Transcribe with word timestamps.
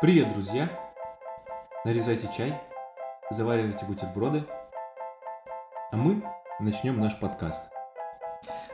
Привет, 0.00 0.28
друзья! 0.32 0.70
Нарезайте 1.84 2.30
чай, 2.36 2.54
заваривайте 3.32 3.84
бутерброды, 3.84 4.44
а 5.90 5.96
мы 5.96 6.22
начнем 6.60 7.00
наш 7.00 7.18
подкаст. 7.18 7.64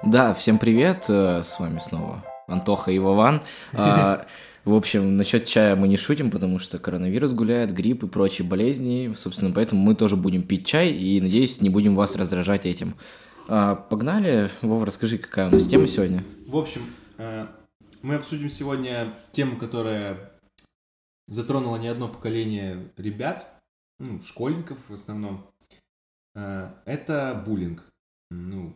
Да, 0.02 0.34
всем 0.34 0.58
привет, 0.58 1.06
э, 1.08 1.42
с 1.42 1.58
вами 1.58 1.78
снова 1.78 2.22
Антоха 2.46 2.90
и 2.90 2.98
Вован. 2.98 3.40
А, 3.72 4.26
В 4.66 4.74
общем, 4.74 5.16
насчет 5.16 5.46
чая 5.46 5.76
мы 5.76 5.88
не 5.88 5.96
шутим, 5.96 6.30
потому 6.30 6.58
что 6.58 6.78
коронавирус 6.78 7.32
гуляет, 7.32 7.72
грипп 7.72 8.04
и 8.04 8.06
прочие 8.06 8.46
болезни. 8.46 9.14
Собственно, 9.16 9.54
поэтому 9.54 9.80
мы 9.80 9.94
тоже 9.94 10.16
будем 10.16 10.42
пить 10.42 10.66
чай 10.66 10.90
и, 10.90 11.22
надеюсь, 11.22 11.62
не 11.62 11.70
будем 11.70 11.94
вас 11.94 12.16
раздражать 12.16 12.66
этим. 12.66 12.96
А, 13.48 13.76
Погнали. 13.76 14.50
Вова, 14.60 14.84
расскажи, 14.84 15.16
какая 15.16 15.48
у 15.48 15.52
нас 15.52 15.66
тема 15.66 15.86
сегодня? 15.86 16.22
В 16.46 16.56
общем, 16.58 16.82
э, 17.16 17.46
мы 18.02 18.16
обсудим 18.16 18.50
сегодня 18.50 19.08
тему, 19.32 19.56
которая 19.56 20.33
затронула 21.26 21.76
не 21.76 21.88
одно 21.88 22.08
поколение 22.08 22.90
ребят, 22.96 23.46
ну, 23.98 24.20
школьников 24.22 24.78
в 24.88 24.92
основном. 24.92 25.46
Э, 26.34 26.70
Это 26.84 27.42
буллинг. 27.46 27.84
Ну, 28.30 28.74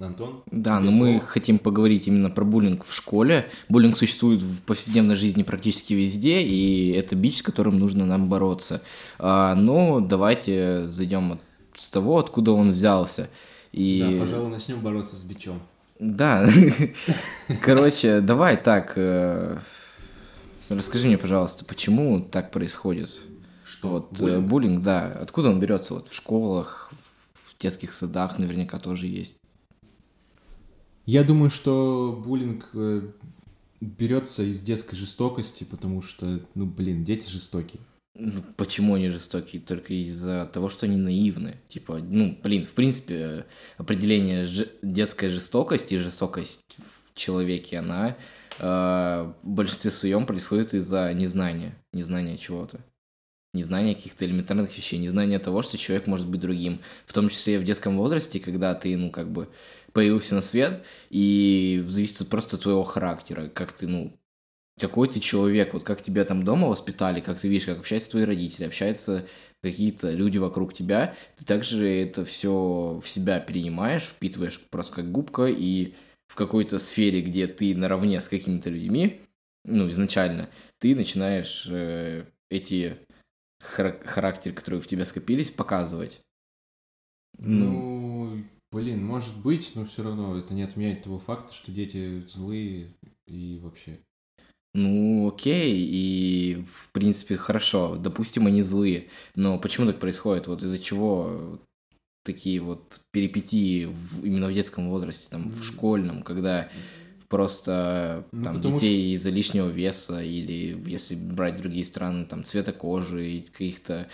Антон? 0.00 0.42
Да, 0.50 0.80
но 0.80 0.90
мы 0.90 1.18
слово. 1.18 1.26
хотим 1.26 1.58
поговорить 1.58 2.08
именно 2.08 2.30
про 2.30 2.44
буллинг 2.44 2.84
в 2.84 2.94
школе. 2.94 3.50
Буллинг 3.68 3.96
существует 3.96 4.42
в 4.42 4.62
повседневной 4.62 5.16
жизни 5.16 5.42
практически 5.42 5.92
везде, 5.92 6.42
и 6.42 6.92
это 6.92 7.14
бич, 7.14 7.38
с 7.38 7.42
которым 7.42 7.78
нужно 7.78 8.06
нам 8.06 8.28
бороться. 8.28 8.82
А, 9.18 9.54
Но 9.54 10.00
давайте 10.00 10.88
зайдем 10.88 11.40
с 11.74 11.90
того, 11.90 12.18
откуда 12.18 12.52
он 12.52 12.72
взялся. 12.72 13.28
И... 13.72 14.00
Да, 14.00 14.24
пожалуй, 14.24 14.50
начнем 14.50 14.80
бороться 14.80 15.16
с 15.16 15.24
бичом. 15.24 15.60
Да. 15.98 16.48
Короче, 17.62 18.20
давай 18.20 18.56
так. 18.56 18.96
Расскажи 20.68 21.06
мне, 21.06 21.18
пожалуйста, 21.18 21.64
почему 21.64 22.20
так 22.20 22.50
происходит? 22.50 23.18
Что? 23.64 23.88
Вот 23.88 24.12
э, 24.14 24.16
буллинг? 24.18 24.48
буллинг, 24.48 24.82
да. 24.82 25.06
Откуда 25.12 25.50
он 25.50 25.60
берется? 25.60 25.94
Вот 25.94 26.08
в 26.08 26.14
школах, 26.14 26.92
в 27.34 27.60
детских 27.60 27.92
садах 27.92 28.38
наверняка 28.38 28.78
тоже 28.78 29.06
есть. 29.06 29.36
Я 31.04 31.24
думаю, 31.24 31.50
что 31.50 32.22
буллинг 32.24 32.70
э, 32.74 33.02
берется 33.80 34.44
из 34.44 34.62
детской 34.62 34.94
жестокости, 34.94 35.64
потому 35.64 36.00
что, 36.00 36.40
ну, 36.54 36.66
блин, 36.66 37.02
дети 37.02 37.28
жестокие. 37.28 37.82
Ну, 38.14 38.42
почему 38.56 38.94
они 38.94 39.08
жестокие? 39.08 39.60
Только 39.62 39.94
из-за 39.94 40.46
того, 40.52 40.68
что 40.68 40.86
они 40.86 40.96
наивны. 40.96 41.56
Типа, 41.68 41.98
ну, 41.98 42.38
блин, 42.42 42.66
в 42.66 42.70
принципе, 42.70 43.46
определение 43.78 44.46
ж- 44.46 44.68
детской 44.82 45.28
жестокости 45.30 45.94
и 45.94 45.98
жестокость 45.98 46.60
человеке, 47.14 47.78
она 47.78 48.16
э, 48.58 48.62
в 49.42 49.48
большинстве 49.48 49.90
своем 49.90 50.26
происходит 50.26 50.74
из-за 50.74 51.12
незнания. 51.14 51.74
Незнания 51.92 52.36
чего-то. 52.38 52.80
Незнания 53.54 53.94
каких-то 53.94 54.24
элементарных 54.24 54.76
вещей. 54.76 54.98
Незнания 54.98 55.38
того, 55.38 55.62
что 55.62 55.76
человек 55.76 56.06
может 56.06 56.28
быть 56.28 56.40
другим. 56.40 56.80
В 57.06 57.12
том 57.12 57.28
числе 57.28 57.58
в 57.58 57.64
детском 57.64 57.96
возрасте, 57.98 58.40
когда 58.40 58.74
ты, 58.74 58.96
ну, 58.96 59.10
как 59.10 59.30
бы 59.30 59.48
появился 59.92 60.34
на 60.34 60.40
свет, 60.40 60.82
и 61.10 61.84
зависит 61.88 62.28
просто 62.28 62.56
от 62.56 62.62
твоего 62.62 62.82
характера, 62.82 63.48
как 63.48 63.72
ты, 63.72 63.86
ну, 63.86 64.16
какой 64.80 65.08
ты 65.08 65.20
человек, 65.20 65.74
вот 65.74 65.84
как 65.84 66.02
тебя 66.02 66.24
там 66.24 66.44
дома 66.44 66.68
воспитали, 66.68 67.20
как 67.20 67.38
ты 67.38 67.48
видишь, 67.48 67.66
как 67.66 67.78
общаются 67.78 68.10
твои 68.10 68.24
родители, 68.24 68.64
общаются 68.64 69.26
какие-то 69.62 70.10
люди 70.10 70.38
вокруг 70.38 70.74
тебя, 70.74 71.14
ты 71.36 71.44
также 71.44 71.88
это 71.88 72.24
все 72.24 73.00
в 73.02 73.08
себя 73.08 73.38
перенимаешь, 73.38 74.02
впитываешь 74.02 74.60
просто 74.70 74.94
как 74.94 75.12
губка, 75.12 75.46
и 75.46 75.94
в 76.32 76.34
какой-то 76.34 76.78
сфере, 76.78 77.20
где 77.20 77.46
ты 77.46 77.76
наравне 77.76 78.18
с 78.18 78.26
какими-то 78.26 78.70
людьми, 78.70 79.20
ну, 79.66 79.90
изначально, 79.90 80.48
ты 80.78 80.96
начинаешь 80.96 81.66
э, 81.70 82.24
эти 82.48 82.96
хара- 83.60 84.02
характеры, 84.02 84.54
которые 84.54 84.80
в 84.80 84.86
тебе 84.86 85.04
скопились, 85.04 85.50
показывать. 85.50 86.22
Ну, 87.38 88.42
блин, 88.70 89.04
может 89.04 89.36
быть, 89.42 89.72
но 89.74 89.84
все 89.84 90.04
равно 90.04 90.34
это 90.34 90.54
не 90.54 90.62
отменяет 90.62 91.02
того 91.02 91.18
факта, 91.18 91.52
что 91.52 91.70
дети 91.70 92.26
злые 92.26 92.94
и 93.26 93.58
вообще. 93.62 93.98
Ну, 94.72 95.28
окей, 95.28 95.86
и 95.86 96.64
в 96.64 96.92
принципе 96.92 97.36
хорошо, 97.36 97.96
допустим, 97.96 98.46
они 98.46 98.62
злые, 98.62 99.10
но 99.34 99.58
почему 99.58 99.86
так 99.86 100.00
происходит? 100.00 100.46
Вот 100.46 100.62
из-за 100.62 100.78
чего 100.78 101.60
такие 102.22 102.60
вот 102.60 103.00
перипетии 103.10 103.86
в- 103.86 104.24
именно 104.24 104.48
в 104.48 104.54
детском 104.54 104.88
возрасте, 104.90 105.28
там, 105.30 105.48
в 105.50 105.64
школьном, 105.64 106.22
когда 106.22 106.70
просто 107.28 108.26
Ну, 108.32 108.44
там 108.44 108.60
детей 108.60 109.14
из-за 109.14 109.30
лишнего 109.30 109.68
веса 109.68 110.22
или 110.22 110.78
если 110.88 111.14
брать 111.14 111.56
другие 111.56 111.84
страны, 111.84 112.26
там, 112.26 112.44
цвета 112.44 112.72
кожи 112.72 113.26
и 113.30 113.40
каких-то... 113.40 114.08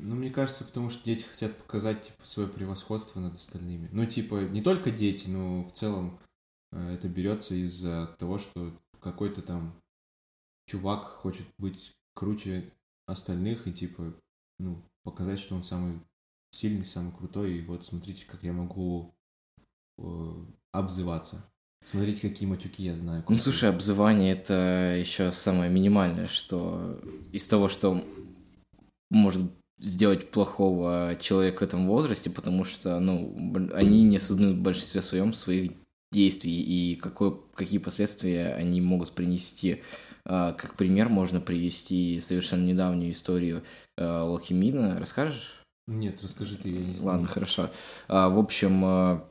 Ну, 0.00 0.14
мне 0.16 0.30
кажется, 0.30 0.64
потому 0.64 0.88
что 0.88 1.04
дети 1.04 1.24
хотят 1.24 1.56
показать, 1.58 2.06
типа, 2.06 2.24
свое 2.26 2.48
превосходство 2.48 3.20
над 3.20 3.34
остальными. 3.34 3.88
Ну, 3.92 4.06
типа, 4.06 4.36
не 4.50 4.62
только 4.62 4.90
дети, 4.90 5.28
но 5.28 5.64
в 5.64 5.72
целом 5.72 6.18
э, 6.72 6.94
это 6.94 7.08
берется 7.08 7.54
из-за 7.54 8.06
того, 8.18 8.38
что 8.38 8.72
какой-то 9.00 9.42
там 9.42 9.74
чувак 10.66 11.04
хочет 11.04 11.46
быть 11.58 11.92
круче 12.14 12.72
остальных 13.06 13.66
и, 13.68 13.72
типа, 13.72 14.14
ну, 14.58 14.82
показать, 15.04 15.38
что 15.38 15.54
он 15.54 15.62
самый 15.62 16.00
сильный, 16.52 16.86
самый 16.86 17.12
крутой, 17.12 17.58
и 17.58 17.62
вот 17.62 17.84
смотрите, 17.84 18.24
как 18.26 18.42
я 18.42 18.52
могу 18.52 19.14
э, 19.98 20.32
обзываться. 20.72 21.44
Смотрите, 21.84 22.20
какие 22.22 22.48
матюки 22.48 22.84
я 22.84 22.96
знаю. 22.96 23.24
Ну, 23.28 23.34
слушай, 23.36 23.68
обзывание 23.68 24.32
это 24.32 24.96
еще 24.98 25.32
самое 25.32 25.70
минимальное, 25.70 26.28
что 26.28 27.00
из 27.32 27.46
того, 27.48 27.68
что 27.68 28.04
может 29.10 29.50
сделать 29.80 30.30
плохого 30.30 31.16
человека 31.20 31.60
в 31.60 31.62
этом 31.62 31.88
возрасте, 31.88 32.30
потому 32.30 32.64
что, 32.64 33.00
ну, 33.00 33.34
они 33.74 34.04
не 34.04 34.18
осознают 34.18 34.58
в 34.58 34.62
большинстве 34.62 35.02
своем 35.02 35.32
своих 35.32 35.72
действий 36.12 36.60
и 36.60 36.94
какой, 36.94 37.36
какие 37.54 37.78
последствия 37.78 38.54
они 38.54 38.80
могут 38.80 39.12
принести. 39.12 39.82
А, 40.24 40.52
Как 40.52 40.76
пример 40.76 41.08
можно 41.08 41.40
привести 41.40 42.20
совершенно 42.20 42.64
недавнюю 42.64 43.12
историю 43.12 43.64
а, 43.98 44.22
Локи 44.24 44.52
Мина. 44.52 44.98
Расскажешь? 45.00 45.61
Нет, 45.86 46.22
расскажи 46.22 46.56
ты, 46.56 46.68
я 46.68 46.80
не 46.80 46.94
знаю. 46.94 47.06
Ладно, 47.06 47.26
хорошо. 47.26 47.70
А, 48.08 48.28
в 48.28 48.38
общем, 48.38 48.84
а, 48.84 49.28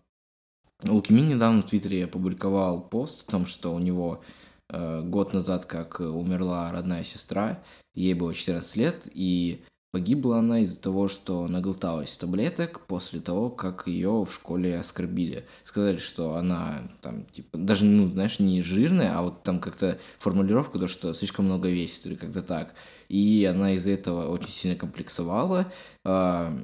Лукимин 0.84 1.30
недавно 1.30 1.62
в 1.62 1.66
Твиттере 1.66 2.06
опубликовал 2.06 2.82
пост 2.82 3.28
о 3.28 3.32
том, 3.32 3.46
что 3.46 3.74
у 3.74 3.80
него 3.80 4.22
э, 4.70 5.02
год 5.04 5.34
назад 5.34 5.66
как 5.66 6.00
умерла 6.00 6.72
родная 6.72 7.04
сестра, 7.04 7.64
ей 7.94 8.14
было 8.16 8.34
14 8.34 8.76
лет, 8.78 9.08
и 9.14 9.64
погибла 9.92 10.40
она 10.40 10.62
из-за 10.62 10.80
того, 10.80 11.08
что 11.08 11.48
наглоталась 11.48 12.18
таблеток 12.18 12.88
после 12.88 13.20
того, 13.20 13.50
как 13.50 13.88
ее 13.88 14.24
в 14.24 14.34
школе 14.34 14.80
оскорбили. 14.80 15.46
Сказали, 15.66 15.98
что 15.98 16.36
она 16.36 16.90
там, 17.02 17.26
типа, 17.26 17.58
даже, 17.58 17.86
ну, 17.86 18.10
знаешь, 18.10 18.40
не 18.40 18.62
жирная, 18.62 19.18
а 19.18 19.22
вот 19.22 19.44
там 19.44 19.60
как-то 19.60 20.00
формулировка, 20.18 20.80
то, 20.80 20.88
что 20.88 21.14
слишком 21.14 21.46
много 21.46 21.70
весит 21.70 22.06
или 22.08 22.16
как-то 22.16 22.42
так. 22.42 22.74
И 23.12 23.44
она 23.44 23.74
из-за 23.74 23.92
этого 23.92 24.30
очень 24.30 24.52
сильно 24.52 24.78
комплексовала. 24.78 25.70
А, 26.06 26.58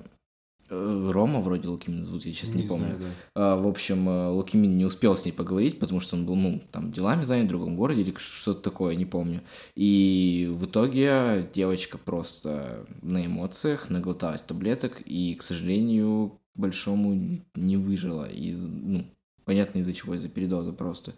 э, 0.70 1.10
Рома 1.12 1.42
вроде 1.42 1.68
Лукимина 1.68 2.06
зовут, 2.06 2.26
я 2.26 2.32
сейчас 2.32 2.54
не, 2.54 2.64
помню. 2.64 2.96
знаю, 2.96 3.00
да. 3.00 3.08
А, 3.36 3.56
В 3.58 3.68
общем, 3.68 4.08
э, 4.08 4.30
Лукимин 4.30 4.78
не 4.78 4.86
успел 4.86 5.18
с 5.18 5.26
ней 5.26 5.34
поговорить, 5.34 5.78
потому 5.78 6.00
что 6.00 6.16
он 6.16 6.26
был, 6.26 6.36
ну, 6.38 6.62
там, 6.72 6.94
делами 6.94 7.24
занят 7.24 7.48
в 7.48 7.50
другом 7.50 7.76
городе 7.76 8.00
или 8.02 8.16
что-то 8.18 8.62
такое, 8.62 8.96
не 8.96 9.06
помню. 9.06 9.42
И 9.76 10.48
в 10.50 10.64
итоге 10.64 11.50
девочка 11.54 11.98
просто 11.98 12.88
на 13.02 13.26
эмоциях 13.26 13.90
наглоталась 13.90 14.42
таблеток 14.42 15.02
и, 15.04 15.36
к 15.36 15.44
сожалению, 15.44 16.40
к 16.56 16.60
большому 16.60 17.42
не 17.56 17.76
выжила. 17.76 18.24
Из, 18.24 18.66
ну, 18.66 19.04
понятно 19.44 19.80
из-за 19.80 19.94
чего, 19.94 20.14
из-за 20.14 20.30
передоза 20.30 20.72
просто. 20.72 21.14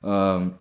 А, 0.00 0.58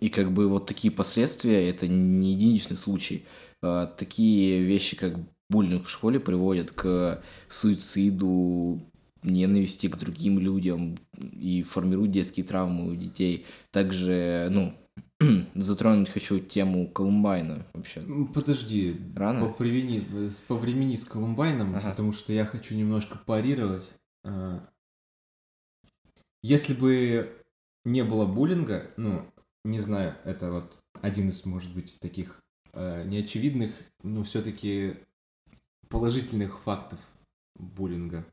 И 0.00 0.08
как 0.10 0.32
бы 0.32 0.48
вот 0.48 0.66
такие 0.66 0.90
последствия, 0.92 1.68
это 1.68 1.88
не 1.88 2.32
единичный 2.32 2.76
случай. 2.76 3.24
А, 3.62 3.86
Такие 3.86 4.62
вещи, 4.62 4.96
как 4.96 5.14
буллинг 5.50 5.86
в 5.86 5.90
школе, 5.90 6.20
приводят 6.20 6.70
к 6.70 7.22
суициду, 7.48 8.80
ненависти 9.22 9.88
к 9.88 9.96
другим 9.98 10.38
людям 10.38 10.98
и 11.18 11.62
формируют 11.62 12.12
детские 12.12 12.46
травмы 12.46 12.92
у 12.92 12.94
детей. 12.96 13.44
Также, 13.72 14.48
ну, 14.52 14.74
затронуть 15.54 16.08
хочу 16.10 16.38
тему 16.38 16.86
Колумбайна 16.88 17.66
вообще. 17.72 18.02
Подожди, 18.32 18.96
Рано? 19.16 19.46
Повремени, 19.46 20.06
э, 20.12 20.30
с- 20.30 20.40
повремени 20.40 20.94
с 20.94 21.04
Колумбайном, 21.04 21.74
Ага. 21.74 21.90
потому 21.90 22.12
что 22.12 22.32
я 22.32 22.44
хочу 22.44 22.76
немножко 22.76 23.18
парировать. 23.26 23.94
А, 24.24 24.68
Если 26.42 26.72
бы 26.74 27.32
не 27.84 28.04
было 28.04 28.26
буллинга, 28.26 28.90
ну, 28.96 29.26
не 29.68 29.80
знаю, 29.80 30.16
это 30.24 30.50
вот 30.50 30.80
один 31.02 31.28
из, 31.28 31.44
может 31.44 31.72
быть, 31.74 31.98
таких 32.00 32.42
э, 32.72 33.04
неочевидных, 33.04 33.74
но 34.02 34.22
все-таки 34.24 34.96
положительных 35.88 36.60
фактов 36.60 36.98
буллинга. 37.56 38.26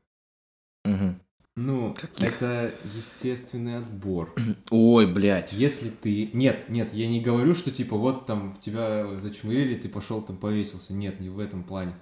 Мгм. 0.84 1.20
Ну, 1.56 1.94
Каких? 1.94 2.42
это 2.42 2.74
естественный 2.84 3.78
отбор. 3.78 4.34
Ой, 4.70 5.12
блядь. 5.12 5.52
Если 5.52 5.90
ты... 5.90 6.30
Нет, 6.32 6.68
нет, 6.68 6.92
я 6.92 7.08
не 7.08 7.20
говорю, 7.20 7.54
что 7.54 7.70
типа 7.70 7.96
вот 7.96 8.26
там 8.26 8.56
тебя 8.60 9.16
зачмырили, 9.16 9.78
ты 9.78 9.88
пошел 9.88 10.22
там 10.22 10.36
повесился. 10.38 10.92
Нет, 10.92 11.20
не 11.20 11.30
в 11.30 11.38
этом 11.38 11.64
плане. 11.64 11.94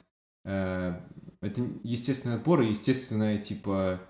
Э, 0.45 1.01
Это 1.41 1.63
естественный 1.83 2.37
отбор 2.37 2.63
и 2.63 2.69
естественное 2.69 3.39
типа 3.39 4.01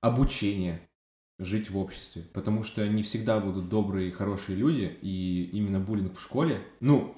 обучение 0.00 0.86
жить 1.38 1.70
в 1.70 1.78
обществе. 1.78 2.22
Потому 2.32 2.62
что 2.62 2.86
не 2.88 3.02
всегда 3.02 3.40
будут 3.40 3.68
добрые 3.68 4.08
и 4.08 4.12
хорошие 4.12 4.56
люди, 4.56 4.96
и 5.02 5.50
именно 5.52 5.80
буллинг 5.80 6.16
в 6.16 6.22
школе, 6.22 6.60
ну, 6.80 7.14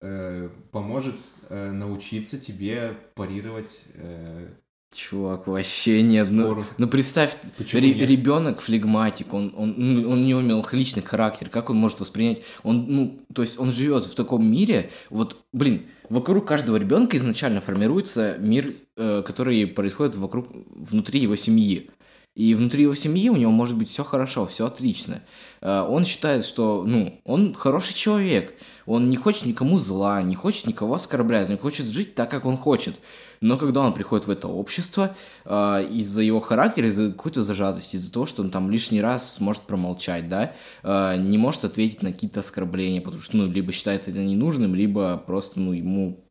э, 0.00 0.50
поможет 0.70 1.16
э, 1.48 1.70
научиться 1.70 2.38
тебе 2.38 2.96
парировать 3.14 3.84
э, 3.94 4.48
Чувак, 4.94 5.46
вообще 5.46 6.02
нет. 6.02 6.28
Ну, 6.30 6.64
ну 6.76 6.86
представь, 6.86 7.38
ре- 7.72 7.94
нет? 7.94 8.10
ребенок 8.10 8.60
флегматик, 8.60 9.32
он, 9.32 9.54
он, 9.56 9.74
ну, 9.78 10.10
он 10.10 10.26
не 10.26 10.34
умел 10.34 10.66
личный 10.70 11.02
характер, 11.02 11.48
как 11.48 11.70
он 11.70 11.76
может 11.76 12.00
воспринять? 12.00 12.42
Он, 12.62 12.84
ну, 12.88 13.20
то 13.34 13.40
есть 13.40 13.58
он 13.58 13.72
живет 13.72 14.04
в 14.04 14.14
таком 14.14 14.44
мире, 14.44 14.90
вот, 15.08 15.38
блин, 15.54 15.86
вокруг 16.10 16.46
каждого 16.46 16.76
ребенка 16.76 17.16
изначально 17.16 17.62
формируется 17.62 18.36
мир, 18.38 18.74
э, 18.98 19.22
который 19.24 19.66
происходит 19.66 20.14
вокруг, 20.14 20.48
внутри 20.66 21.20
его 21.20 21.36
семьи. 21.36 21.90
И 22.34 22.54
внутри 22.54 22.84
его 22.84 22.94
семьи 22.94 23.28
у 23.28 23.36
него 23.36 23.52
может 23.52 23.76
быть 23.76 23.90
все 23.90 24.04
хорошо, 24.04 24.46
все 24.46 24.66
отлично. 24.66 25.22
Э, 25.60 25.86
Он 25.86 26.06
считает, 26.06 26.46
что, 26.46 26.82
ну, 26.86 27.20
он 27.24 27.52
хороший 27.52 27.94
человек, 27.94 28.54
он 28.86 29.10
не 29.10 29.16
хочет 29.16 29.44
никому 29.44 29.78
зла, 29.78 30.22
не 30.22 30.34
хочет 30.34 30.66
никого 30.66 30.94
оскорблять, 30.94 31.50
он 31.50 31.58
хочет 31.58 31.88
жить 31.88 32.14
так, 32.14 32.30
как 32.30 32.46
он 32.46 32.56
хочет. 32.56 32.96
Но 33.42 33.58
когда 33.58 33.80
он 33.80 33.92
приходит 33.92 34.26
в 34.26 34.30
это 34.30 34.48
общество, 34.48 35.14
э, 35.44 35.88
из-за 35.90 36.22
его 36.22 36.40
характера, 36.40 36.88
из-за 36.88 37.10
какой-то 37.10 37.42
зажатости, 37.42 37.96
из-за 37.96 38.10
того, 38.10 38.24
что 38.24 38.42
он 38.42 38.50
там 38.50 38.70
лишний 38.70 39.02
раз 39.02 39.38
может 39.38 39.62
промолчать, 39.64 40.30
да, 40.30 40.54
э, 40.82 41.16
не 41.18 41.36
может 41.36 41.64
ответить 41.64 42.02
на 42.02 42.12
какие-то 42.12 42.40
оскорбления, 42.40 43.02
потому 43.02 43.22
что, 43.22 43.36
ну, 43.36 43.46
либо 43.46 43.72
считает 43.72 44.08
это 44.08 44.20
ненужным, 44.20 44.74
либо 44.74 45.18
просто, 45.18 45.60
ну, 45.60 45.72
ему 45.72 46.24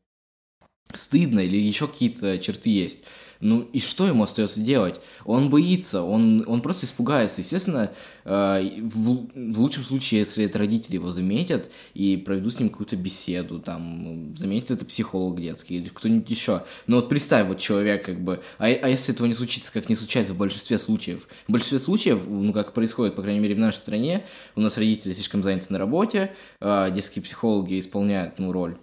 стыдно 0.96 1.40
или 1.40 1.58
еще 1.58 1.88
какие-то 1.88 2.38
черты 2.40 2.70
есть. 2.70 3.00
Ну 3.42 3.68
и 3.74 3.80
что 3.80 4.08
ему 4.08 4.24
остается 4.24 4.62
делать? 4.62 5.02
Он 5.26 5.50
боится, 5.50 6.04
он, 6.04 6.46
он 6.48 6.62
просто 6.62 6.86
испугается. 6.86 7.42
Естественно, 7.42 7.92
э, 8.24 8.80
в, 8.82 9.28
в 9.36 9.60
лучшем 9.60 9.84
случае, 9.84 10.20
если 10.22 10.46
это 10.46 10.60
родители 10.60 10.96
его 10.96 11.12
заметят 11.12 11.72
и 11.96 12.18
проведут 12.18 12.54
с 12.54 12.60
ним 12.60 12.70
какую-то 12.70 12.96
беседу, 12.96 13.60
там, 13.60 14.36
заметит 14.38 14.72
это 14.72 14.86
психолог 14.86 15.42
детский 15.42 15.78
или 15.78 15.90
кто-нибудь 15.90 16.30
еще. 16.30 16.64
Но 16.86 16.98
вот 16.98 17.10
представь, 17.10 17.48
вот 17.48 17.58
человек 17.58 18.06
как 18.06 18.24
бы... 18.24 18.44
А, 18.60 18.66
а 18.66 18.88
если 18.88 19.14
этого 19.14 19.26
не 19.26 19.34
случится, 19.34 19.74
как 19.74 19.90
не 19.90 19.96
случается 19.96 20.34
в 20.34 20.38
большинстве 20.38 20.78
случаев? 20.78 21.28
В 21.48 21.52
большинстве 21.52 21.80
случаев, 21.80 22.28
ну 22.28 22.54
как 22.54 22.74
происходит, 22.74 23.16
по 23.16 23.24
крайней 23.24 23.40
мере, 23.40 23.56
в 23.56 23.60
нашей 23.60 23.78
стране, 23.78 24.24
у 24.56 24.62
нас 24.62 24.78
родители 24.78 25.14
слишком 25.14 25.42
заняты 25.42 25.68
на 25.70 25.80
работе, 25.80 26.36
э, 26.60 26.92
детские 26.94 27.24
психологи 27.24 27.80
исполняют, 27.80 28.38
ну, 28.38 28.52
роль 28.52 28.78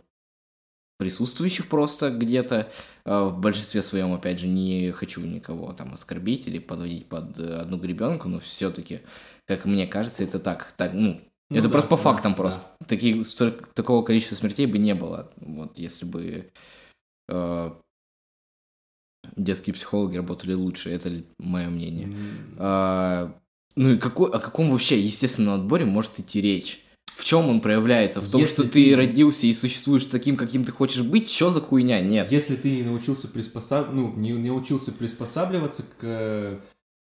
присутствующих 0.99 1.69
просто 1.69 2.11
где-то. 2.11 2.69
э, 3.05 3.25
В 3.25 3.39
большинстве 3.39 3.83
своем, 3.83 4.13
опять 4.13 4.39
же, 4.41 4.49
не 4.49 4.91
хочу 4.93 5.21
никого 5.23 5.73
там 5.73 5.95
оскорбить 5.95 6.47
или 6.49 6.59
подводить 6.59 7.09
под 7.09 7.39
э, 7.39 7.61
одну 7.61 7.79
гребенку, 7.79 8.29
но 8.29 8.41
все-таки, 8.41 9.01
как 9.47 9.65
мне 9.65 9.87
кажется, 9.87 10.23
это 10.25 10.39
так, 10.39 10.73
так 10.77 10.93
ну, 10.93 11.21
Ну 11.51 11.57
это 11.57 11.69
да, 11.69 11.73
просто 11.73 11.89
по 11.89 11.97
да, 11.97 12.03
фактам 12.03 12.33
да. 12.33 12.37
просто. 12.37 12.67
Таких, 12.87 13.27
такого 13.75 14.03
количества 14.05 14.37
смертей 14.37 14.67
бы 14.67 14.79
не 14.79 14.95
было, 14.95 15.33
вот, 15.37 15.79
если 15.79 16.05
бы 16.05 16.51
э, 17.29 17.71
детские 19.37 19.75
психологи 19.75 20.17
работали 20.17 20.53
лучше, 20.53 20.91
это 20.91 21.23
мое 21.39 21.69
мнение. 21.69 22.07
М, 22.07 22.57
А, 22.59 23.35
ну 23.77 23.91
и 23.93 23.99
какой, 23.99 24.31
о 24.31 24.39
каком 24.39 24.71
вообще 24.71 25.01
естественном 25.01 25.55
отборе 25.61 25.85
может 25.85 26.19
идти 26.19 26.41
речь? 26.41 26.85
В 27.19 27.25
чем 27.25 27.49
он 27.49 27.61
проявляется? 27.61 28.21
В 28.21 28.31
том, 28.31 28.41
Если 28.41 28.53
что 28.55 28.63
ты... 28.63 28.85
ты- 28.91 28.95
родился 28.97 29.49
и 29.49 29.53
существуешь 29.53 30.05
таким, 30.05 30.37
каким 30.37 30.65
ты 30.65 30.71
хочешь 30.71 31.03
быть? 31.03 31.29
Что 31.29 31.51
за 31.51 31.61
хуйня? 31.61 32.01
Нет. 32.01 32.31
Если 32.31 32.55
ты 32.55 32.71
не 32.71 32.83
научился 32.85 33.27
приспосаб... 33.27 33.89
ну, 33.93 34.13
не, 34.15 34.35
научился 34.35 34.93
приспосабливаться 34.93 35.83
к 35.83 36.05
э, 36.05 36.59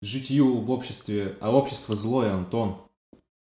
житью 0.03 0.59
в 0.63 0.71
обществе, 0.73 1.37
а 1.41 1.53
общество 1.55 1.95
злое, 1.95 2.33
Антон, 2.33 2.79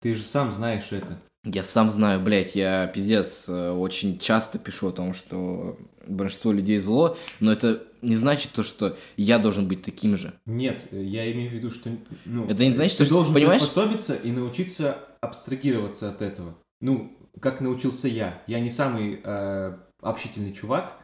ты 0.00 0.14
же 0.14 0.22
сам 0.22 0.52
знаешь 0.52 0.86
это. 0.90 1.20
Я 1.44 1.64
сам 1.64 1.90
знаю, 1.90 2.20
блядь, 2.20 2.54
я 2.54 2.86
пиздец 2.86 3.44
э, 3.46 3.70
очень 3.72 4.18
часто 4.18 4.58
пишу 4.58 4.88
о 4.88 4.92
том, 4.92 5.12
что 5.12 5.76
большинство 6.06 6.50
людей 6.50 6.78
зло, 6.78 7.18
но 7.40 7.52
это 7.52 7.82
не 8.00 8.16
значит 8.16 8.52
то, 8.52 8.62
что 8.62 8.96
я 9.18 9.38
должен 9.38 9.68
быть 9.68 9.82
таким 9.82 10.16
же. 10.16 10.32
Нет, 10.46 10.86
э, 10.92 11.02
я 11.02 11.30
имею 11.32 11.50
в 11.50 11.52
виду, 11.52 11.70
что 11.70 11.90
ну, 12.24 12.46
Это 12.46 12.64
не 12.64 12.72
значит, 12.74 12.96
ты 12.96 13.04
что- 13.04 13.16
должен 13.16 13.34
понимаешь? 13.34 13.60
приспособиться 13.60 14.14
и 14.14 14.30
научиться 14.30 14.96
абстрагироваться 15.24 16.08
от 16.10 16.22
этого. 16.22 16.56
Ну, 16.80 17.16
как 17.40 17.60
научился 17.60 18.08
я. 18.08 18.42
Я 18.46 18.60
не 18.60 18.70
самый 18.70 19.20
э, 19.24 19.78
общительный 20.00 20.52
чувак 20.52 20.98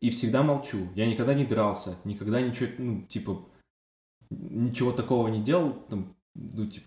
и 0.00 0.10
всегда 0.10 0.42
молчу. 0.42 0.88
Я 0.94 1.06
никогда 1.06 1.34
не 1.34 1.44
дрался, 1.44 1.98
никогда 2.04 2.40
ничего, 2.40 2.70
ну, 2.78 3.02
типа, 3.06 3.48
ничего 4.30 4.92
такого 4.92 5.28
не 5.28 5.42
делал, 5.42 5.72
там, 5.88 6.16
ну, 6.34 6.66
типа, 6.66 6.86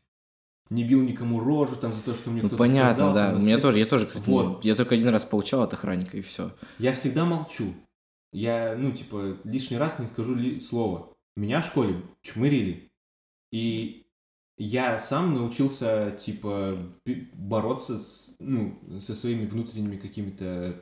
не 0.69 0.83
бил 0.85 1.01
никому 1.01 1.39
рожу 1.39 1.75
там 1.75 1.93
за 1.93 2.03
то, 2.03 2.13
что 2.13 2.29
мне 2.31 2.41
Ну, 2.43 2.47
кто-то 2.47 2.63
понятно, 2.63 2.93
сказал. 2.93 3.13
да. 3.13 3.31
там, 3.33 3.41
У 3.41 3.45
меня 3.45 3.57
тоже, 3.59 3.79
я 3.79 3.85
тоже, 3.85 4.07
кстати, 4.07 4.29
Вот. 4.29 4.63
я 4.63 4.75
только 4.75 4.95
один 4.95 5.09
раз 5.09 5.25
получал 5.25 5.61
от 5.63 5.73
охранника 5.73 6.15
и 6.17 6.21
все. 6.21 6.55
Я 6.79 6.93
всегда 6.93 7.25
молчу. 7.25 7.73
Я, 8.31 8.75
ну, 8.77 8.91
типа, 8.93 9.37
лишний 9.43 9.77
раз 9.77 9.99
не 9.99 10.05
скажу 10.05 10.33
ли 10.33 10.61
слово. 10.61 11.13
Меня 11.35 11.59
в 11.61 11.65
школе 11.65 12.01
чмырили. 12.21 12.87
И 13.51 14.00
я 14.63 14.99
сам 14.99 15.33
научился, 15.33 16.11
типа, 16.11 16.77
бороться 17.33 17.97
с, 17.97 18.35
ну, 18.39 18.77
со 18.99 19.15
своими 19.15 19.47
внутренними 19.47 19.97
какими-то 19.97 20.79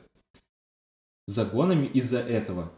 загонами 1.26 1.86
из-за 1.86 2.18
этого. 2.18 2.72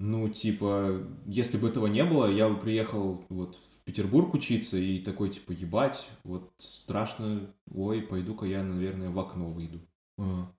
Ну, 0.00 0.28
типа, 0.30 1.06
если 1.26 1.58
бы 1.58 1.68
этого 1.68 1.86
не 1.86 2.02
было, 2.04 2.30
я 2.30 2.48
бы 2.48 2.58
приехал 2.58 3.24
вот 3.28 3.56
в 3.56 3.84
Петербург 3.84 4.32
учиться 4.32 4.78
и 4.78 5.00
такой, 5.00 5.28
типа, 5.28 5.52
ебать, 5.52 6.08
вот 6.24 6.50
страшно, 6.58 7.54
ой, 7.70 8.00
пойду-ка 8.00 8.46
я, 8.46 8.62
наверное, 8.62 9.10
в 9.10 9.18
окно 9.18 9.50
выйду. 9.50 9.80
А. 10.18 10.50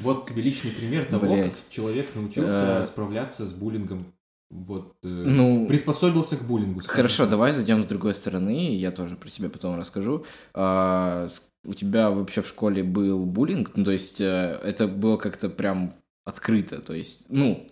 Вот 0.00 0.28
тебе 0.28 0.42
личный 0.42 0.72
пример 0.72 1.06
того, 1.06 1.28
как 1.28 1.54
человек 1.68 2.14
научился 2.14 2.80
Э. 2.80 2.84
справляться 2.84 3.46
с 3.46 3.52
буллингом. 3.54 4.12
Вот, 4.50 4.96
э, 5.02 5.06
Ну, 5.08 5.66
приспособился 5.66 6.36
к 6.36 6.42
буллингу. 6.42 6.80
скажем 6.80 6.96
Хорошо, 6.96 7.26
давай 7.26 7.52
зайдем 7.52 7.84
с 7.84 7.86
другой 7.86 8.14
стороны, 8.14 8.74
я 8.74 8.90
тоже 8.90 9.16
про 9.16 9.28
себя 9.28 9.50
потом 9.50 9.78
расскажу. 9.78 10.24
А, 10.54 11.28
у 11.64 11.74
тебя 11.74 12.10
вообще 12.10 12.40
в 12.40 12.46
школе 12.46 12.82
был 12.82 13.26
буллинг? 13.26 13.72
Ну, 13.76 13.84
то 13.84 13.90
есть 13.90 14.20
э, 14.20 14.58
это 14.64 14.86
было 14.88 15.16
как-то 15.18 15.50
прям 15.50 15.92
открыто, 16.24 16.80
то 16.82 16.92
есть, 16.92 17.24
ну, 17.30 17.66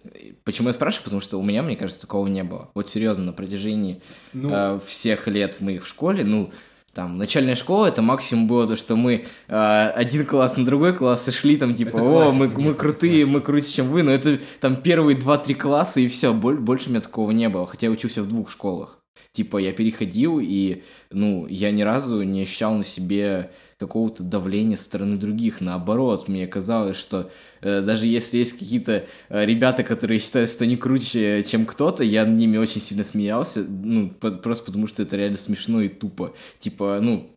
почему 0.45 0.69
я 0.69 0.73
спрашиваю, 0.73 1.05
потому 1.05 1.21
что 1.21 1.39
у 1.39 1.43
меня, 1.43 1.63
мне 1.63 1.77
кажется, 1.77 2.01
такого 2.01 2.27
не 2.27 2.43
было. 2.43 2.71
Вот 2.75 2.89
серьезно, 2.89 3.25
на 3.25 3.33
протяжении 3.35 4.01
Ну, 4.33 4.51
э, 4.51 4.81
всех 4.87 5.29
лет 5.29 5.57
в 5.57 5.61
моих 5.61 5.85
в 5.85 5.87
школе, 5.87 6.25
ну, 6.25 6.53
там, 6.97 7.19
начальная 7.19 7.57
школа, 7.57 7.89
это 7.89 8.01
максимум 8.01 8.49
было 8.49 8.67
то, 8.67 8.75
что 8.75 8.97
мы 8.97 9.27
э, 9.49 9.93
один 9.95 10.25
класс 10.25 10.57
на 10.57 10.65
другой 10.65 10.97
класс 10.97 11.29
и 11.29 11.31
шли 11.31 11.59
там, 11.59 11.75
типа, 11.75 11.91
Это 11.91 12.03
о, 12.03 12.33
мы, 12.33 12.47
нет, 12.47 12.57
мы 12.57 12.75
крутые, 12.75 13.27
мы 13.27 13.43
круче, 13.43 13.69
чем 13.69 13.91
вы, 13.91 14.03
но 14.03 14.13
это 14.13 14.41
там 14.63 14.77
первые 14.77 15.15
два-три 15.15 15.55
класса 15.55 16.01
и 16.01 16.09
все, 16.09 16.33
больше 16.33 16.89
у 16.89 16.93
меня 16.93 17.03
такого 17.03 17.33
не 17.33 17.51
было, 17.51 17.67
хотя 17.67 17.89
я 17.89 17.93
учился 17.93 18.23
в 18.23 18.29
двух 18.29 18.51
школах. 18.51 18.99
Типа, 19.33 19.59
я 19.59 19.75
переходил, 19.75 20.41
и, 20.41 20.85
ну, 21.11 21.47
я 21.47 21.71
ни 21.71 21.83
разу 21.83 22.23
не 22.23 22.41
ощущал 22.41 22.73
на 22.73 22.85
себе 22.85 23.51
какого-то 23.79 24.23
давления 24.23 24.77
со 24.77 24.85
стороны 24.85 25.17
других. 25.17 25.61
Наоборот, 25.61 26.29
мне 26.29 26.47
казалось, 26.47 26.97
что 26.97 27.31
э, 27.61 27.83
даже 27.83 28.07
если 28.07 28.39
есть 28.39 28.53
какие-то 28.53 29.07
э, 29.29 29.45
ребята, 29.45 29.83
которые 29.83 30.19
считают, 30.19 30.51
что 30.51 30.65
они 30.65 30.77
круче, 30.77 31.45
чем 31.45 31.67
кто-то, 31.67 32.03
я 32.03 32.25
над 32.25 32.37
ними 32.39 32.57
очень 32.57 32.81
сильно 32.81 33.05
смеялся, 33.05 33.63
ну, 33.63 34.11
по- 34.11 34.31
просто 34.31 34.67
потому 34.67 34.87
что 34.87 35.03
это 35.03 35.17
реально 35.17 35.37
смешно 35.37 35.83
и 35.83 35.89
тупо. 35.89 36.35
Типа, 36.59 37.01
ну, 37.03 37.31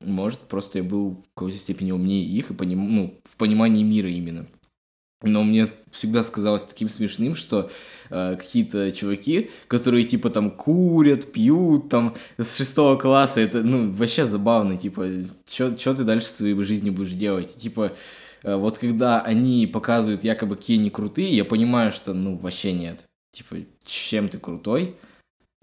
может, 0.00 0.40
просто 0.40 0.78
я 0.78 0.84
был 0.84 1.10
в 1.10 1.34
какой-то 1.34 1.58
степени 1.58 1.92
умнее 1.92 2.24
их 2.24 2.50
и 2.50 2.54
поним... 2.54 2.94
ну, 2.94 3.20
в 3.24 3.36
понимании 3.36 3.84
мира 3.84 4.08
именно. 4.08 4.46
Но 5.22 5.42
мне 5.42 5.68
всегда 5.90 6.24
сказалось 6.24 6.64
таким 6.64 6.88
смешным, 6.88 7.34
что 7.34 7.70
э, 8.10 8.36
какие-то 8.36 8.92
чуваки, 8.92 9.50
которые 9.68 10.04
типа 10.04 10.30
там 10.30 10.50
курят, 10.50 11.32
пьют 11.32 11.88
там 11.88 12.14
с 12.38 12.56
шестого 12.56 12.96
класса, 12.96 13.40
это 13.40 13.62
ну 13.62 13.92
вообще 13.92 14.24
забавно, 14.24 14.76
типа, 14.76 15.06
что 15.48 15.94
ты 15.94 16.04
дальше 16.04 16.28
в 16.28 16.30
своей 16.30 16.54
жизни 16.64 16.90
будешь 16.90 17.12
делать? 17.12 17.54
Типа, 17.56 17.92
э, 18.42 18.56
вот 18.56 18.78
когда 18.78 19.20
они 19.20 19.66
показывают 19.66 20.24
якобы 20.24 20.56
какие 20.56 20.78
они 20.78 20.90
крутые, 20.90 21.36
я 21.36 21.44
понимаю, 21.44 21.92
что 21.92 22.14
ну 22.14 22.36
вообще 22.36 22.72
нет. 22.72 23.04
Типа, 23.32 23.56
чем 23.84 24.28
ты 24.28 24.38
крутой? 24.38 24.96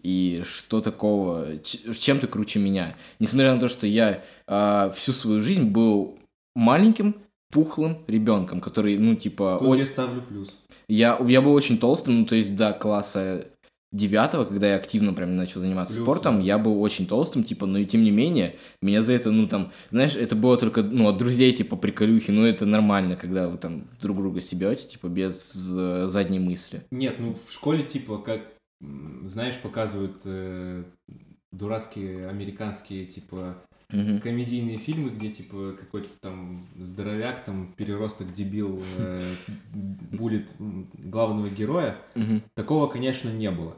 И 0.01 0.43
что 0.45 0.79
такого, 0.79 1.57
чем 1.61 2.19
ты 2.19 2.27
круче 2.27 2.59
меня? 2.59 2.95
Несмотря 3.19 3.53
на 3.53 3.59
то, 3.59 3.67
что 3.67 3.85
я 3.85 4.23
э, 4.47 4.91
всю 4.95 5.11
свою 5.11 5.41
жизнь 5.41 5.65
был 5.65 6.17
маленьким, 6.55 7.15
пухлым 7.51 7.97
ребенком, 8.07 8.61
который, 8.61 8.97
ну, 8.97 9.15
типа, 9.15 9.57
тут 9.59 9.69
о- 9.69 9.75
я 9.75 9.85
ставлю 9.85 10.21
плюс. 10.21 10.57
я, 10.87 11.17
я 11.27 11.41
был 11.41 11.53
очень 11.53 11.77
толстым, 11.77 12.19
ну, 12.19 12.25
то 12.25 12.35
есть 12.35 12.55
до 12.55 12.73
класса 12.73 13.47
девятого, 13.91 14.45
когда 14.45 14.67
я 14.67 14.75
активно 14.75 15.13
прям 15.13 15.35
начал 15.35 15.61
заниматься 15.61 15.95
Плюс, 15.95 16.03
спортом, 16.05 16.37
да. 16.37 16.43
я 16.43 16.57
был 16.59 16.79
очень 16.79 17.07
толстым, 17.07 17.43
типа, 17.43 17.65
но 17.65 17.79
и 17.79 17.85
тем 17.87 18.03
не 18.03 18.11
менее, 18.11 18.55
меня 18.83 19.01
за 19.01 19.13
это, 19.13 19.31
ну, 19.31 19.47
там, 19.47 19.71
знаешь, 19.89 20.15
это 20.15 20.35
было 20.35 20.57
только, 20.57 20.83
ну, 20.83 21.07
от 21.07 21.17
друзей, 21.17 21.51
типа, 21.53 21.75
приколюхи, 21.75 22.29
ну, 22.29 22.45
это 22.45 22.67
нормально, 22.67 23.15
когда 23.15 23.49
вы 23.49 23.57
там 23.57 23.87
друг 23.99 24.17
друга 24.17 24.41
себете, 24.41 24.87
типа, 24.87 25.07
без 25.07 25.55
э, 25.55 26.05
задней 26.07 26.37
мысли. 26.39 26.83
Нет, 26.91 27.15
ну 27.17 27.35
в 27.47 27.51
школе, 27.51 27.81
типа, 27.81 28.19
как, 28.19 28.41
знаешь, 29.23 29.55
показывают 29.59 30.21
э, 30.25 30.83
дурацкие 31.51 32.27
американские, 32.29 33.05
типа, 33.05 33.57
Мгм. 33.91 34.19
комедийные 34.21 34.77
фильмы, 34.77 35.09
где, 35.09 35.29
типа, 35.29 35.75
какой-то 35.79 36.09
там 36.19 36.67
здоровяк, 36.77 37.43
там, 37.43 37.73
переросток 37.73 38.31
дебил 38.31 38.81
э, 38.97 39.35
булит 39.73 40.53
м, 40.59 40.91
главного 40.93 41.49
героя. 41.49 41.97
Такого, 42.53 42.87
конечно, 42.87 43.29
не 43.29 43.49
было. 43.49 43.77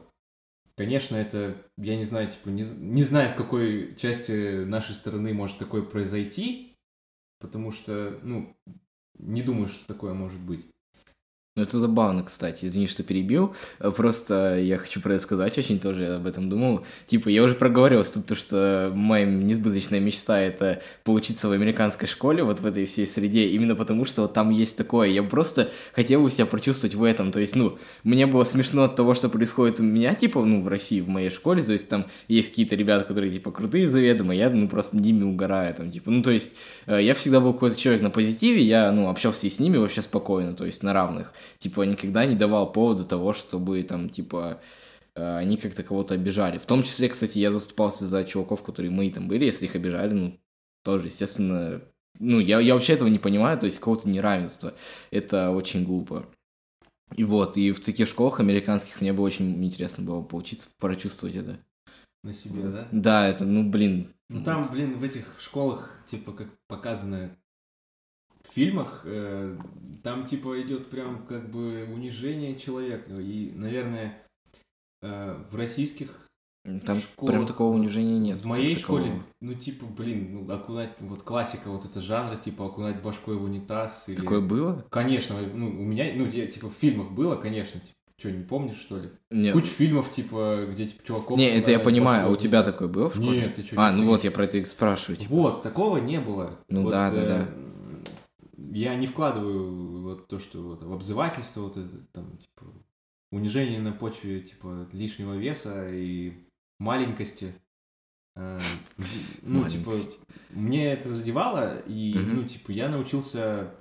Конечно, 0.76 1.16
это, 1.16 1.56
я 1.76 1.96
не 1.96 2.04
знаю, 2.04 2.30
типа, 2.30 2.48
не, 2.48 2.62
не 2.62 3.02
знаю, 3.02 3.30
в 3.30 3.36
какой 3.36 3.94
части 3.96 4.64
нашей 4.64 4.94
страны 4.94 5.34
может 5.34 5.58
такое 5.58 5.82
произойти, 5.82 6.74
потому 7.40 7.70
что, 7.70 8.18
ну, 8.22 8.54
не 9.18 9.42
думаю, 9.42 9.68
что 9.68 9.86
такое 9.86 10.14
может 10.14 10.40
быть. 10.40 10.66
Ну, 11.54 11.64
это 11.64 11.78
забавно, 11.78 12.22
кстати. 12.22 12.64
Извини, 12.64 12.86
что 12.86 13.02
перебил. 13.02 13.54
Э, 13.78 13.90
Просто 13.90 14.58
я 14.58 14.78
хочу 14.78 15.02
про 15.02 15.12
это 15.12 15.22
сказать 15.22 15.58
очень 15.58 15.78
тоже, 15.78 16.04
я 16.04 16.16
об 16.16 16.26
этом 16.26 16.48
думал. 16.48 16.86
Типа, 17.06 17.28
я 17.28 17.42
уже 17.42 17.54
проговорил 17.54 18.02
тут 18.04 18.24
то, 18.24 18.34
что 18.34 18.90
моя 18.94 19.26
несбыточная 19.26 20.00
мечта— 20.00 20.40
это 20.40 20.80
поучиться 21.04 21.48
в 21.48 21.52
американской 21.52 22.08
школе, 22.08 22.42
вот 22.42 22.60
в 22.60 22.66
этой 22.66 22.86
всей 22.86 23.06
среде, 23.06 23.48
именно 23.48 23.74
потому, 23.74 24.06
что 24.06 24.22
вот 24.22 24.32
там 24.32 24.48
есть 24.48 24.78
такое. 24.78 25.08
Я 25.08 25.22
просто 25.22 25.68
хотел 25.92 26.22
бы 26.22 26.30
себя 26.30 26.46
прочувствовать 26.46 26.94
в 26.94 27.04
этом. 27.04 27.32
То 27.32 27.40
есть, 27.40 27.54
ну, 27.54 27.78
мне 28.02 28.26
было 28.26 28.44
смешно 28.44 28.84
от 28.84 28.96
того, 28.96 29.12
что 29.12 29.28
происходит 29.28 29.78
у 29.78 29.82
меня, 29.82 30.14
типа, 30.14 30.42
ну, 30.46 30.62
в 30.62 30.68
России, 30.68 31.02
в 31.02 31.10
моей 31.10 31.28
школе. 31.28 31.62
То 31.62 31.72
есть, 31.72 31.86
там 31.86 32.06
есть 32.28 32.48
какие-то 32.48 32.76
ребята, 32.76 33.04
которые, 33.04 33.30
типа, 33.30 33.50
крутые 33.50 33.90
заведомо, 33.90 34.34
я, 34.34 34.48
ну, 34.48 34.68
просто 34.68 34.96
ними 34.96 35.22
угораю, 35.22 35.74
там, 35.74 35.90
типа. 35.90 36.10
Ну, 36.10 36.22
то 36.22 36.30
есть, 36.30 36.52
э, 36.86 37.02
я 37.02 37.12
всегда 37.12 37.40
был 37.40 37.52
какой-то 37.52 37.78
человек 37.78 38.00
на 38.00 38.08
позитиве, 38.08 38.62
я, 38.62 38.90
ну, 38.90 39.10
общался 39.10 39.46
и 39.46 39.50
с 39.50 39.60
ними 39.60 39.76
вообще 39.76 40.00
спокойно, 40.00 40.54
то 40.54 40.64
есть, 40.64 40.82
на 40.82 40.94
равных 40.94 41.30
типа, 41.58 41.82
никогда 41.82 42.26
не 42.26 42.34
давал 42.34 42.72
повода 42.72 43.04
того, 43.04 43.32
чтобы 43.32 43.82
там, 43.82 44.08
типа, 44.08 44.60
э, 45.14 45.36
они 45.36 45.56
как-то 45.56 45.82
кого-то 45.82 46.14
обижали. 46.14 46.58
В 46.58 46.66
том 46.66 46.82
числе, 46.82 47.08
кстати, 47.08 47.38
я 47.38 47.50
заступался 47.50 48.06
за 48.06 48.24
чуваков, 48.24 48.62
которые 48.62 48.90
мои 48.90 49.10
там 49.10 49.28
были, 49.28 49.44
если 49.44 49.66
их 49.66 49.74
обижали, 49.74 50.12
ну, 50.12 50.40
тоже, 50.84 51.06
естественно, 51.06 51.82
ну, 52.18 52.38
я, 52.40 52.60
я 52.60 52.74
вообще 52.74 52.94
этого 52.94 53.08
не 53.08 53.18
понимаю, 53.18 53.58
то 53.58 53.66
есть 53.66 53.78
какого-то 53.78 54.08
неравенства. 54.08 54.74
Это 55.10 55.50
очень 55.50 55.84
глупо. 55.84 56.26
И 57.16 57.24
вот, 57.24 57.56
и 57.56 57.72
в 57.72 57.80
таких 57.80 58.08
школах 58.08 58.40
американских 58.40 59.00
мне 59.00 59.12
бы 59.12 59.22
очень 59.22 59.64
интересно 59.64 60.04
было 60.04 60.22
поучиться, 60.22 60.68
прочувствовать 60.78 61.36
это. 61.36 61.58
На 62.22 62.32
себе, 62.32 62.62
да? 62.68 62.88
Да, 62.92 63.28
это, 63.28 63.44
ну, 63.44 63.68
блин. 63.68 64.14
Ну 64.28 64.42
там, 64.42 64.68
блин, 64.70 64.98
в 64.98 65.02
этих 65.02 65.26
школах, 65.38 65.90
типа, 66.06 66.32
как 66.32 66.48
показано 66.68 67.36
фильмах, 68.54 69.02
э, 69.04 69.56
там, 70.02 70.26
типа, 70.26 70.60
идет 70.62 70.90
прям 70.90 71.26
как 71.26 71.50
бы 71.50 71.88
унижение 71.92 72.58
человека. 72.58 73.18
И, 73.18 73.52
наверное, 73.52 74.18
э, 75.02 75.36
в 75.50 75.56
российских 75.56 76.28
Там 76.86 76.98
школах, 76.98 77.34
прям 77.34 77.46
такого 77.46 77.74
унижения 77.74 78.18
нет. 78.18 78.38
В 78.38 78.46
моей 78.46 78.76
школе, 78.76 79.12
ну, 79.40 79.54
типа, 79.54 79.86
блин, 79.86 80.46
ну, 80.46 80.52
окунать, 80.52 80.96
вот 81.00 81.22
классика 81.22 81.70
вот 81.70 81.84
это 81.84 82.00
жанра, 82.00 82.36
типа, 82.36 82.66
окунать 82.66 83.02
башкой 83.02 83.36
в 83.36 83.44
унитаз. 83.44 84.08
Или... 84.08 84.16
Такое 84.16 84.40
было? 84.40 84.84
Конечно, 84.90 85.36
ну, 85.40 85.66
у 85.66 85.84
меня, 85.84 86.06
ну, 86.14 86.26
я, 86.26 86.46
типа, 86.46 86.68
в 86.68 86.74
фильмах 86.74 87.10
было, 87.12 87.36
конечно, 87.36 87.80
типа, 87.80 87.96
что, 88.22 88.30
не 88.30 88.44
помнишь, 88.44 88.76
что 88.76 88.98
ли? 88.98 89.10
Нет. 89.32 89.52
Куча 89.52 89.66
фильмов, 89.66 90.08
типа, 90.12 90.64
где, 90.68 90.86
типа, 90.86 91.04
чуваков... 91.04 91.36
Не, 91.36 91.48
это 91.48 91.72
я 91.72 91.80
понимаю, 91.80 92.28
а 92.28 92.30
у 92.30 92.36
тебя 92.36 92.62
такое 92.62 92.86
было 92.86 93.10
в 93.10 93.16
школе? 93.16 93.40
Нет, 93.40 93.56
ты 93.56 93.64
что? 93.64 93.74
А, 93.80 93.90
ну 93.90 94.06
вот, 94.06 94.22
я 94.22 94.30
про 94.30 94.44
это 94.44 94.58
и 94.58 94.64
спрашиваю. 94.64 95.16
типа. 95.16 95.34
Вот, 95.34 95.62
такого 95.62 95.96
не 95.96 96.20
было. 96.20 96.60
Ну 96.68 96.82
Вот, 96.82 96.90
да, 96.92 97.10
да, 97.10 97.16
э, 97.16 97.26
да. 97.26 97.48
Я 98.70 98.94
не 98.96 99.06
вкладываю 99.06 100.02
вот 100.02 100.28
то, 100.28 100.38
что 100.38 100.62
вот, 100.62 100.84
в 100.84 100.92
обзывательство, 100.92 101.62
вот 101.62 101.76
это, 101.76 101.98
там, 102.12 102.36
типа, 102.38 102.72
унижение 103.30 103.80
на 103.80 103.92
почве, 103.92 104.40
типа, 104.40 104.88
лишнего 104.92 105.34
веса 105.36 105.88
и 105.88 106.44
маленькости. 106.78 107.54
Э, 108.36 108.58
Ну, 109.42 109.68
типа, 109.68 109.98
мне 110.50 110.92
это 110.92 111.08
задевало, 111.08 111.78
и, 111.80 112.14
ну, 112.14 112.44
типа, 112.44 112.70
я 112.70 112.88
научился 112.88 113.74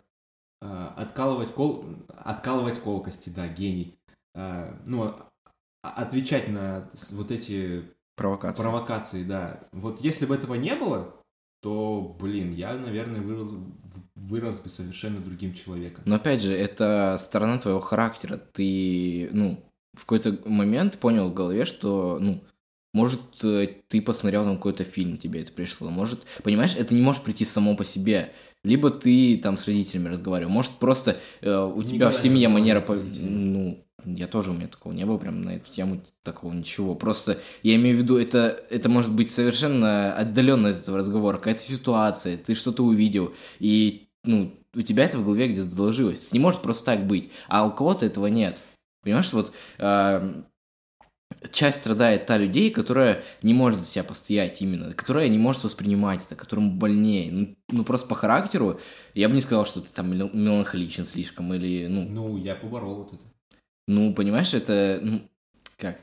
э, 0.61 0.87
откалывать, 0.97 1.53
кол... 1.53 1.85
откалывать 2.09 2.79
колкости, 2.79 3.29
да, 3.29 3.47
гений. 3.47 3.97
Э, 4.35 4.77
Ну, 4.85 5.03
а- 5.03 5.29
отвечать 5.83 6.47
на 6.49 6.89
вот 7.11 7.31
эти 7.31 7.83
Провокация. 8.15 8.63
провокации, 8.63 9.23
да. 9.23 9.67
Вот 9.71 10.01
если 10.01 10.25
бы 10.25 10.35
этого 10.35 10.55
не 10.55 10.75
было, 10.75 11.15
то, 11.61 12.15
блин, 12.19 12.53
я, 12.53 12.73
наверное, 12.73 13.21
вырос, 13.21 13.51
вырос 14.15 14.59
бы 14.59 14.69
совершенно 14.69 15.19
другим 15.19 15.53
человеком. 15.53 16.03
Но 16.05 16.15
опять 16.15 16.41
же, 16.41 16.53
это 16.53 17.17
сторона 17.21 17.59
твоего 17.59 17.79
характера. 17.79 18.37
Ты, 18.37 19.29
ну, 19.31 19.63
в 19.93 20.01
какой-то 20.01 20.39
момент 20.45 20.97
понял 20.97 21.29
в 21.29 21.33
голове, 21.33 21.65
что, 21.65 22.17
ну, 22.19 22.43
может, 22.93 23.21
э, 23.43 23.69
ты 23.87 24.01
посмотрел 24.01 24.43
там 24.43 24.57
какой-то 24.57 24.83
фильм, 24.83 25.17
тебе 25.17 25.41
это 25.41 25.51
пришло. 25.51 25.89
Может, 25.89 26.25
понимаешь, 26.43 26.75
это 26.75 26.93
не 26.93 27.01
может 27.01 27.23
прийти 27.23 27.45
само 27.45 27.75
по 27.75 27.85
себе. 27.85 28.33
Либо 28.63 28.89
ты 28.89 29.37
там 29.37 29.57
с 29.57 29.65
родителями 29.65 30.09
разговаривал. 30.09 30.51
Может, 30.51 30.71
просто 30.73 31.17
э, 31.41 31.55
у 31.55 31.81
тебя 31.83 31.95
Никогда 31.95 32.09
в 32.09 32.13
не 32.13 32.19
семье 32.19 32.49
манера... 32.49 32.81
по-. 32.81 32.95
Ну, 32.95 33.85
я 34.05 34.27
тоже, 34.27 34.51
у 34.51 34.53
меня 34.53 34.67
такого 34.67 34.93
не 34.93 35.05
было 35.05 35.17
прям 35.17 35.41
на 35.41 35.55
эту 35.55 35.71
тему, 35.71 36.01
такого 36.23 36.53
ничего. 36.53 36.95
Просто 36.95 37.39
я 37.63 37.75
имею 37.75 37.97
в 37.97 37.99
виду, 37.99 38.17
это, 38.17 38.63
это 38.69 38.89
может 38.89 39.11
быть 39.11 39.31
совершенно 39.31 40.13
отдаленно 40.15 40.69
от 40.69 40.77
этого 40.77 40.97
разговора. 40.97 41.37
Какая-то 41.37 41.61
ситуация, 41.61 42.37
ты 42.37 42.55
что-то 42.55 42.83
увидел, 42.83 43.33
и, 43.59 44.07
ну, 44.23 44.53
у 44.73 44.81
тебя 44.81 45.05
это 45.05 45.17
в 45.17 45.23
голове 45.23 45.49
где-то 45.49 45.69
заложилось. 45.69 46.31
Не 46.31 46.39
может 46.39 46.61
просто 46.61 46.85
так 46.85 47.05
быть. 47.07 47.31
А 47.47 47.65
у 47.65 47.71
кого-то 47.71 48.05
этого 48.05 48.27
нет. 48.27 48.61
Понимаешь, 49.03 49.33
вот 49.33 49.51
а, 49.79 50.43
часть 51.51 51.77
страдает 51.77 52.25
та 52.25 52.37
людей, 52.37 52.69
которая 52.71 53.23
не 53.41 53.53
может 53.53 53.79
за 53.79 53.85
себя 53.85 54.03
постоять 54.03 54.61
именно, 54.61 54.93
которая 54.93 55.27
не 55.27 55.37
может 55.37 55.63
воспринимать 55.63 56.23
это, 56.25 56.35
которому 56.35 56.71
больнее. 56.71 57.31
Ну, 57.31 57.55
ну, 57.69 57.83
просто 57.83 58.07
по 58.07 58.15
характеру 58.15 58.79
я 59.13 59.27
бы 59.27 59.35
не 59.35 59.41
сказал, 59.41 59.65
что 59.65 59.81
ты 59.81 59.89
там 59.89 60.15
мел- 60.15 60.31
меланхоличен 60.33 61.05
слишком 61.05 61.53
или, 61.53 61.87
ну, 61.87 62.03
Ну, 62.07 62.37
я 62.37 62.55
поборол 62.55 62.95
вот 63.03 63.13
это. 63.13 63.23
Ну, 63.87 64.13
понимаешь, 64.13 64.53
это, 64.53 64.99
ну, 65.01 65.21
как, 65.77 66.01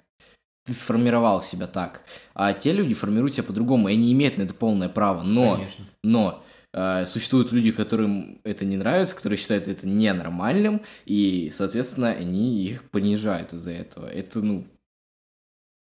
ты 0.64 0.75
сформировал 0.75 1.42
себя 1.42 1.66
так, 1.66 2.02
а 2.35 2.52
те 2.52 2.73
люди 2.73 2.94
формируют 2.94 3.35
себя 3.35 3.44
по-другому, 3.44 3.88
и 3.88 3.94
они 3.94 4.12
имеют 4.12 4.37
на 4.37 4.42
это 4.42 4.54
полное 4.54 4.88
право, 4.88 5.23
но, 5.23 5.54
Конечно. 5.54 5.87
но 6.04 6.44
э, 6.73 7.06
существуют 7.06 7.52
люди, 7.52 7.70
которым 7.70 8.40
это 8.44 8.64
не 8.64 8.76
нравится, 8.76 9.16
которые 9.16 9.38
считают 9.38 9.66
это 9.68 9.87
ненормальным, 9.87 10.82
и, 11.06 11.50
соответственно, 11.54 12.11
они 12.11 12.64
их 12.64 12.90
понижают 12.90 13.54
из-за 13.54 13.73
этого. 13.73 14.06
Это, 14.06 14.40
ну, 14.40 14.66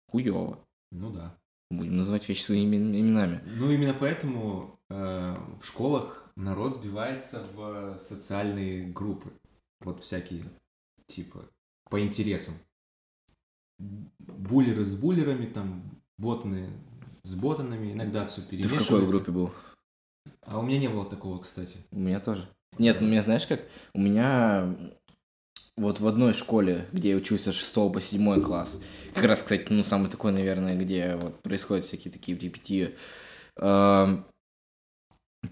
хуево. 0.10 0.60
Ну 0.92 1.12
да. 1.12 1.36
Будем 1.72 1.98
называть 1.98 2.28
вещи 2.28 2.44
своими 2.44 2.78
имен- 2.78 3.00
именами. 3.00 3.44
Ну, 3.46 3.72
именно 3.72 3.94
поэтому 3.94 4.80
э, 4.90 5.36
в 5.62 5.66
школах 5.66 6.32
народ 6.36 6.76
сбивается 6.76 7.44
в 7.54 8.00
социальные 8.02 8.88
группы. 8.88 9.30
Вот 9.82 10.02
всякие, 10.02 10.46
типа, 11.06 11.46
по 11.90 12.00
интересам. 12.00 12.56
Буллеры 13.80 14.84
с 14.84 14.96
буллерами, 14.96 15.46
там, 15.46 15.84
ботаны 16.18 16.70
с 17.24 17.34
ботанами, 17.34 17.94
иногда 17.94 18.26
все 18.28 18.42
Ты 18.42 18.48
в 18.48 18.50
перемешивается. 18.50 18.88
какой 18.88 19.08
группе 19.08 19.32
был? 19.32 19.52
А 20.42 20.60
у 20.60 20.64
меня 20.64 20.80
не 20.80 20.88
было 20.90 21.06
такого, 21.06 21.40
кстати. 21.40 21.78
У 21.92 22.00
меня 22.00 22.20
тоже. 22.20 22.48
Нет, 22.78 23.02
у 23.02 23.06
меня, 23.06 23.22
знаешь 23.22 23.48
как? 23.48 23.62
У 23.94 24.00
меня 24.00 24.76
вот 25.78 26.00
в 26.00 26.08
одной 26.08 26.34
школе, 26.34 26.88
где 26.92 27.12
я 27.12 27.16
учился 27.16 27.52
с 27.52 27.56
6 27.56 27.74
по 27.74 28.02
7 28.02 28.42
класс, 28.42 28.82
как 29.14 29.26
раз, 29.26 29.42
кстати, 29.42 29.68
ну, 29.70 29.84
самый 29.84 30.10
такой, 30.10 30.32
наверное, 30.32 30.78
где 30.78 31.16
вот 31.16 31.42
происходят 31.42 31.86
всякие 31.86 32.12
такие 32.12 32.38
перипетии, 32.38 32.94
эм, 33.58 34.26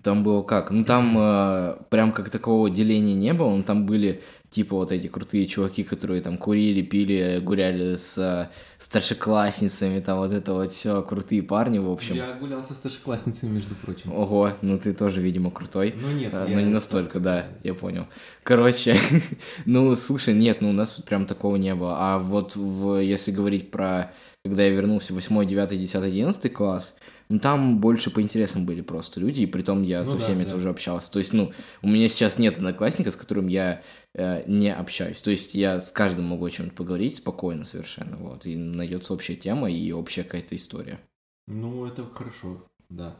там 0.03 0.23
было 0.23 0.43
как? 0.43 0.69
Ну, 0.71 0.83
там 0.83 1.17
э, 1.17 1.77
прям 1.89 2.11
как 2.11 2.29
такового 2.29 2.69
деления 2.69 3.15
не 3.15 3.33
было, 3.33 3.55
но 3.55 3.63
там 3.63 3.85
были 3.85 4.21
типа 4.49 4.75
вот 4.75 4.91
эти 4.91 5.07
крутые 5.07 5.45
чуваки, 5.47 5.83
которые 5.83 6.21
там 6.21 6.37
курили, 6.37 6.81
пили, 6.81 7.39
гуляли 7.43 7.95
с 7.95 8.17
э, 8.17 8.49
старшеклассницами, 8.79 9.99
там 9.99 10.19
вот 10.19 10.31
это 10.31 10.53
вот 10.53 10.71
все, 10.71 11.01
крутые 11.01 11.43
парни, 11.43 11.79
в 11.79 11.89
общем. 11.89 12.15
Я 12.15 12.33
гулял 12.33 12.63
со 12.63 12.73
старшеклассницами, 12.73 13.51
между 13.51 13.75
прочим. 13.75 14.13
Ого, 14.13 14.53
ну 14.61 14.77
ты 14.79 14.93
тоже, 14.93 15.21
видимо, 15.21 15.51
крутой. 15.51 15.93
Ну 15.99 16.11
нет, 16.11 16.33
А, 16.33 16.45
я- 16.47 16.55
Ну, 16.55 16.61
не 16.61 16.71
настолько, 16.71 17.19
да, 17.19 17.47
я 17.63 17.73
понял. 17.73 18.07
Короче, 18.43 18.95
ну, 19.65 19.95
слушай, 19.95 20.33
нет, 20.33 20.61
ну, 20.61 20.69
у 20.69 20.73
нас 20.73 20.91
прям 20.91 21.25
такого 21.25 21.55
не 21.57 21.75
было. 21.75 21.95
А 21.97 22.19
вот 22.19 22.55
в, 22.55 22.99
если 23.01 23.31
говорить 23.31 23.71
про 23.71 24.11
когда 24.45 24.63
я 24.63 24.69
вернулся 24.69 25.11
в 25.11 25.15
8, 25.15 25.45
9, 25.45 25.69
10, 25.77 25.95
11 25.95 26.53
класс, 26.53 26.95
ну, 27.29 27.39
там 27.39 27.79
больше 27.79 28.09
по 28.09 28.21
интересам 28.21 28.65
были 28.65 28.81
просто 28.81 29.19
люди, 29.19 29.41
и 29.41 29.45
притом 29.45 29.83
я 29.83 29.99
Ну 29.99 30.05
со 30.05 30.17
да, 30.17 30.23
всеми 30.23 30.45
да. 30.45 30.51
тоже 30.51 30.69
общался. 30.69 31.11
То 31.11 31.19
есть, 31.19 31.33
ну, 31.33 31.51
у 31.81 31.87
меня 31.87 32.07
сейчас 32.07 32.37
нет 32.37 32.55
одноклассника, 32.57 33.11
с 33.11 33.15
которым 33.17 33.47
я 33.47 33.83
э, 34.13 34.43
не 34.47 34.73
общаюсь. 34.73 35.21
То 35.21 35.31
есть, 35.31 35.53
я 35.53 35.81
с 35.81 35.91
каждым 35.91 36.25
могу 36.25 36.45
о 36.45 36.49
чем-то 36.49 36.73
поговорить 36.73 37.17
спокойно 37.17 37.65
совершенно, 37.65 38.15
вот, 38.17 38.45
и 38.45 38.55
найдется 38.55 39.13
общая 39.13 39.35
тема 39.35 39.69
и 39.69 39.91
общая 39.91 40.23
какая-то 40.23 40.55
история. 40.55 40.99
Ну, 41.47 41.85
это 41.85 42.05
хорошо, 42.05 42.65
да. 42.89 43.19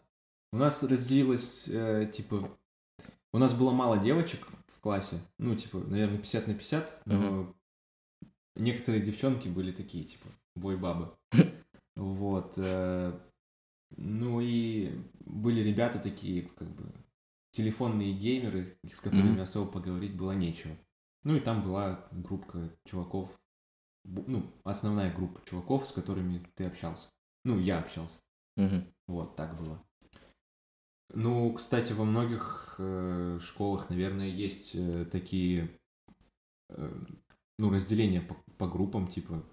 У 0.53 0.57
нас 0.57 0.81
разделилось, 0.83 1.67
э, 1.67 2.09
типа, 2.11 2.49
у 3.33 3.37
нас 3.37 3.53
было 3.53 3.71
мало 3.71 3.97
девочек 3.97 4.47
в 4.67 4.79
классе, 4.79 5.19
ну, 5.37 5.55
типа, 5.55 5.79
наверное, 5.79 6.17
50 6.17 6.47
на 6.47 6.53
50, 6.53 7.01
но 7.05 7.53
некоторые 8.55 9.01
девчонки 9.03 9.49
были 9.49 9.71
такие, 9.71 10.05
типа, 10.05 10.27
бой-бабы. 10.55 11.11
Вот. 11.95 12.53
э, 12.57 13.11
Ну 13.96 14.41
и 14.41 14.91
были 15.20 15.62
ребята 15.62 16.00
такие, 16.00 16.44
как 16.44 16.70
бы, 16.70 16.91
телефонные 17.51 18.13
геймеры, 18.13 18.77
с 18.88 19.00
которыми 19.00 19.34
Мгм. 19.34 19.41
особо 19.41 19.72
поговорить 19.72 20.15
было 20.15 20.32
нечего. 20.32 20.77
Ну 21.24 21.36
и 21.36 21.39
там 21.39 21.63
была 21.63 22.08
группа 22.12 22.72
чуваков, 22.86 23.29
ну, 24.03 24.51
основная 24.63 25.13
группа 25.13 25.41
чуваков, 25.46 25.88
с 25.88 25.91
которыми 25.91 26.46
ты 26.56 26.65
общался. 26.65 27.10
Ну, 27.44 27.60
я 27.60 27.79
общался. 27.79 28.20
Мгм. 28.56 28.86
Вот, 29.08 29.36
так 29.36 29.58
было. 29.58 29.82
Ну, 31.13 31.53
кстати, 31.53 31.94
во 31.94 32.03
многих 32.03 32.75
э, 32.77 33.39
школах, 33.41 33.89
наверное, 33.89 34.27
есть 34.27 34.75
э, 34.75 35.06
такие, 35.06 35.70
э, 36.70 37.06
ну, 37.58 37.70
разделения 37.70 38.22
по, 38.22 38.36
по 38.58 38.67
группам, 38.67 39.08
типа, 39.08 39.44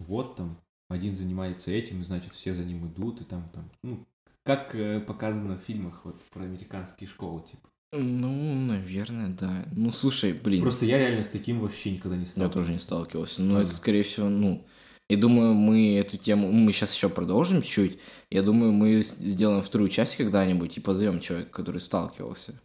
вот 0.00 0.36
там, 0.36 0.60
один 0.94 1.14
занимается 1.14 1.70
этим, 1.70 2.00
и 2.00 2.04
значит, 2.04 2.32
все 2.32 2.54
за 2.54 2.64
ним 2.64 2.86
идут, 2.86 3.20
и 3.20 3.24
там, 3.24 3.48
там, 3.52 3.70
ну, 3.82 4.06
как 4.44 4.74
э, 4.74 5.00
показано 5.00 5.56
в 5.56 5.62
фильмах, 5.62 6.00
вот, 6.04 6.22
про 6.32 6.44
американские 6.44 7.08
школы, 7.08 7.42
типа. 7.42 7.68
Ну, 7.96 8.54
наверное, 8.54 9.28
да. 9.28 9.66
Ну, 9.72 9.92
слушай, 9.92 10.32
блин. 10.32 10.60
Просто 10.62 10.84
я 10.84 10.98
реально 10.98 11.22
с 11.22 11.28
таким 11.28 11.60
вообще 11.60 11.92
никогда 11.92 12.16
не 12.16 12.24
Я 12.24 12.28
сталкивался. 12.28 12.58
тоже 12.58 12.72
не 12.72 12.78
сталкивался. 12.78 13.40
Но 13.42 13.46
Странно. 13.46 13.64
это, 13.64 13.74
скорее 13.74 14.02
всего, 14.02 14.28
ну... 14.28 14.66
Я 15.10 15.18
думаю, 15.18 15.52
мы 15.54 15.96
эту 15.96 16.16
тему... 16.16 16.50
Мы 16.50 16.72
сейчас 16.72 16.94
еще 16.94 17.08
продолжим 17.10 17.62
чуть. 17.62 17.98
Я 18.30 18.42
думаю, 18.42 18.72
мы 18.72 19.00
сделаем 19.02 19.62
вторую 19.62 19.90
часть 19.90 20.16
когда-нибудь 20.16 20.76
и 20.76 20.80
позовем 20.80 21.20
человека, 21.20 21.50
который 21.50 21.80
сталкивался. 21.80 22.58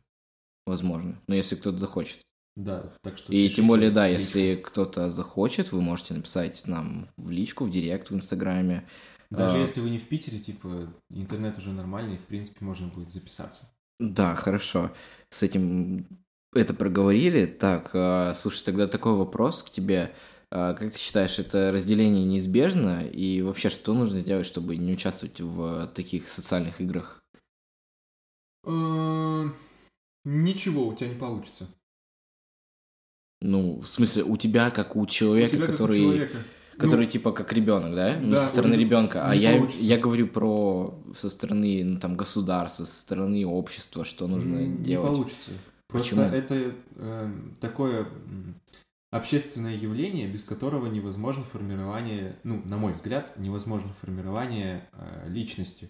Возможно. 0.66 1.20
Но 1.28 1.36
если 1.36 1.56
кто-то 1.56 1.78
захочет. 1.78 2.22
Да, 2.56 2.94
так 3.02 3.18
что... 3.18 3.32
И 3.32 3.36
пишите 3.38 3.56
тем 3.56 3.68
более, 3.68 3.92
да, 3.92 4.08
личку. 4.10 4.22
если 4.22 4.56
кто-то 4.62 5.10
захочет, 5.10 5.72
вы 5.72 5.82
можете 5.82 6.14
написать 6.14 6.66
нам 6.66 7.10
в 7.18 7.30
личку, 7.30 7.64
в 7.64 7.72
директ, 7.72 8.10
в 8.10 8.16
Инстаграме. 8.16 8.88
Даже 9.30 9.58
а- 9.58 9.60
если 9.60 9.80
вы 9.82 9.90
не 9.90 10.00
в 10.00 10.08
Питере, 10.08 10.40
типа, 10.40 10.94
интернет 11.12 11.58
уже 11.58 11.72
нормальный, 11.72 12.18
в 12.18 12.26
принципе, 12.26 12.66
можно 12.66 12.88
будет 12.88 13.12
записаться. 13.12 13.72
Да, 14.00 14.36
хорошо. 14.36 14.92
С 15.30 15.44
этим 15.44 16.08
это 16.54 16.74
проговорили. 16.74 17.46
Так, 17.46 17.92
а, 17.94 18.34
слушай, 18.34 18.64
тогда 18.64 18.88
такой 18.88 19.14
вопрос 19.14 19.64
к 19.64 19.70
тебе. 19.70 20.14
А, 20.52 20.74
Как 20.74 20.92
ты 20.92 20.98
считаешь, 20.98 21.38
это 21.38 21.72
разделение 21.72 22.26
неизбежно? 22.26 23.06
И 23.06 23.42
вообще, 23.42 23.70
что 23.70 23.94
нужно 23.94 24.20
сделать, 24.20 24.48
чтобы 24.48 24.78
не 24.78 24.94
участвовать 24.94 25.40
в 25.40 25.88
таких 25.94 26.28
социальных 26.28 26.82
играх? 26.82 27.24
Э, 28.66 29.50
Ничего 30.26 30.88
у 30.88 30.96
тебя 30.96 31.10
не 31.10 31.16
получится. 31.16 31.68
Ну, 33.42 33.80
в 33.80 33.88
смысле, 33.88 34.24
у 34.24 34.38
тебя, 34.38 34.70
как 34.70 34.96
у 34.96 35.06
человека, 35.06 35.54
у 35.54 35.58
тебя, 35.58 35.66
как 35.68 35.76
у 35.76 35.78
который, 35.78 36.00
человека. 36.00 36.38
который 36.78 37.06
Ну, 37.06 37.12
типа 37.12 37.32
как 37.32 37.54
ребенок, 37.54 37.96
да? 37.96 38.18
Ну, 38.22 38.32
да, 38.32 38.44
со 38.44 38.50
стороны 38.50 38.74
он 38.74 38.80
ребенка. 38.80 39.28
А 39.28 39.36
не 39.36 39.42
я, 39.42 39.54
получится. 39.56 39.82
я 39.82 39.98
говорю 39.98 40.28
про 40.28 41.02
со 41.18 41.30
стороны 41.30 41.84
ну, 41.84 42.00
там 42.00 42.18
государства, 42.18 42.86
со 42.86 43.00
стороны 43.00 43.46
общества, 43.46 44.04
что 44.04 44.28
нужно 44.28 44.58
не 44.58 44.84
делать. 44.84 45.08
получится. 45.08 45.52
Просто 45.88 46.16
Почему? 46.16 46.36
это 46.36 46.76
э, 46.98 47.32
такое 47.60 48.08
общественное 49.12 49.76
явление, 49.76 50.28
без 50.28 50.44
которого 50.44 50.86
невозможно 50.88 51.44
формирование, 51.44 52.38
ну, 52.44 52.62
на 52.66 52.78
мой 52.78 52.94
взгляд, 52.94 53.34
невозможно 53.38 53.92
формирование 54.02 54.88
э, 54.94 55.30
личности 55.30 55.90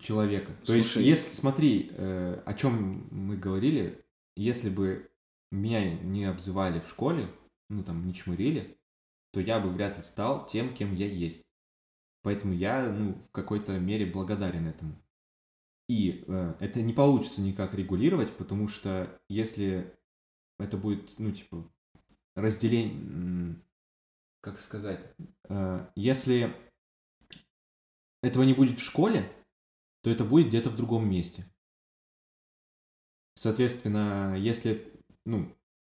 человека. 0.00 0.52
То 0.64 0.74
есть, 0.74 0.92
Слушай. 0.92 1.06
если, 1.06 1.34
смотри, 1.36 1.90
э, 1.92 2.40
о 2.44 2.54
чем 2.54 3.06
мы 3.10 3.36
говорили, 3.36 4.04
если 4.36 4.70
бы 4.70 5.08
меня 5.50 5.98
не 6.00 6.24
обзывали 6.24 6.80
в 6.80 6.88
школе, 6.88 7.34
ну, 7.68 7.82
там, 7.82 8.06
не 8.06 8.14
чмырили, 8.14 8.78
то 9.32 9.40
я 9.40 9.60
бы 9.60 9.70
вряд 9.70 9.96
ли 9.96 10.02
стал 10.02 10.46
тем, 10.46 10.74
кем 10.74 10.94
я 10.94 11.06
есть. 11.06 11.42
Поэтому 12.22 12.52
я, 12.52 12.90
ну, 12.90 13.14
в 13.14 13.30
какой-то 13.30 13.78
мере 13.78 14.06
благодарен 14.06 14.66
этому. 14.66 15.00
И 15.88 16.24
э, 16.26 16.54
это 16.60 16.82
не 16.82 16.92
получится 16.92 17.40
никак 17.40 17.74
регулировать, 17.74 18.36
потому 18.36 18.68
что 18.68 19.20
если 19.28 19.96
это 20.58 20.76
будет, 20.76 21.18
ну, 21.18 21.32
типа, 21.32 21.70
разделение, 22.34 23.56
как 24.40 24.60
сказать, 24.60 25.14
э, 25.48 25.86
если 25.94 26.54
этого 28.22 28.42
не 28.42 28.54
будет 28.54 28.78
в 28.78 28.84
школе, 28.84 29.32
то 30.02 30.10
это 30.10 30.24
будет 30.24 30.48
где-то 30.48 30.70
в 30.70 30.76
другом 30.76 31.08
месте. 31.08 31.46
Соответственно, 33.34 34.36
если, 34.36 34.97
ну, 35.28 35.48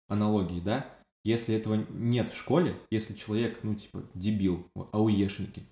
аналогии, 0.08 0.60
да, 0.60 0.86
если 1.24 1.56
этого 1.56 1.84
нет 1.90 2.30
в 2.30 2.38
школе, 2.38 2.76
если 2.92 3.14
человек, 3.14 3.60
ну, 3.64 3.76
типа, 3.76 4.04
дебил, 4.14 4.68
ауешники, 4.92 5.64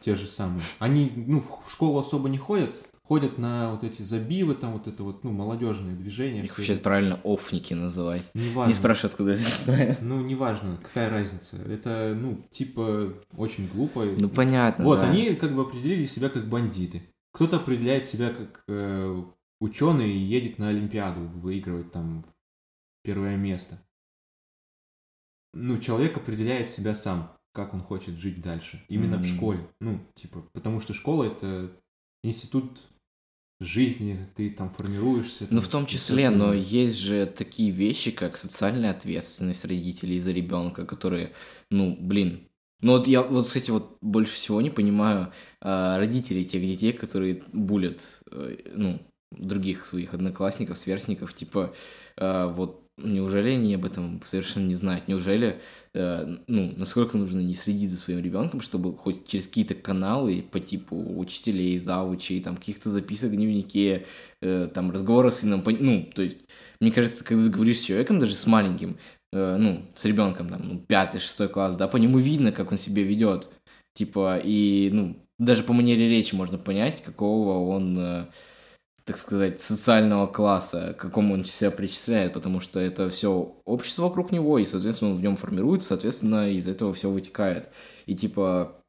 те 0.00 0.14
же 0.14 0.26
самые, 0.26 0.62
они, 0.78 1.12
ну, 1.14 1.40
в 1.40 1.70
школу 1.70 1.98
особо 1.98 2.28
не 2.28 2.38
ходят, 2.38 2.74
ходят 3.04 3.38
на 3.38 3.72
вот 3.72 3.84
эти 3.84 4.02
забивы, 4.02 4.54
там 4.54 4.72
вот 4.72 4.86
это 4.86 5.02
вот, 5.02 5.22
ну, 5.22 5.32
молодежные 5.32 5.94
движения. 5.94 6.42
Их 6.44 6.56
вообще 6.56 6.76
правильно 6.76 7.20
офники 7.24 7.74
называть. 7.74 8.22
Неважно. 8.34 8.72
Не 8.72 8.78
спрашивай, 8.78 9.10
откуда 9.10 9.32
это 9.32 9.42
знаю. 9.64 9.96
Ну, 10.00 10.22
неважно, 10.22 10.78
какая 10.82 11.10
разница. 11.10 11.56
Это, 11.56 12.16
ну, 12.16 12.42
типа, 12.50 13.12
очень 13.36 13.68
глупо. 13.68 14.04
Ну, 14.04 14.28
понятно, 14.28 14.84
Вот, 14.84 15.00
да. 15.00 15.10
они 15.10 15.34
как 15.34 15.54
бы 15.54 15.62
определили 15.62 16.06
себя 16.06 16.28
как 16.28 16.48
бандиты. 16.48 17.02
Кто-то 17.32 17.56
определяет 17.56 18.06
себя 18.06 18.30
как 18.30 18.64
э, 18.68 19.22
ученый 19.60 20.10
и 20.10 20.16
едет 20.16 20.58
на 20.58 20.68
Олимпиаду, 20.68 21.20
выигрывать 21.20 21.92
там 21.92 22.24
первое 23.02 23.36
место. 23.36 23.78
Ну, 25.52 25.78
человек 25.78 26.16
определяет 26.16 26.70
себя 26.70 26.94
сам, 26.94 27.36
как 27.52 27.74
он 27.74 27.80
хочет 27.80 28.16
жить 28.16 28.40
дальше. 28.40 28.84
Именно 28.88 29.18
в 29.18 29.22
Мгм. 29.26 29.36
школе. 29.36 29.68
Ну, 29.80 30.00
типа, 30.14 30.42
потому 30.52 30.80
что 30.80 30.92
школа 30.94 31.24
это 31.24 31.72
институт 32.22 32.82
жизни, 33.60 34.18
ты 34.34 34.50
там 34.50 34.70
формируешься. 34.70 35.46
Ну, 35.50 35.60
в 35.60 35.68
том 35.68 35.86
числе, 35.86 36.30
но 36.30 36.54
есть 36.54 36.96
же 36.96 37.26
такие 37.26 37.70
вещи, 37.70 38.10
как 38.10 38.36
социальная 38.36 38.90
ответственность 38.90 39.64
родителей 39.64 40.20
за 40.20 40.32
ребенка, 40.32 40.86
которые, 40.86 41.32
ну, 41.70 41.96
блин. 42.00 42.46
Ну, 42.80 42.92
вот 42.92 43.06
я 43.06 43.22
вот, 43.22 43.46
кстати, 43.46 43.70
вот 43.70 43.98
больше 44.00 44.32
всего 44.32 44.62
не 44.62 44.70
понимаю 44.70 45.32
а, 45.60 45.98
родителей 45.98 46.46
тех 46.46 46.62
детей, 46.62 46.94
которые 46.94 47.42
булят, 47.52 48.00
э, 48.30 48.56
ну, 48.74 49.02
других 49.32 49.84
своих 49.84 50.14
одноклассников, 50.14 50.78
сверстников, 50.78 51.34
типа, 51.34 51.74
а, 52.16 52.46
вот, 52.48 52.82
неужели 53.02 53.50
они 53.50 53.74
об 53.74 53.84
этом 53.84 54.20
совершенно 54.24 54.66
не 54.66 54.74
знают? 54.74 55.08
Неужели, 55.08 55.60
э, 55.94 56.36
ну, 56.46 56.72
насколько 56.76 57.16
нужно 57.16 57.40
не 57.40 57.54
следить 57.54 57.90
за 57.90 57.96
своим 57.96 58.20
ребенком, 58.20 58.60
чтобы 58.60 58.96
хоть 58.96 59.26
через 59.26 59.46
какие-то 59.46 59.74
каналы 59.74 60.44
по 60.50 60.60
типу 60.60 60.96
учителей, 61.18 61.78
завучей, 61.78 62.40
там, 62.42 62.56
каких-то 62.56 62.90
записок 62.90 63.30
в 63.30 63.36
дневнике, 63.36 64.06
э, 64.42 64.68
там, 64.72 64.90
разговоров 64.90 65.34
с 65.34 65.40
сыном, 65.40 65.62
ну, 65.66 66.10
то 66.14 66.22
есть, 66.22 66.38
мне 66.80 66.90
кажется, 66.92 67.24
когда 67.24 67.44
ты 67.44 67.50
говоришь 67.50 67.78
с 67.80 67.84
человеком, 67.84 68.20
даже 68.20 68.36
с 68.36 68.46
маленьким, 68.46 68.98
э, 69.32 69.56
ну, 69.56 69.82
с 69.94 70.04
ребенком, 70.04 70.48
там, 70.48 70.62
ну, 70.64 70.78
пятый, 70.78 71.20
шестой 71.20 71.48
класс, 71.48 71.76
да, 71.76 71.88
по 71.88 71.96
нему 71.96 72.18
видно, 72.18 72.52
как 72.52 72.72
он 72.72 72.78
себя 72.78 73.02
ведет, 73.02 73.50
типа, 73.94 74.38
и, 74.42 74.90
ну, 74.92 75.16
даже 75.38 75.62
по 75.64 75.72
манере 75.72 76.08
речи 76.08 76.34
можно 76.34 76.58
понять, 76.58 77.02
какого 77.02 77.68
он, 77.68 77.98
э, 77.98 78.26
так 79.10 79.18
сказать, 79.18 79.60
социального 79.60 80.28
класса, 80.28 80.94
к 80.96 81.00
какому 81.00 81.34
он 81.34 81.44
себя 81.44 81.72
причисляет, 81.72 82.32
потому 82.32 82.60
что 82.60 82.78
это 82.78 83.08
все 83.10 83.56
общество 83.64 84.02
вокруг 84.02 84.30
него, 84.30 84.56
и, 84.56 84.64
соответственно, 84.64 85.10
он 85.10 85.16
в 85.16 85.20
нем 85.20 85.34
формируется, 85.34 85.88
соответственно, 85.88 86.48
из 86.48 86.68
этого 86.68 86.94
все 86.94 87.10
вытекает. 87.10 87.70
И, 88.06 88.14
типа, 88.14 88.80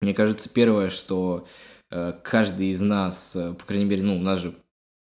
мне 0.00 0.14
кажется, 0.14 0.48
первое, 0.48 0.88
что 0.88 1.48
э, 1.90 2.12
каждый 2.22 2.68
из 2.68 2.80
нас, 2.80 3.34
э, 3.34 3.52
по 3.54 3.64
крайней 3.64 3.86
мере, 3.86 4.04
ну, 4.04 4.18
у 4.18 4.20
нас 4.20 4.38
же 4.38 4.54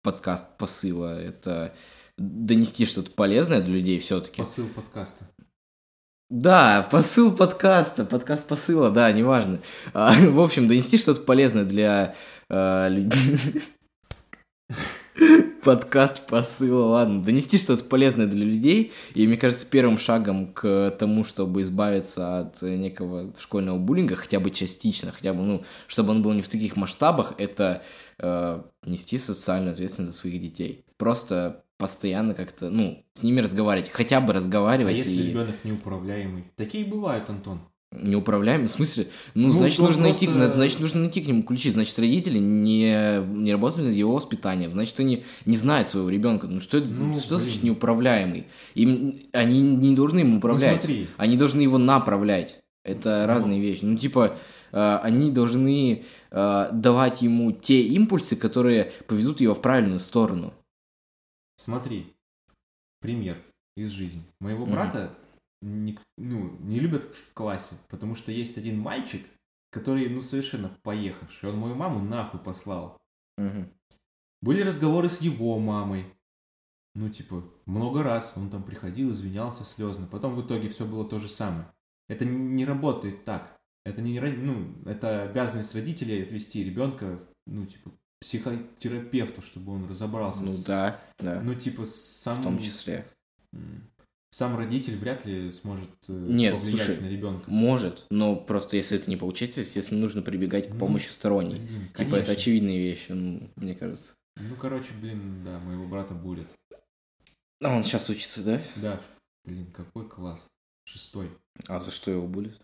подкаст 0.03 0.58
посыла, 0.58 1.17
это 1.17 1.73
донести 2.17 2.86
что-то 2.86 3.12
полезное 3.12 3.62
для 3.62 3.75
людей 3.75 3.97
все-таки. 3.99 4.41
Посыл 4.41 4.67
подкаста. 4.67 5.23
Да, 6.29 6.86
посыл 6.91 7.32
подкаста, 7.32 8.03
подкаст 8.03 8.45
посыла, 8.45 8.91
да, 8.91 9.10
неважно. 9.13 9.62
А, 9.93 10.13
в 10.13 10.41
общем, 10.41 10.67
донести 10.67 10.97
что-то 10.97 11.21
полезное 11.21 11.63
для 11.63 12.13
э, 12.49 12.89
людей. 12.89 13.62
Подкаст 15.63 16.28
посыла, 16.28 16.86
ладно. 16.86 17.23
Донести 17.23 17.58
что-то 17.58 17.86
полезное 17.86 18.28
для 18.28 18.45
людей. 18.45 18.91
И 19.13 19.28
мне 19.28 19.38
кажется, 19.38 19.65
первым 19.65 19.97
шагом 19.97 20.54
к 20.54 20.95
тому, 20.99 21.23
чтобы 21.23 21.62
избавиться 21.62 22.39
от 22.39 22.62
некого 22.62 23.34
школьного 23.39 23.78
буллинга, 23.78 24.15
хотя 24.15 24.39
бы 24.39 24.52
частично, 24.52 25.12
хотя 25.12 25.34
бы, 25.34 25.43
ну, 25.43 25.63
чтобы 25.88 26.12
он 26.12 26.21
был 26.21 26.34
не 26.34 26.41
в 26.41 26.49
таких 26.49 26.76
масштабах, 26.76 27.34
это 27.38 27.84
э, 28.19 28.62
нести 28.86 29.17
социальную 29.17 29.73
ответственность 29.73 30.13
за 30.13 30.19
своих 30.19 30.41
детей. 30.41 30.86
Просто 30.97 31.63
постоянно 31.78 32.34
как-то, 32.34 32.69
ну, 32.69 33.04
с 33.13 33.23
ними 33.23 33.41
разговаривать, 33.41 33.89
хотя 33.89 34.21
бы 34.21 34.34
разговаривать. 34.34 34.93
А 34.93 34.97
если 34.97 35.13
и... 35.13 35.28
ребенок 35.28 35.63
неуправляемый? 35.63 36.45
Такие 36.56 36.86
бывают, 36.86 37.30
Антон. 37.30 37.62
Неуправляемый? 38.01 38.67
В 38.67 38.71
смысле? 38.71 39.08
Ну, 39.36 39.47
Ну, 39.47 39.53
значит, 39.53 39.79
нужно 39.79 40.03
найти, 40.03 40.25
просто- 40.27 40.56
значит, 40.56 40.79
нужно 40.79 41.01
найти 41.01 41.21
к 41.21 41.27
нему 41.27 41.43
ключи. 41.43 41.69
Значит, 41.71 41.97
родители 41.99 42.39
не, 42.39 43.21
не 43.27 43.51
работали 43.51 43.86
над 43.88 43.93
его 43.95 44.13
воспитанием. 44.15 44.71
Значит, 44.71 44.99
они 44.99 45.23
не 45.45 45.58
знают 45.58 45.89
своего 45.89 46.10
ребенка. 46.10 46.47
Ну, 46.47 46.60
что, 46.60 46.77
это, 46.79 46.89
Ну, 46.89 47.13
что 47.15 47.38
значит 47.38 47.62
неуправляемый? 47.63 48.47
Им, 48.73 49.19
они 49.32 49.62
не 49.62 49.95
должны 49.95 50.23
Ну 50.23 50.38
управлять. 50.38 50.82
смотри, 50.82 51.08
Они 51.17 51.38
должны 51.38 51.62
его 51.62 51.77
направлять. 51.77 52.60
Это 52.84 53.25
разные 53.27 53.62
вещи. 53.62 53.79
Ну, 53.84 53.97
типа, 53.97 54.38
э, 54.71 54.95
они 55.03 55.32
должны 55.32 56.03
э, 56.32 56.69
давать 56.73 57.21
ему 57.21 57.51
те 57.51 57.84
импульсы, 57.84 58.36
которые 58.36 58.91
поведут 59.08 59.39
его 59.39 59.53
в 59.53 59.62
правильную 59.62 59.99
сторону. 59.99 60.53
смотри. 61.58 62.08
Пример 63.01 63.38
из 63.77 63.91
жизни. 63.91 64.21
Моего 64.39 64.65
брата 64.65 65.12
не, 65.63 65.97
ну, 66.17 66.58
не 66.60 66.80
любят 66.80 67.04
в 67.04 67.34
классе, 67.34 67.76
потому 67.89 68.15
что 68.15 68.32
есть 68.32 68.58
один 68.58 68.80
мальчик, 68.80 69.26
который, 69.71 70.08
ну, 70.10 70.21
совершенно 70.21 70.69
поехавший. 70.84 71.49
Он 71.49 71.58
мою 71.58 71.76
маму 71.76 71.99
нахуй 71.99 72.39
послал. 72.39 73.02
Мгм. 73.38 73.71
Были 74.41 74.62
разговоры 74.62 75.10
с 75.10 75.21
его 75.21 75.58
мамой. 75.60 76.06
Ну, 76.95 77.10
типа, 77.10 77.43
много 77.65 78.04
раз 78.04 78.34
он 78.36 78.49
там 78.49 78.63
приходил, 78.63 79.12
извинялся 79.12 79.63
слезно. 79.63 80.06
Потом 80.06 80.36
в 80.36 80.45
итоге 80.45 80.69
все 80.69 80.86
было 80.86 81.08
то 81.08 81.17
же 81.17 81.28
самое. 81.28 81.65
Это 82.08 82.26
не- 82.26 82.65
работает 82.65 83.26
так. 83.26 83.58
Это 83.86 84.02
не, 84.02 84.19
ну, 84.19 84.76
это 84.86 85.23
обязанность 85.23 85.73
родителей 85.73 86.21
отвести 86.21 86.63
ребенка, 86.63 87.19
ну, 87.47 87.65
типа, 87.65 87.91
психотерапевту, 88.21 89.41
чтобы 89.41 89.73
он 89.73 89.89
разобрался. 89.89 90.43
Ну 90.43 90.49
с- 90.52 90.65
да, 90.65 90.99
да. 91.19 91.41
Ну, 91.41 91.56
типа, 91.56 91.86
сам... 91.86 92.39
в 92.39 92.43
том 92.43 92.60
числе. 92.60 93.08
Сам 94.34 94.58
родитель 94.58 94.98
вряд 94.98 95.28
ли 95.28 95.52
сможет 95.52 95.91
э, 96.08 96.12
Нет, 96.12 96.56
повлиять 96.56 96.82
слушай, 96.82 97.00
на 97.00 97.06
ребенка. 97.06 97.43
Может, 97.46 98.08
но 98.10 98.36
просто 98.36 98.78
если 98.78 98.98
это 98.98 99.08
не 99.08 99.15
получится, 99.15 99.62
естественно, 99.62 100.02
нужно 100.02 100.24
прибегать 100.24 100.69
к 100.69 100.74
Ну, 100.74 100.80
помощи 100.80 101.10
сторонней. 101.10 101.60
Блин, 101.60 101.89
Типа 101.96 102.15
это 102.15 102.32
очевидные 102.32 102.80
вещи, 102.80 103.12
ну, 103.12 103.48
мне 103.56 103.76
кажется. 103.76 104.13
Ну, 104.38 104.56
короче, 104.56 104.91
блин, 105.00 105.43
да, 105.46 105.60
моего 105.60 105.86
брата 105.86 106.15
булят. 106.15 106.48
А 107.62 107.76
он 107.76 107.84
сейчас 107.84 108.10
учится, 108.10 108.43
да? 108.43 108.62
Да, 108.78 109.00
блин, 109.46 109.67
какой 109.72 110.10
класс. 110.10 110.48
Шестой. 110.86 111.30
А 111.67 111.80
за 111.80 111.91
что 111.91 112.10
его 112.10 112.26
будет? 112.26 112.60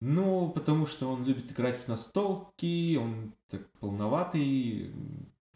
Ну, 0.00 0.48
потому 0.48 0.86
что 0.86 1.12
он 1.12 1.26
любит 1.26 1.52
играть 1.52 1.78
в 1.78 1.88
настолки, 1.88 2.96
он 2.96 3.34
так 3.50 3.68
полноватый, 3.80 4.94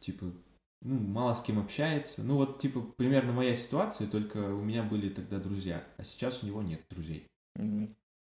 типа, 0.00 0.34
ну, 0.84 0.98
мало 0.98 1.32
с 1.34 1.42
кем 1.42 1.58
общается. 1.58 2.22
Ну, 2.22 2.36
вот, 2.36 2.58
типа, 2.58 2.82
примерно 2.82 3.32
моя 3.32 3.54
ситуация, 3.54 4.06
только 4.06 4.36
у 4.54 4.62
меня 4.62 4.82
были 4.82 5.08
тогда 5.08 5.38
друзья, 5.38 5.82
а 5.96 6.02
сейчас 6.04 6.42
у 6.42 6.46
него 6.46 6.62
нет 6.62 6.82
друзей. 6.90 7.26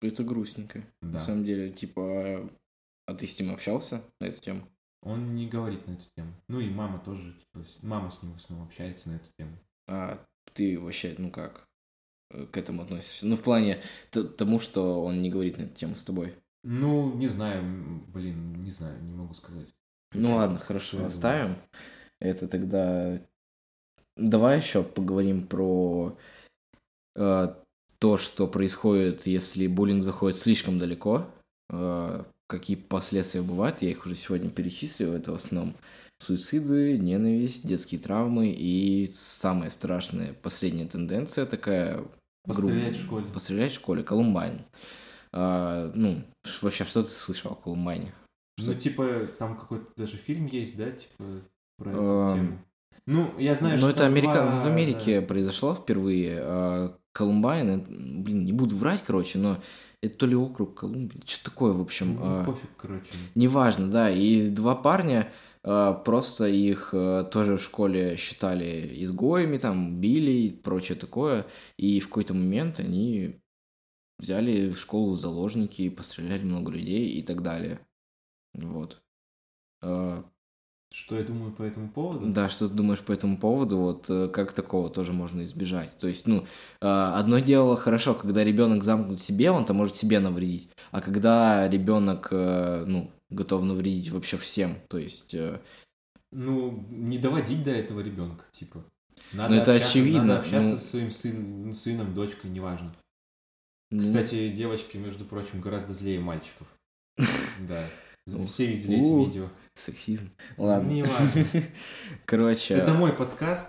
Это 0.00 0.24
грустненько. 0.24 0.84
Да. 1.00 1.18
На 1.18 1.20
самом 1.20 1.44
деле, 1.44 1.72
типа, 1.72 2.50
а 3.06 3.14
ты 3.14 3.26
с 3.26 3.38
ним 3.38 3.52
общался 3.52 4.04
на 4.20 4.26
эту 4.26 4.40
тему? 4.40 4.68
Он 5.02 5.34
не 5.34 5.48
говорит 5.48 5.86
на 5.86 5.92
эту 5.92 6.04
тему. 6.16 6.32
Ну, 6.48 6.60
и 6.60 6.70
мама 6.70 7.00
тоже, 7.00 7.34
типа, 7.34 7.66
мама 7.82 8.10
с 8.10 8.22
ним 8.22 8.32
в 8.32 8.36
основном 8.36 8.68
общается 8.68 9.10
на 9.10 9.16
эту 9.16 9.30
тему. 9.36 9.58
А 9.88 10.24
ты 10.54 10.78
вообще, 10.78 11.16
ну 11.18 11.30
как, 11.30 11.68
э, 12.30 12.46
к 12.46 12.56
этому 12.56 12.82
относишься? 12.82 13.26
Ну, 13.26 13.36
в 13.36 13.42
плане 13.42 13.82
тому, 14.10 14.60
что 14.60 15.02
он 15.02 15.20
не 15.20 15.30
говорит 15.30 15.58
на 15.58 15.62
эту 15.62 15.74
тему 15.74 15.96
с 15.96 16.04
тобой. 16.04 16.34
Ну, 16.62 17.12
не 17.14 17.26
знаю, 17.26 17.64
блин, 18.08 18.60
не 18.60 18.70
знаю, 18.70 19.02
не 19.02 19.12
могу 19.12 19.34
сказать. 19.34 19.68
Ну 20.14 20.36
ладно, 20.36 20.58
хорошо, 20.58 21.04
оставим. 21.04 21.56
Это 22.22 22.46
тогда... 22.46 23.20
Давай 24.16 24.58
еще 24.58 24.82
поговорим 24.82 25.46
про 25.46 26.16
э, 27.16 27.54
то, 27.98 28.16
что 28.16 28.46
происходит, 28.46 29.26
если 29.26 29.66
буллинг 29.66 30.04
заходит 30.04 30.38
слишком 30.38 30.78
далеко. 30.78 31.26
Э, 31.70 32.22
какие 32.46 32.76
последствия 32.76 33.42
бывают. 33.42 33.82
Я 33.82 33.90
их 33.90 34.06
уже 34.06 34.14
сегодня 34.14 34.50
перечислил. 34.50 35.14
Это 35.14 35.32
в 35.32 35.36
основном 35.36 35.74
суициды, 36.20 36.96
ненависть, 36.98 37.66
детские 37.66 38.00
травмы 38.00 38.54
и 38.56 39.10
самая 39.12 39.70
страшная 39.70 40.34
последняя 40.34 40.86
тенденция 40.86 41.46
такая... 41.46 42.04
Пострелять 42.44 42.82
грубо- 42.82 42.98
в 42.98 43.00
школе. 43.00 43.26
Пострелять 43.34 43.72
в 43.72 43.76
школе. 43.76 44.02
Колумбайн. 44.04 44.60
А, 45.32 45.90
ну, 45.94 46.22
вообще, 46.60 46.84
что 46.84 47.02
ты 47.02 47.08
слышал 47.08 47.52
о 47.52 47.56
Колумбайне? 47.56 48.12
Ну, 48.58 48.74
типа, 48.74 49.28
там 49.38 49.58
какой-то 49.58 49.90
даже 49.96 50.16
фильм 50.16 50.46
есть, 50.46 50.76
да, 50.76 50.90
типа, 50.90 51.24
про 51.82 51.90
эту 51.90 52.00
Эм, 52.02 52.36
тему. 52.36 52.58
Ну, 53.06 53.30
я 53.38 53.54
знаю, 53.54 53.78
что 53.78 53.88
это 53.90 53.98
там 54.00 54.06
Америка... 54.12 54.32
два- 54.34 54.62
в 54.62 54.66
Америке 54.66 55.20
произошло 55.22 55.74
впервые. 55.74 56.38
а 56.40 56.96
Колумбайн, 57.12 57.68
это, 57.80 57.90
блин, 57.90 58.44
не 58.46 58.52
буду 58.52 58.74
врать, 58.74 59.02
короче, 59.06 59.38
но 59.38 59.58
это 60.00 60.16
то 60.16 60.26
ли 60.26 60.34
округ 60.34 60.78
Колумбия, 60.78 61.20
что 61.26 61.50
такое, 61.50 61.72
в 61.72 61.80
общем. 61.80 62.14
Ну, 62.14 62.20
а, 62.22 62.44
пофиг, 62.44 62.70
короче. 62.76 63.12
Неважно, 63.34 63.90
да. 63.90 64.10
И 64.10 64.48
два 64.48 64.74
парня, 64.74 65.30
а, 65.62 65.92
просто 65.92 66.46
их 66.46 66.90
а, 66.94 67.24
тоже 67.24 67.56
в 67.58 67.62
школе 67.62 68.16
считали 68.16 68.90
изгоями, 69.04 69.58
там, 69.58 70.00
били 70.00 70.30
и 70.30 70.50
прочее 70.50 70.96
такое. 70.96 71.46
И 71.76 72.00
в 72.00 72.08
какой-то 72.08 72.32
момент 72.34 72.80
они 72.80 73.40
взяли 74.18 74.70
в 74.70 74.78
школу 74.78 75.12
в 75.12 75.18
заложники, 75.18 75.90
постреляли 75.90 76.44
много 76.44 76.70
людей 76.72 77.10
и 77.10 77.22
так 77.22 77.42
далее. 77.42 77.80
Вот. 78.54 79.02
Что 80.92 81.16
я 81.16 81.24
думаю 81.24 81.52
по 81.52 81.62
этому 81.62 81.88
поводу? 81.88 82.26
Да, 82.32 82.50
что 82.50 82.68
ты 82.68 82.74
думаешь 82.74 83.00
по 83.00 83.12
этому 83.12 83.38
поводу? 83.38 83.78
Вот 83.78 84.10
э, 84.10 84.28
как 84.28 84.52
такого 84.52 84.90
тоже 84.90 85.12
можно 85.12 85.42
избежать? 85.42 85.96
То 85.98 86.06
есть, 86.06 86.26
ну, 86.26 86.42
э, 86.42 86.86
одно 86.86 87.38
дело 87.38 87.76
хорошо, 87.76 88.14
когда 88.14 88.44
ребенок 88.44 88.84
замкнут 88.84 89.20
в 89.20 89.24
себе, 89.24 89.50
он-то 89.50 89.72
может 89.72 89.96
себе 89.96 90.20
навредить. 90.20 90.68
А 90.90 91.00
когда 91.00 91.66
ребенок, 91.66 92.28
э, 92.30 92.84
ну, 92.86 93.10
готов 93.30 93.64
навредить 93.64 94.10
вообще 94.10 94.36
всем, 94.36 94.76
то 94.88 94.98
есть, 94.98 95.34
Ну, 96.30 96.86
не 96.90 97.16
доводить 97.18 97.62
до 97.62 97.70
этого 97.70 98.00
ребенка, 98.00 98.44
типа. 98.52 98.84
Надо 99.32 99.54
Ну, 99.54 99.60
это 99.60 99.72
общаться, 99.72 99.98
очевидно, 99.98 100.24
Надо 100.24 100.40
общаться 100.40 100.72
ну. 100.72 100.78
со 100.78 100.84
своим 100.84 101.10
сын, 101.10 101.66
ну, 101.68 101.74
сыном, 101.74 102.14
дочкой, 102.14 102.50
неважно. 102.50 102.94
ну, 103.90 104.00
Кстати, 104.02 104.50
девочки, 104.50 104.98
между 104.98 105.24
прочим, 105.24 105.60
гораздо 105.62 105.94
злее 105.94 106.20
мальчиков. 106.20 106.66
Да. 107.66 107.86
Все 108.46 108.66
видели 108.66 109.00
эти 109.00 109.08
видео. 109.08 109.48
Сексизм. 109.74 110.30
Ладно. 110.56 110.88
Неважно. 110.90 111.46
Короче. 112.24 112.74
Это 112.74 112.94
мой 112.94 113.12
подкаст, 113.12 113.66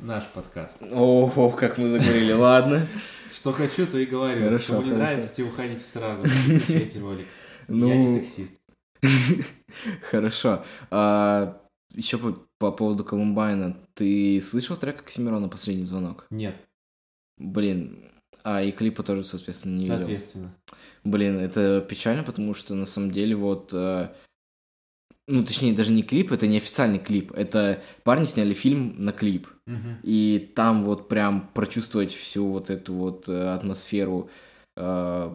наш 0.00 0.26
подкаст. 0.28 0.78
Ого, 0.92 1.50
как 1.50 1.78
мы 1.78 1.90
заговорили, 1.90 2.32
ладно. 2.32 2.86
Что 3.32 3.52
хочу, 3.52 3.86
то 3.86 3.98
и 3.98 4.06
говорю. 4.06 4.44
Хорошо, 4.44 4.74
Кому 4.74 4.82
не 4.82 4.90
хорошо. 4.90 5.04
нравится, 5.04 5.34
те 5.34 5.42
уходите 5.42 5.80
сразу. 5.80 6.24
Включайте 6.24 7.00
ролик. 7.00 7.26
Ну, 7.68 7.88
Я 7.88 7.96
не 7.96 8.06
сексист. 8.08 8.52
Хорошо. 10.10 10.64
еще 10.90 12.18
по, 12.18 12.38
по 12.58 12.72
поводу 12.72 13.04
Колумбайна. 13.04 13.76
Ты 13.94 14.40
слышал 14.40 14.76
трек 14.76 15.00
Оксимирона 15.00 15.48
«Последний 15.48 15.84
звонок»? 15.84 16.26
Нет, 16.30 16.56
Блин, 17.38 18.10
а 18.44 18.62
и 18.62 18.72
клипа 18.72 19.02
тоже, 19.02 19.22
соответственно, 19.24 19.74
не 19.74 19.80
видел. 19.82 19.96
соответственно. 19.96 20.54
Блин, 21.04 21.38
это 21.38 21.82
печально, 21.82 22.22
потому 22.22 22.54
что 22.54 22.74
на 22.74 22.86
самом 22.86 23.10
деле 23.10 23.36
вот... 23.36 23.70
э, 23.74 24.08
ну, 25.28 25.44
точнее, 25.44 25.72
даже 25.72 25.92
не 25.92 26.02
клип, 26.02 26.30
это 26.32 26.46
не 26.46 26.58
официальный 26.58 26.98
клип. 26.98 27.32
Это 27.32 27.82
парни 28.04 28.24
сняли 28.26 28.54
фильм 28.54 28.94
на 28.98 29.12
клип. 29.12 29.48
Мгм. 29.66 29.98
И 30.02 30.52
там 30.54 30.84
вот 30.84 31.08
прям 31.08 31.50
прочувствовать 31.52 32.12
всю 32.12 32.46
вот 32.46 32.70
эту 32.70 32.94
вот 32.94 33.28
э, 33.28 33.54
атмосферу 33.54 34.30
э, 34.76 35.34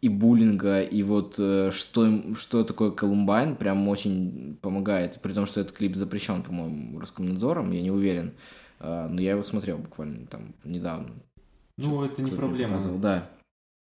и 0.00 0.08
буллинга, 0.08 0.80
и 0.80 1.02
вот 1.02 1.36
э, 1.38 1.70
что, 1.70 2.34
что 2.34 2.64
такое 2.64 2.90
Колумбайн, 2.90 3.56
прям 3.56 3.86
очень 3.88 4.56
помогает. 4.62 5.20
При 5.20 5.32
том, 5.32 5.44
что 5.46 5.60
этот 5.60 5.76
клип 5.76 5.96
запрещен, 5.96 6.42
по-моему, 6.42 6.98
Роскомнадзором, 6.98 7.72
я 7.72 7.82
не 7.82 7.90
уверен. 7.90 8.32
Э, 8.80 9.06
но 9.08 9.20
я 9.20 9.32
его 9.32 9.44
смотрел 9.44 9.76
буквально 9.78 10.26
там 10.26 10.54
недавно. 10.64 11.10
Ну, 11.76 12.02
это 12.02 12.22
не 12.22 12.30
проблема 12.30 12.76
показывал, 12.76 12.98
Да. 12.98 13.30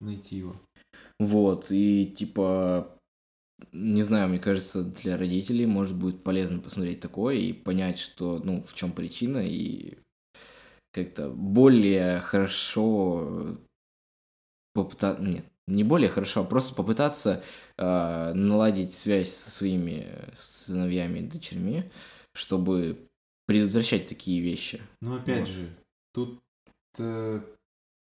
найти 0.03 0.37
его. 0.37 0.55
Вот, 1.18 1.68
и 1.70 2.07
типа, 2.07 2.88
не 3.72 4.02
знаю, 4.02 4.28
мне 4.28 4.38
кажется, 4.38 4.82
для 4.82 5.16
родителей 5.16 5.66
может 5.66 5.96
быть 5.96 6.22
полезно 6.22 6.60
посмотреть 6.60 7.00
такое 7.00 7.36
и 7.36 7.52
понять, 7.52 7.98
что, 7.98 8.40
ну, 8.42 8.62
в 8.64 8.74
чем 8.74 8.92
причина, 8.92 9.38
и 9.38 9.98
как-то 10.92 11.30
более 11.30 12.20
хорошо 12.20 13.58
попытаться... 14.72 15.22
Нет, 15.22 15.44
не 15.66 15.84
более 15.84 16.10
хорошо, 16.10 16.40
а 16.40 16.44
просто 16.44 16.74
попытаться 16.74 17.44
э, 17.78 18.32
наладить 18.34 18.94
связь 18.94 19.32
со 19.32 19.50
своими 19.50 20.06
сыновьями 20.36 21.20
и 21.20 21.26
дочерьми, 21.26 21.84
чтобы 22.32 23.06
предотвращать 23.46 24.06
такие 24.06 24.40
вещи. 24.40 24.80
Но 25.00 25.16
опять 25.16 25.40
Вот. 25.40 25.48
же, 25.48 25.76
тут 26.12 26.40
э, 26.98 27.40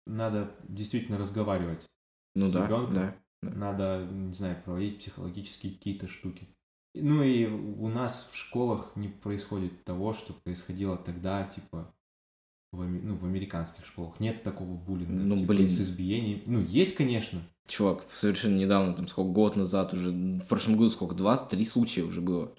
надо 0.06 0.50
действительно 0.68 1.18
разговаривать 1.18 1.86
Ну 2.34 2.48
с 2.48 2.52
да, 2.52 2.66
ребенком. 2.66 2.94
да. 2.94 3.16
Надо, 3.42 4.06
не 4.10 4.34
знаю, 4.34 4.60
проводить 4.64 4.98
психологические 4.98 5.72
какие-то 5.72 6.08
штуки. 6.08 6.46
Ну 6.94 7.22
и 7.22 7.46
у 7.46 7.88
нас 7.88 8.28
в 8.30 8.36
школах 8.36 8.96
не 8.96 9.08
происходит 9.08 9.84
того, 9.84 10.12
что 10.12 10.32
происходило 10.34 10.96
тогда, 10.96 11.44
типа, 11.44 11.94
в, 12.72 12.84
ну, 12.84 13.16
в 13.16 13.24
американских 13.24 13.84
школах. 13.84 14.20
Нет 14.20 14.42
такого 14.42 14.74
буллинга, 14.74 15.14
Ну, 15.14 15.36
типа, 15.38 15.48
блин. 15.54 15.68
с 15.68 15.80
избиением. 15.80 16.42
Ну, 16.46 16.60
есть, 16.60 16.94
конечно. 16.96 17.40
Чувак, 17.66 18.04
совершенно 18.10 18.56
недавно, 18.58 18.92
там 18.94 19.06
сколько, 19.08 19.30
год 19.30 19.56
назад 19.56 19.94
уже, 19.94 20.10
в 20.10 20.46
прошлом 20.46 20.74
году 20.76 20.90
сколько, 20.90 21.14
два-три 21.14 21.64
случая 21.64 22.02
уже 22.02 22.20
было. 22.20 22.52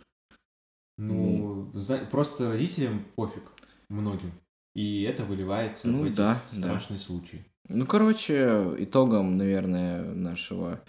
Ну, 0.98 1.72
зна- 1.74 2.06
просто 2.10 2.50
родителям 2.50 3.06
пофиг, 3.15 3.44
многим. 3.89 4.32
И 4.76 5.02
это 5.02 5.26
выливается 5.26 5.88
Ну 5.88 6.02
в 6.02 6.04
эти 6.06 6.15
да, 6.15 6.36
с- 6.36 6.56
да. 6.58 6.62
страшные 6.78 7.00
случаи. 7.00 7.46
Ну, 7.69 7.86
короче, 7.86 8.76
итогом, 8.80 9.38
наверное, 9.38 10.04
нашего 10.13 10.82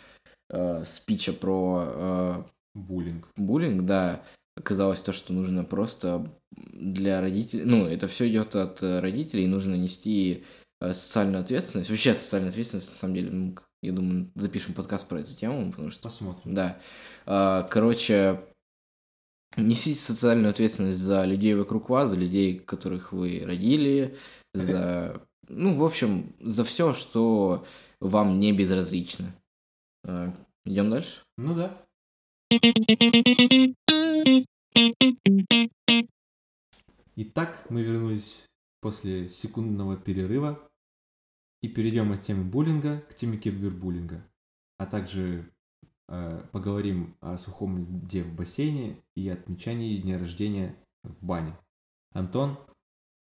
э, 0.50 0.84
спича 0.84 1.32
про 1.32 1.84
э, 1.86 2.42
Буллинг. 2.74 3.28
буллинг, 3.36 3.84
да, 3.84 4.22
оказалось 4.56 5.02
то, 5.02 5.12
что 5.12 5.32
нужно 5.32 5.64
просто 5.64 6.30
для 6.50 7.20
родителей, 7.20 7.64
ну, 7.64 7.86
это 7.86 8.08
все 8.08 8.28
идет 8.28 8.56
от 8.56 8.82
э, 8.82 9.00
родителей, 9.00 9.46
нужно 9.46 9.74
нести 9.74 10.44
э, 10.80 10.94
социальную 10.94 11.42
ответственность, 11.42 11.90
вообще 11.90 12.14
социальную 12.14 12.50
ответственность, 12.50 12.90
на 12.90 12.96
самом 12.96 13.14
деле, 13.14 13.30
ну, 13.30 13.56
я 13.82 13.92
думаю, 13.92 14.30
запишем 14.34 14.74
подкаст 14.74 15.08
про 15.08 15.20
эту 15.20 15.34
тему, 15.34 15.70
потому 15.72 15.90
что 15.90 16.02
Посмотрим. 16.02 16.54
Да. 16.54 16.78
А, 17.26 17.64
Короче, 17.64 18.40
несите 19.56 19.98
социальную 19.98 20.50
ответственность 20.50 20.98
за 20.98 21.24
людей 21.24 21.54
вокруг 21.54 21.90
вас, 21.90 22.10
за 22.10 22.16
людей, 22.16 22.58
которых 22.58 23.12
вы 23.12 23.42
родили, 23.44 24.16
за... 24.54 25.20
Ну, 25.48 25.76
в 25.76 25.84
общем, 25.84 26.34
за 26.40 26.64
все, 26.64 26.92
что 26.92 27.66
вам 28.00 28.40
не 28.40 28.52
безразлично. 28.52 29.34
А, 30.04 30.34
Идем 30.64 30.90
дальше? 30.90 31.22
Ну 31.36 31.56
да. 31.56 31.84
Итак, 37.16 37.66
мы 37.68 37.82
вернулись 37.82 38.46
после 38.80 39.28
секундного 39.28 39.96
перерыва 39.96 40.70
и 41.62 41.68
перейдем 41.68 42.12
от 42.12 42.22
темы 42.22 42.44
буллинга 42.44 43.00
к 43.10 43.14
теме 43.14 43.38
кибербуллинга, 43.38 44.24
а 44.78 44.86
также 44.86 45.50
э, 46.08 46.46
поговорим 46.52 47.16
о 47.20 47.36
сухом 47.38 47.78
льде 47.78 48.22
в 48.22 48.34
бассейне 48.34 49.02
и 49.16 49.28
отмечании 49.28 50.00
дня 50.00 50.18
рождения 50.18 50.76
в 51.02 51.24
бане. 51.24 51.58
Антон, 52.12 52.56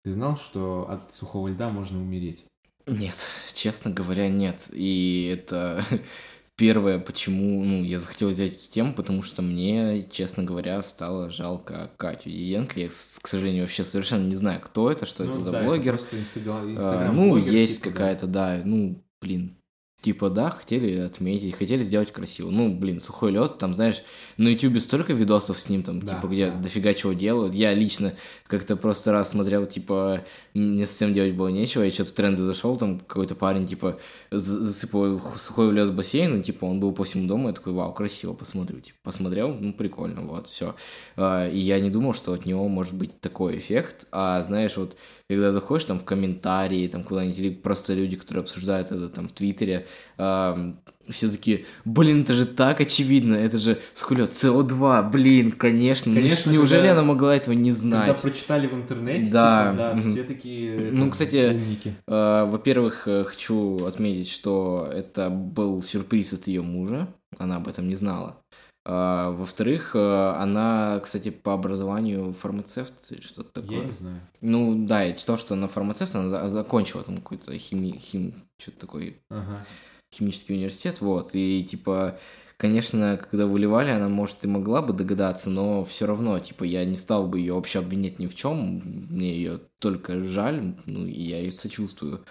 ты 0.05 0.11
знал, 0.11 0.37
что 0.37 0.87
от 0.87 1.11
сухого 1.11 1.47
льда 1.47 1.69
можно 1.71 1.99
умереть? 1.99 2.45
Нет, 2.85 3.15
честно 3.55 3.89
говоря, 3.89 4.29
нет. 4.29 4.67
И 4.71 5.27
это 5.35 5.83
первое, 6.55 6.99
почему 6.99 7.63
ну, 7.65 7.83
я 7.83 7.99
захотел 7.99 8.29
взять 8.29 8.53
эту 8.53 8.71
тему, 8.71 8.93
потому 8.93 9.23
что 9.23 9.41
мне, 9.41 10.07
честно 10.11 10.43
говоря, 10.43 10.79
стало 10.83 11.31
жалко 11.31 11.89
Катю 11.97 12.29
Диенко. 12.29 12.79
Я, 12.79 12.89
к 12.89 13.27
сожалению, 13.27 13.63
вообще 13.63 13.83
совершенно 13.83 14.27
не 14.27 14.35
знаю, 14.35 14.61
кто 14.61 14.91
это, 14.91 15.07
что 15.07 15.23
это 15.23 15.37
Ну 15.37 15.41
за 15.41 15.51
да, 15.51 15.63
блогер. 15.63 15.93
просто 15.93 16.17
инстагра- 16.17 16.61
А, 16.67 16.71
инстаграм 16.71 17.15
ну, 17.15 17.29
блогер, 17.31 17.51
есть 17.51 17.77
типа, 17.77 17.85
да. 17.87 17.91
какая-то, 17.93 18.27
да. 18.27 18.61
ну, 18.63 19.03
блин, 19.19 19.57
типа, 20.05 20.29
да, 20.29 20.51
хотели 20.51 20.99
отметить, 20.99 21.55
хотели 21.55 21.81
сделать 21.83 22.11
красиво. 22.13 22.51
Ну, 22.51 22.73
блин, 22.73 22.99
сухой 23.01 23.31
лед, 23.31 23.57
там, 23.57 23.73
знаешь, 23.73 24.03
на 24.37 24.49
Ютубе 24.49 24.79
столько 24.79 25.13
видосов 25.13 25.59
с 25.59 25.67
ним, 25.67 25.81
там, 25.83 25.99
Да, 25.99 26.15
типа, 26.15 26.27
где 26.27 26.51
да. 26.51 26.57
дофига 26.57 26.93
чего 26.93 27.13
делают. 27.13 27.55
Я 27.55 27.73
лично 27.73 28.13
как-то 28.47 28.75
просто 28.75 29.11
раз 29.11 29.31
смотрел, 29.31 29.65
типа, 29.65 30.23
мне 30.53 30.85
совсем 30.87 31.13
делать 31.13 31.33
было 31.33 31.47
нечего, 31.47 31.83
я 31.83 31.91
что-то 31.91 32.11
в 32.11 32.13
тренды 32.13 32.43
зашел, 32.43 32.77
там 32.77 32.99
какой-то 32.99 33.33
парень, 33.35 33.67
типа, 33.67 33.99
за- 34.31 34.63
засыпал 34.63 35.19
сухой 35.37 35.71
лед 35.73 35.89
в 35.89 35.95
бассейн, 35.95 36.37
ну, 36.37 36.43
типа, 36.43 36.65
он 36.65 36.79
был 36.79 36.91
по 36.93 37.03
всему 37.03 37.27
дому, 37.27 37.47
я 37.47 37.53
такой, 37.53 37.73
вау, 37.73 37.91
красиво, 37.93 38.33
посмотрю, 38.33 38.79
типа, 38.81 38.97
посмотрел, 39.03 39.53
ну, 39.59 39.73
прикольно, 39.73 40.21
вот, 40.21 40.47
все. 40.47 40.75
И 41.17 41.57
я 41.59 41.79
не 41.79 41.89
думал, 41.89 42.13
что 42.13 42.33
от 42.33 42.45
него 42.45 42.67
может 42.67 42.93
быть 42.93 43.19
такой 43.19 43.57
эффект, 43.57 44.07
а, 44.11 44.43
знаешь, 44.43 44.77
вот, 44.77 44.95
когда 45.29 45.51
заходишь 45.51 45.85
там 45.85 45.97
в 45.97 46.05
комментарии, 46.05 46.87
там 46.87 47.03
куда-нибудь, 47.03 47.39
или 47.39 47.49
просто 47.49 47.93
люди, 47.93 48.15
которые 48.15 48.43
обсуждают 48.43 48.91
это 48.91 49.09
там 49.09 49.27
в 49.27 49.31
Твиттере, 49.31 49.87
ам, 50.17 50.79
все 51.09 51.29
такие, 51.29 51.65
блин, 51.83 52.21
это 52.21 52.33
же 52.33 52.45
так 52.45 52.79
очевидно, 52.81 53.35
это 53.35 53.57
же, 53.57 53.79
сколько, 53.95 54.23
СО2, 54.23 55.09
блин, 55.11 55.51
конечно, 55.51 56.11
ну, 56.11 56.17
Конечно, 56.19 56.51
неужели 56.51 56.79
когда- 56.81 56.91
она 56.93 57.03
могла 57.03 57.35
этого 57.35 57.53
не 57.53 57.71
Когда 57.71 57.79
знать? 58.05 58.21
прочитали 58.21 58.67
в 58.67 58.73
интернете, 58.73 59.31
Да, 59.31 59.71
типа, 59.71 59.77
да, 59.95 60.01
все 60.01 60.23
такие 60.23 60.91
Ну, 60.91 60.99
там, 61.01 61.11
кстати, 61.11 61.49
умники. 61.53 61.95
Э, 62.07 62.45
Во-первых, 62.45 63.07
э, 63.07 63.23
хочу 63.23 63.85
отметить, 63.85 64.29
что 64.29 64.89
это 64.93 65.29
был 65.29 65.81
сюрприз 65.81 66.33
от 66.33 66.47
ее 66.47 66.61
мужа, 66.61 67.07
она 67.37 67.57
об 67.57 67.67
этом 67.67 67.87
не 67.87 67.95
знала. 67.95 68.37
А, 68.87 69.31
Во-вторых, 69.31 69.95
э, 69.95 70.33
она, 70.37 70.99
кстати, 71.03 71.29
по 71.31 71.53
образованию 71.53 72.33
фармацевт 72.33 72.93
или 73.11 73.21
что-то 73.21 73.61
такое. 73.61 73.79
Я 73.79 73.85
не 73.85 73.91
знаю. 73.91 74.21
Ну 74.41 74.85
да, 74.85 75.01
я 75.01 75.13
читал, 75.13 75.39
что 75.39 75.55
она 75.55 75.67
фармацевт, 75.67 76.15
она 76.15 76.29
за- 76.29 76.49
закончила 76.49 77.03
там 77.03 77.17
какой-то 77.17 77.57
хими... 77.57 77.97
хим... 77.97 78.35
что-то 78.59 78.81
такое 78.81 79.15
Ага. 79.29 79.65
химический 80.13 80.53
университет, 80.53 81.01
вот, 81.01 81.31
и, 81.33 81.63
типа, 81.63 82.19
конечно, 82.57 83.17
когда 83.17 83.47
выливали, 83.47 83.89
она, 83.89 84.07
может, 84.07 84.45
и 84.45 84.47
могла 84.47 84.83
бы 84.83 84.93
догадаться, 84.93 85.49
но 85.49 85.83
все 85.83 86.05
равно, 86.05 86.37
типа, 86.37 86.63
я 86.63 86.85
не 86.85 86.95
стал 86.95 87.25
бы 87.27 87.39
ее 87.39 87.53
вообще 87.55 87.79
обвинять 87.79 88.19
ни 88.19 88.27
в 88.27 88.35
чем, 88.35 88.83
мне 89.09 89.33
ее 89.35 89.61
только 89.79 90.21
жаль, 90.21 90.75
ну, 90.85 91.07
и 91.07 91.21
я 91.21 91.39
ее 91.39 91.51
сочувствую 91.51 92.23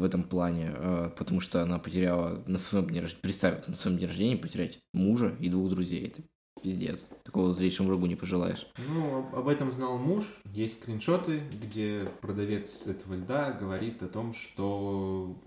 в 0.00 0.04
этом 0.04 0.22
плане, 0.24 0.72
э, 0.74 1.10
потому 1.16 1.40
что 1.40 1.62
она 1.62 1.78
потеряла 1.78 2.42
на 2.46 2.58
своем 2.58 2.88
дне 2.88 3.00
рождения, 3.00 3.22
представь, 3.22 3.66
на 3.66 3.74
своем 3.74 3.96
дне 3.98 4.06
рождения 4.06 4.36
потерять 4.36 4.80
мужа 4.92 5.36
и 5.40 5.48
двух 5.48 5.70
друзей, 5.70 6.06
это 6.06 6.22
пиздец, 6.62 7.08
такого 7.24 7.52
зрейшему 7.52 7.88
врагу 7.88 8.06
не 8.06 8.16
пожелаешь. 8.16 8.66
Ну, 8.78 9.28
об- 9.34 9.48
этом 9.48 9.70
знал 9.70 9.98
муж. 9.98 10.24
Есть 10.52 10.82
скриншоты, 10.82 11.40
где 11.40 12.10
продавец 12.20 12.86
этого 12.86 13.14
льда 13.14 13.52
говорит 13.52 14.02
о 14.02 14.08
том, 14.08 14.32
что 14.34 15.40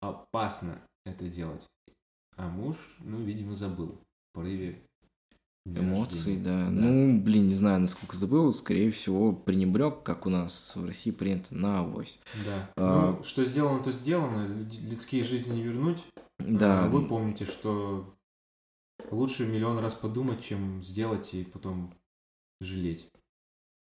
опасно 0.00 0.80
это 1.04 1.26
делать. 1.28 1.66
А 2.36 2.48
муж, 2.48 2.76
ну, 3.00 3.18
видимо, 3.18 3.54
забыл 3.54 4.00
в 4.30 4.34
порыве 4.34 4.82
Эмоций, 5.76 6.16
рождения. 6.36 6.44
да. 6.44 6.70
Ну, 6.70 7.20
блин, 7.20 7.48
не 7.48 7.54
знаю, 7.54 7.80
насколько 7.80 8.16
забыл, 8.16 8.52
скорее 8.52 8.90
всего, 8.90 9.32
пренебрег, 9.32 10.02
как 10.02 10.26
у 10.26 10.30
нас 10.30 10.72
в 10.74 10.84
России 10.84 11.10
принято, 11.10 11.54
на 11.54 11.80
авось. 11.80 12.18
Да. 12.46 12.70
А- 12.76 13.12
Ну, 13.16 13.22
что 13.24 13.44
сделано, 13.44 13.82
то 13.82 13.92
сделано. 13.92 14.46
Люд- 14.46 14.80
Людские 14.90 15.24
жизни 15.24 15.54
не 15.56 15.62
вернуть. 15.62 16.06
Да, 16.38 16.84
А 16.84 16.88
Вы 16.88 17.06
помните, 17.06 17.44
что 17.44 18.14
лучше 19.10 19.46
миллион 19.46 19.78
раз 19.78 19.94
подумать, 19.94 20.42
чем 20.42 20.82
сделать 20.82 21.34
и 21.34 21.44
потом 21.44 21.92
жалеть. 22.60 23.08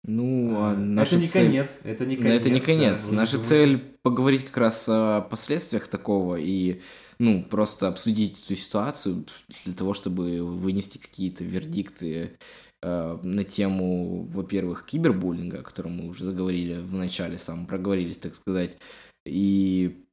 Ну, 0.05 0.57
а 0.57 0.73
А, 0.73 0.77
наша 0.77 1.17
это 1.17 1.21
не 1.23 1.27
цель- 1.29 1.47
конец. 1.47 1.81
Это 1.83 2.07
не 2.07 2.17
Ну, 2.17 2.23
конец. 2.23 2.40
это 2.40 2.51
не 2.51 2.61
да. 2.61 2.67
конец. 2.67 3.09
Вы 3.09 3.17
Наша 3.17 3.38
цель 3.38 3.79
поговорить 4.03 4.45
как 4.47 4.57
раз 4.59 4.85
о 4.88 5.23
последствиях 5.23 5.88
такого 5.88 6.37
и, 6.37 6.81
ну, 7.19 7.43
просто 7.43 7.88
обсудить 7.88 8.45
эту 8.45 8.55
ситуацию 8.55 9.25
для 9.64 9.75
того, 9.75 9.95
чтобы 9.95 10.43
вынести 10.45 10.99
какие-то 10.99 11.43
вердикты 11.45 12.38
э, 12.83 13.19
на 13.23 13.45
тему, 13.45 14.25
во-первых, 14.31 14.85
кибербуллинга, 14.85 15.61
о 15.61 15.62
котором 15.62 15.93
мы 15.97 16.09
уже 16.09 16.25
заговорили 16.27 16.81
в 16.81 16.93
начале, 16.95 17.38
сам 17.38 17.64
проговорились, 17.67 18.19
так 18.19 18.35
сказать, 18.35 18.77
и 19.25 20.05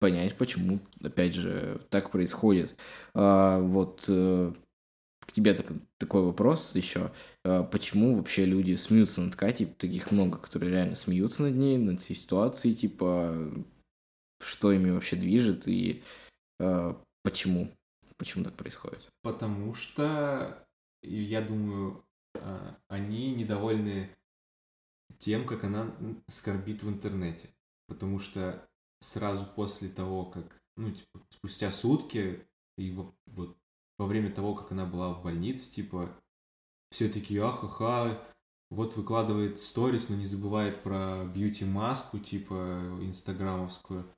понять, 0.00 0.34
почему, 0.38 0.80
опять 1.04 1.34
же, 1.34 1.82
так 1.90 2.10
происходит. 2.10 2.76
А, 3.14 3.60
вот 3.60 4.04
э, 4.08 4.52
к 5.28 5.32
тебе 5.32 5.52
так- 5.54 5.70
такой 5.98 6.22
вопрос 6.24 6.74
еще. 6.74 7.12
А, 7.44 7.62
Почему 7.62 8.14
вообще 8.14 8.46
люди 8.46 8.74
смеются 8.76 9.20
над 9.20 9.36
Катей? 9.36 9.66
Таких 9.66 10.10
много, 10.10 10.38
которые 10.38 10.72
реально 10.72 10.96
смеются 10.96 11.42
над 11.42 11.54
ней, 11.54 11.76
над 11.76 12.00
всей 12.00 12.14
ситуацией, 12.14 12.74
типа, 12.74 13.52
что 14.40 14.72
ими 14.72 14.90
вообще 14.90 15.16
движет 15.16 15.68
и 15.68 16.02
а, 16.60 17.00
почему? 17.22 17.70
Почему 18.16 18.42
так 18.42 18.54
происходит? 18.56 19.08
Потому 19.22 19.74
что, 19.74 20.66
я 21.02 21.40
думаю, 21.42 22.02
а, 22.34 22.76
они 22.88 23.32
недовольны 23.34 24.10
тем, 25.18 25.46
как 25.46 25.64
она 25.64 25.94
скорбит 26.26 26.82
в 26.82 26.88
интернете. 26.88 27.50
Потому 27.86 28.18
что 28.18 28.66
сразу 29.00 29.46
после 29.54 29.88
того, 29.88 30.24
как, 30.24 30.60
ну, 30.76 30.90
типа, 30.90 31.20
спустя 31.30 31.70
сутки, 31.70 32.44
и 32.76 32.90
во- 32.92 33.14
вот 33.26 33.56
во 33.98 34.06
время 34.06 34.30
того, 34.30 34.54
как 34.54 34.72
она 34.72 34.86
была 34.86 35.12
в 35.12 35.22
больнице, 35.22 35.70
типа, 35.70 36.10
все 36.90 37.08
такие, 37.08 37.44
ахаха, 37.44 38.22
вот 38.70 38.96
выкладывает 38.96 39.58
сторис, 39.58 40.08
но 40.08 40.16
не 40.16 40.24
забывает 40.24 40.82
про 40.82 41.24
бьюти-маску, 41.24 42.18
типа, 42.18 42.98
инстаграмовскую. 43.02 44.08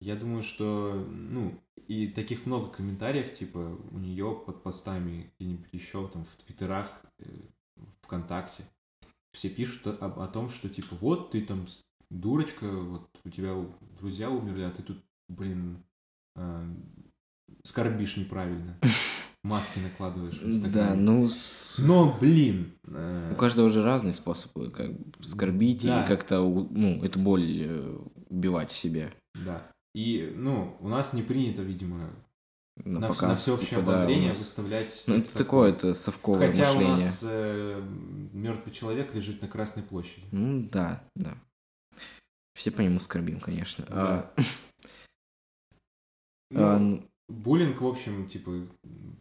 Я 0.00 0.16
думаю, 0.16 0.42
что, 0.42 1.06
ну, 1.08 1.60
и 1.88 2.06
таких 2.08 2.46
много 2.46 2.70
комментариев, 2.70 3.34
типа, 3.34 3.78
у 3.90 3.98
нее 3.98 4.42
под 4.46 4.62
постами 4.62 5.32
где-нибудь 5.38 5.68
еще, 5.72 6.08
там, 6.08 6.24
в 6.24 6.36
твиттерах, 6.36 7.00
э, 7.18 7.24
ВКонтакте. 8.02 8.64
все 9.32 9.50
пишут 9.50 9.86
о, 9.86 10.06
о 10.06 10.28
том, 10.28 10.48
что 10.48 10.68
типа 10.68 10.96
вот 10.96 11.30
ты 11.30 11.44
там 11.44 11.66
дурочка, 12.10 12.70
вот 12.70 13.08
у 13.24 13.30
тебя 13.30 13.54
друзья 13.98 14.30
умерли, 14.30 14.62
а 14.62 14.70
ты 14.70 14.82
тут, 14.82 15.04
блин, 15.28 15.84
э, 16.36 16.74
скорбишь 17.64 18.16
неправильно. 18.16 18.78
Маски 19.44 19.78
накладываешь 19.78 20.38
в 20.40 20.46
Инстаграме. 20.46 20.90
Да, 20.90 20.94
ну... 20.94 21.30
Но, 21.78 22.18
блин... 22.18 22.72
Э... 22.86 23.32
У 23.32 23.36
каждого 23.36 23.68
же 23.68 23.82
разные 23.82 24.12
способы, 24.12 24.70
как 24.70 24.90
скорбить 25.22 25.84
да. 25.84 26.04
и 26.04 26.08
как-то, 26.08 26.40
ну, 26.40 27.02
эту 27.04 27.20
боль 27.20 27.62
э, 27.62 27.98
убивать 28.28 28.72
в 28.72 28.76
себе. 28.76 29.12
Да. 29.34 29.64
И, 29.94 30.32
ну, 30.36 30.76
у 30.80 30.88
нас 30.88 31.12
не 31.12 31.22
принято, 31.22 31.62
видимо, 31.62 32.10
на, 32.84 33.00
на, 33.00 33.08
показ, 33.08 33.22
на 33.30 33.36
всеобщее 33.36 33.80
типа, 33.80 33.82
обозрение 33.82 34.32
да, 34.32 34.38
выставлять... 34.38 35.04
Ну, 35.06 35.16
это 35.16 35.36
такое, 35.36 35.70
это 35.70 35.94
совковое 35.94 36.46
Хотя 36.46 36.64
мышление. 36.64 36.86
у 36.86 36.90
нас 36.90 37.20
э, 37.22 37.82
мертвый 38.32 38.72
человек 38.72 39.14
лежит 39.14 39.40
на 39.42 39.48
Красной 39.48 39.82
площади. 39.82 40.26
Ну, 40.32 40.68
да, 40.70 41.04
да. 41.14 41.34
Все 42.54 42.70
по 42.70 42.80
нему 42.80 43.00
скорбим, 43.00 43.40
конечно. 43.40 43.84
Да. 43.88 44.32
А... 46.50 46.54
Ну, 46.54 46.64
а, 46.64 46.78
ну... 46.78 47.08
Буллинг, 47.28 47.80
в 47.80 47.86
общем, 47.86 48.26
типа, 48.26 48.66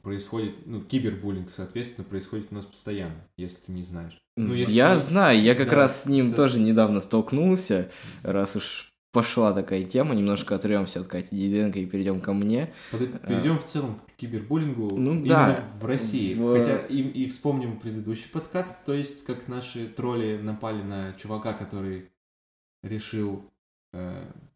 происходит, 0.01 0.65
ну, 0.65 0.81
кибербуллинг, 0.81 1.49
соответственно, 1.49 2.07
происходит 2.07 2.47
у 2.51 2.55
нас 2.55 2.65
постоянно, 2.65 3.27
если 3.37 3.57
ты 3.57 3.71
не 3.73 3.83
знаешь. 3.83 4.17
Ну, 4.37 4.53
если 4.53 4.73
я 4.73 4.95
ты... 4.95 5.01
знаю, 5.01 5.41
я 5.41 5.55
как 5.55 5.69
да, 5.69 5.75
раз 5.75 6.03
с 6.03 6.05
ним 6.05 6.25
с... 6.25 6.33
тоже 6.33 6.59
недавно 6.59 7.01
столкнулся, 7.01 7.91
раз 8.23 8.55
уж 8.55 8.93
пошла 9.11 9.51
такая 9.51 9.83
тема, 9.83 10.13
немножко 10.15 10.55
отрёмся 10.55 11.01
от 11.01 11.07
Кати 11.07 11.35
Диденко 11.35 11.79
и 11.79 11.85
перейдем 11.85 12.21
ко 12.21 12.33
мне. 12.33 12.73
Перейдем 12.91 13.55
а... 13.55 13.59
в 13.59 13.65
целом 13.65 13.99
к 14.07 14.15
кибербуллингу 14.15 14.95
ну, 14.95 15.13
именно 15.13 15.27
да. 15.27 15.63
в 15.79 15.85
России. 15.85 16.33
В... 16.33 16.57
Хотя 16.57 16.77
и, 16.77 17.01
и 17.01 17.27
вспомним 17.27 17.79
предыдущий 17.79 18.29
подкаст, 18.29 18.75
то 18.85 18.93
есть 18.93 19.25
как 19.25 19.47
наши 19.47 19.87
тролли 19.87 20.37
напали 20.37 20.81
на 20.81 21.13
чувака, 21.13 21.53
который 21.53 22.11
решил 22.83 23.49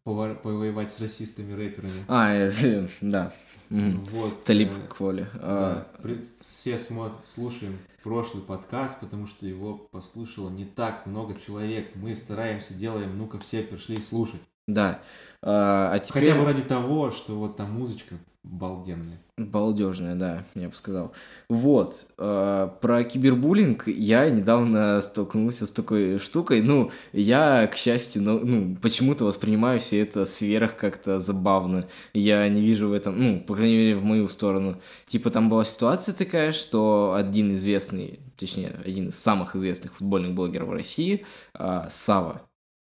повоевать 0.04 0.90
с 0.90 1.00
расистами-рэперами. 1.00 2.04
А, 2.08 2.34
э, 2.34 2.88
да. 3.00 3.32
Вот. 3.70 4.44
Талиб 4.44 4.70
э, 4.70 4.88
Кволи. 4.88 5.26
Да, 5.34 5.86
а... 6.02 6.16
Все 6.40 6.78
слушаем 6.78 7.78
прошлый 8.02 8.42
подкаст, 8.42 9.00
потому 9.00 9.26
что 9.26 9.46
его 9.46 9.76
послушало 9.76 10.50
не 10.50 10.64
так 10.64 11.06
много 11.06 11.34
человек. 11.38 11.92
Мы 11.94 12.14
стараемся, 12.14 12.74
делаем, 12.74 13.16
ну-ка 13.16 13.38
все 13.38 13.62
пришли 13.62 13.96
слушать. 13.96 14.40
Да. 14.66 15.00
А, 15.42 15.90
а 15.92 15.98
теперь... 15.98 16.24
Хотя 16.24 16.38
бы 16.38 16.44
ради 16.44 16.62
того, 16.62 17.10
что 17.10 17.34
вот 17.34 17.56
там 17.56 17.72
музычка 17.72 18.16
балденная. 18.44 19.18
Балдежная, 19.36 20.14
да, 20.14 20.44
я 20.54 20.68
бы 20.68 20.74
сказал. 20.74 21.12
Вот, 21.48 22.06
э, 22.18 22.68
про 22.80 23.04
кибербуллинг 23.04 23.86
я 23.88 24.28
недавно 24.30 25.00
столкнулся 25.00 25.66
с 25.66 25.70
такой 25.70 26.18
штукой. 26.18 26.60
Ну, 26.60 26.90
я, 27.12 27.66
к 27.66 27.76
счастью, 27.76 28.22
ну, 28.22 28.40
ну 28.40 28.76
почему-то 28.76 29.24
воспринимаю 29.24 29.80
все 29.80 30.00
это 30.00 30.26
в 30.26 30.28
сферах 30.28 30.76
как-то 30.76 31.20
забавно. 31.20 31.86
Я 32.12 32.48
не 32.48 32.60
вижу 32.60 32.88
в 32.88 32.92
этом, 32.92 33.18
ну, 33.18 33.40
по 33.40 33.54
крайней 33.54 33.76
мере, 33.76 33.96
в 33.96 34.04
мою 34.04 34.28
сторону. 34.28 34.80
Типа 35.06 35.30
там 35.30 35.48
была 35.48 35.64
ситуация 35.64 36.14
такая, 36.14 36.52
что 36.52 37.14
один 37.16 37.52
известный, 37.52 38.20
точнее, 38.36 38.76
один 38.84 39.08
из 39.08 39.18
самых 39.18 39.56
известных 39.56 39.94
футбольных 39.94 40.34
блогеров 40.34 40.68
в 40.68 40.72
России, 40.72 41.24
э, 41.54 41.86
Сава, 41.90 42.42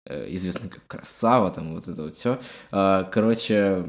известный 0.09 0.69
как 0.69 0.85
Красава, 0.87 1.51
там 1.51 1.73
вот 1.73 1.87
это 1.87 2.03
вот 2.03 2.15
все. 2.15 2.39
Э, 2.71 3.03
короче, 3.11 3.85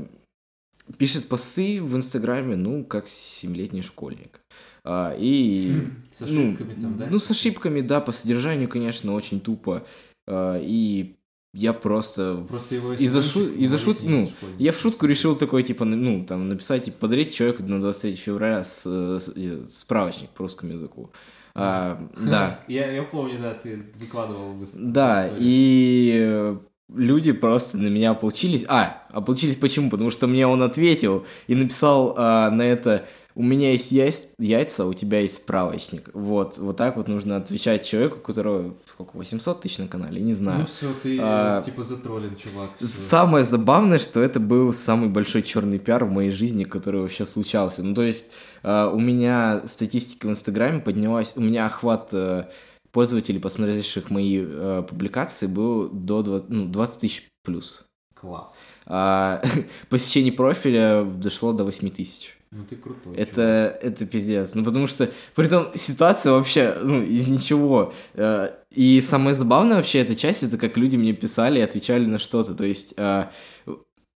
пишет 0.98 1.28
посты 1.28 1.82
в 1.82 1.96
Инстаграме, 1.96 2.56
ну, 2.56 2.84
как 2.84 3.08
семилетний 3.08 3.82
школьник. 3.82 4.40
А, 4.84 5.14
и... 5.18 5.72
Хм, 5.72 5.92
с 6.12 6.22
ошибками 6.22 6.74
ну, 6.76 6.80
там, 6.80 6.98
да? 6.98 7.08
Ну, 7.10 7.18
с 7.18 7.30
ошибками, 7.30 7.80
да, 7.80 8.00
по 8.00 8.12
содержанию, 8.12 8.68
конечно, 8.68 9.14
очень 9.14 9.40
тупо. 9.40 9.84
А, 10.28 10.58
и 10.60 11.16
я 11.52 11.72
просто... 11.72 12.44
Просто 12.48 12.76
его 12.76 12.92
из-за 12.92 13.22
шу... 13.22 13.48
из 13.48 13.80
шут... 13.80 14.02
Ну, 14.02 14.30
я 14.58 14.72
в 14.72 14.78
шутку 14.78 15.06
решил 15.06 15.34
такой, 15.34 15.62
типа, 15.62 15.84
ну, 15.84 16.24
там, 16.24 16.48
написать, 16.48 16.84
типа, 16.84 16.98
подарить 16.98 17.34
человеку 17.34 17.62
на 17.64 17.80
23 17.80 18.14
февраля 18.16 18.64
с, 18.64 18.84
с, 18.84 19.32
справочник 19.70 20.30
по 20.30 20.44
русскому 20.44 20.72
языку. 20.72 21.10
А, 21.58 21.98
да. 22.16 22.60
Я, 22.68 22.90
я 22.90 23.02
помню, 23.02 23.38
да, 23.40 23.54
ты 23.54 23.82
выкладывал. 23.98 24.54
Да, 24.74 25.26
и 25.38 26.54
люди 26.94 27.32
просто 27.32 27.78
на 27.78 27.88
меня 27.88 28.12
получились. 28.14 28.64
А, 28.68 29.04
а 29.10 29.20
получились 29.22 29.56
почему? 29.56 29.90
Потому 29.90 30.10
что 30.10 30.26
мне 30.26 30.46
он 30.46 30.62
ответил 30.62 31.24
и 31.46 31.54
написал 31.54 32.14
а, 32.16 32.50
на 32.50 32.62
это 32.62 33.06
у 33.36 33.42
меня 33.42 33.72
есть 33.72 33.92
яйца, 33.92 34.86
у 34.86 34.94
тебя 34.94 35.20
есть 35.20 35.36
справочник. 35.36 36.08
Вот, 36.14 36.56
вот 36.56 36.78
так 36.78 36.96
вот 36.96 37.06
нужно 37.06 37.36
отвечать 37.36 37.86
человеку, 37.86 38.16
у 38.16 38.22
которого 38.22 38.74
сколько, 38.90 39.14
800 39.14 39.60
тысяч 39.60 39.76
на 39.76 39.88
канале, 39.88 40.22
не 40.22 40.32
знаю. 40.32 40.60
Ну 40.60 40.64
все, 40.64 40.86
ты 41.02 41.18
а, 41.20 41.60
типа 41.60 41.82
затроллен, 41.82 42.34
чувак. 42.34 42.70
Всё. 42.78 42.86
Самое 42.86 43.44
забавное, 43.44 43.98
что 43.98 44.22
это 44.22 44.40
был 44.40 44.72
самый 44.72 45.10
большой 45.10 45.42
черный 45.42 45.78
пиар 45.78 46.06
в 46.06 46.10
моей 46.10 46.30
жизни, 46.30 46.64
который 46.64 47.02
вообще 47.02 47.26
случался. 47.26 47.82
Ну 47.82 47.94
то 47.94 48.02
есть 48.02 48.24
а, 48.62 48.90
у 48.90 48.98
меня 48.98 49.62
статистика 49.66 50.28
в 50.28 50.30
Инстаграме 50.30 50.80
поднялась, 50.80 51.34
у 51.36 51.42
меня 51.42 51.66
охват 51.66 52.08
а, 52.14 52.48
пользователей, 52.90 53.38
посмотревших 53.38 54.08
мои 54.08 54.42
э, 54.42 54.82
публикации, 54.88 55.46
был 55.46 55.90
до 55.90 56.22
20, 56.22 56.48
ну, 56.48 56.68
20 56.68 57.00
тысяч 57.00 57.28
плюс. 57.44 57.84
Класс. 58.14 58.56
А, 58.86 59.42
посещение 59.90 60.32
профиля 60.32 61.04
дошло 61.04 61.52
до 61.52 61.64
8 61.64 61.90
тысяч. 61.90 62.38
Ну 62.56 62.64
ты 62.64 62.76
крутой. 62.76 63.14
Это, 63.16 63.78
это 63.82 64.06
пиздец. 64.06 64.54
Ну 64.54 64.64
потому 64.64 64.86
что, 64.86 65.10
при 65.34 65.46
том, 65.46 65.68
ситуация 65.74 66.32
вообще, 66.32 66.76
ну, 66.82 67.02
из 67.02 67.28
ничего. 67.28 67.92
Э, 68.14 68.48
и 68.70 69.00
самое 69.02 69.36
забавное 69.36 69.76
вообще 69.76 69.98
эта 70.00 70.16
часть, 70.16 70.42
это 70.42 70.56
как 70.56 70.78
люди 70.78 70.96
мне 70.96 71.12
писали 71.12 71.58
и 71.58 71.62
отвечали 71.62 72.06
на 72.06 72.18
что-то. 72.18 72.54
То 72.54 72.64
есть, 72.64 72.94
э, 72.96 73.26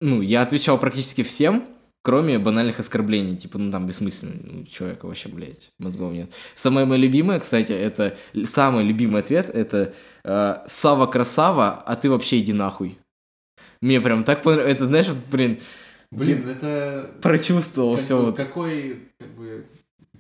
ну, 0.01 0.21
я 0.21 0.43
отвечал 0.43 0.79
практически 0.79 1.23
всем, 1.23 1.65
Кроме 2.07 2.39
банальных 2.39 2.79
оскорблений, 2.79 3.37
типа, 3.37 3.59
ну 3.59 3.73
там 3.73 3.89
бессмысленно, 3.89 4.35
ну, 4.45 4.65
человека 4.67 5.07
вообще, 5.07 5.29
блядь, 5.29 5.73
мозгов 5.81 6.13
нет. 6.13 6.33
Самое 6.55 6.87
мое 6.87 6.99
любимое, 6.99 7.41
кстати, 7.41 7.73
это, 7.73 8.17
самый 8.45 8.85
любимый 8.85 9.23
ответ, 9.23 9.51
это 9.53 9.93
э, 10.23 10.55
«Сава 10.69 11.07
красава, 11.07 11.83
а 11.85 11.97
ты 11.97 12.09
вообще 12.09 12.39
иди 12.39 12.53
нахуй». 12.53 12.97
Мне 13.81 14.01
прям 14.01 14.23
так 14.23 14.45
понравилось, 14.45 14.77
это, 14.77 14.87
знаешь, 14.87 15.09
вот, 15.09 15.19
блин... 15.33 15.59
Блин, 16.11 16.49
это... 16.49 17.11
Прочувствовал 17.23 17.97
все 17.97 18.21
вот. 18.21 18.37
Какой, 18.37 19.11
как 19.19 19.35
бы, 19.37 19.67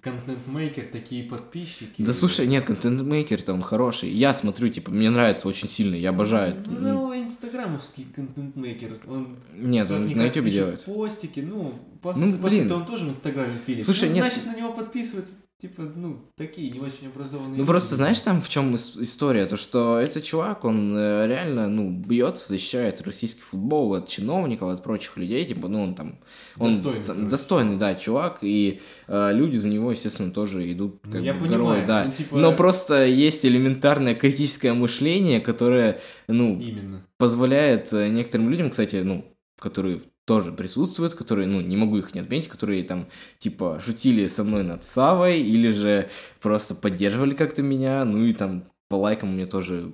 контент-мейкер, 0.01 0.85
такие 0.92 1.25
подписчики. 1.25 2.03
Да 2.03 2.14
слушай, 2.14 2.46
нет, 2.46 2.64
контент-мейкер-то 2.64 3.53
он 3.53 3.62
хороший. 3.62 4.09
Я 4.09 4.35
смотрю, 4.35 4.68
типа, 4.68 4.90
мне 4.90 5.11
нравится 5.11 5.49
очень 5.49 5.68
сильно, 5.68 5.96
я 5.96 6.11
обожаю. 6.11 6.62
Ну, 6.66 7.12
инстаграмовский 7.14 8.07
контент-мейкер. 8.14 9.01
Он 9.09 9.37
нет, 9.55 9.90
он 9.90 10.09
на 10.09 10.25
ютубе 10.27 10.51
делает. 10.51 10.85
постики, 10.85 11.40
ну, 11.40 11.75
пост, 12.03 12.20
ну, 12.20 12.37
блин. 12.38 12.70
он 12.70 12.87
тоже 12.87 13.05
в 13.05 13.09
инстаграме 13.09 13.59
пилит. 13.66 13.85
Слушай, 13.85 14.09
ну, 14.09 14.16
нет. 14.16 14.25
значит, 14.27 14.46
на 14.46 14.57
него 14.57 14.72
подписывается 14.72 15.37
типа, 15.59 15.83
ну, 15.95 16.21
такие 16.37 16.71
не 16.71 16.81
очень 16.81 17.07
образованные. 17.07 17.53
Ну, 17.53 17.59
люди. 17.59 17.66
просто 17.66 17.97
знаешь, 17.97 18.21
там 18.21 18.40
в 18.40 18.49
чем 18.49 18.77
история? 18.77 19.47
То, 19.47 19.57
что 19.57 19.99
этот 19.99 20.25
чувак, 20.25 20.64
он 20.64 20.95
э, 20.97 21.27
реально, 21.27 21.69
ну, 21.69 21.90
бьется, 21.90 22.49
защищает 22.49 23.01
российский 23.01 23.40
футбол 23.40 23.95
от 23.95 24.09
чиновников, 24.09 24.71
от 24.71 24.83
прочих 24.83 25.16
людей, 25.16 25.45
типа, 25.47 25.69
ну, 25.69 25.83
он 25.83 25.95
там... 25.95 26.19
Он 26.59 26.71
достойный. 26.71 27.05
Там, 27.05 27.29
достойный, 27.29 27.77
да, 27.77 27.95
чувак, 27.95 28.38
и 28.42 28.81
э, 29.09 29.33
люди 29.33 29.57
за 29.57 29.69
него, 29.69 29.90
естественно, 29.90 30.31
тоже 30.31 30.71
идут 30.71 31.01
ну, 31.05 31.12
как 31.12 31.23
ну, 31.23 31.33
бы 31.33 31.38
понимаю, 31.40 31.59
горой, 31.59 31.87
да. 31.87 32.05
Ну, 32.05 32.12
типа... 32.12 32.37
Но 32.37 32.53
просто 32.55 33.07
есть 33.07 33.47
элементарное 33.47 34.14
критическое 34.14 34.75
мышление, 34.75 35.40
которое, 35.40 36.01
ну, 36.29 36.61
Именно. 36.61 37.07
позволяет 37.16 37.92
э, 37.92 38.09
некоторым 38.09 38.51
людям, 38.51 38.71
кстати, 38.71 38.97
ну, 38.97 39.25
которые 39.59 40.03
тоже 40.27 40.53
присутствуют, 40.53 41.15
которые, 41.15 41.47
ну, 41.47 41.61
не 41.61 41.77
могу 41.77 41.97
их 41.99 42.15
не 42.15 42.21
отметить, 42.21 42.49
которые 42.49 42.83
там, 42.83 43.07
типа, 43.39 43.81
шутили 43.83 44.27
со 44.27 44.45
мной 44.45 44.65
над 44.65 44.85
Савой, 44.85 45.41
или 45.41 45.71
же 45.71 46.11
просто 46.43 46.75
поддерживали 46.75 47.35
как-то 47.35 47.62
меня, 47.62 48.05
ну 48.05 48.25
и 48.25 48.33
там 48.33 48.65
по 48.89 48.97
лайкам 48.97 49.35
мне 49.35 49.47
тоже 49.47 49.93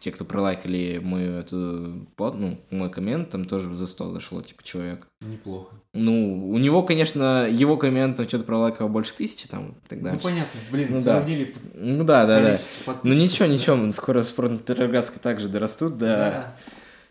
те, 0.00 0.12
кто 0.12 0.24
пролайкали 0.24 1.00
мою 1.02 1.32
эту, 1.32 2.06
ну, 2.18 2.58
мой 2.70 2.90
коммент, 2.90 3.30
там 3.30 3.46
тоже 3.46 3.74
за 3.74 3.86
100 3.86 4.12
дошло, 4.12 4.42
типа, 4.42 4.62
человек. 4.62 5.06
Неплохо. 5.20 5.74
Ну, 5.92 6.50
у 6.50 6.58
него, 6.58 6.82
конечно, 6.82 7.48
его 7.48 7.76
коммент 7.76 8.16
там 8.16 8.28
что-то 8.28 8.44
пролайкало 8.44 8.88
больше 8.88 9.14
тысячи 9.14 9.48
там 9.48 9.70
и 9.70 9.88
так 9.88 10.02
далее. 10.02 10.20
Ну, 10.22 10.28
понятно, 10.28 10.60
блин, 10.70 10.88
ну, 10.90 11.00
сравнили. 11.00 11.54
Да. 11.54 11.60
Ну, 11.74 12.04
да, 12.04 12.26
да, 12.26 12.40
да. 12.86 13.00
Ну, 13.02 13.14
ничего, 13.14 13.46
ничего, 13.46 13.90
скоро 13.92 14.22
спорт 14.22 14.64
Петроградска 14.64 15.18
также 15.18 15.48
дорастут, 15.48 15.98
да. 15.98 16.16
да. 16.16 16.56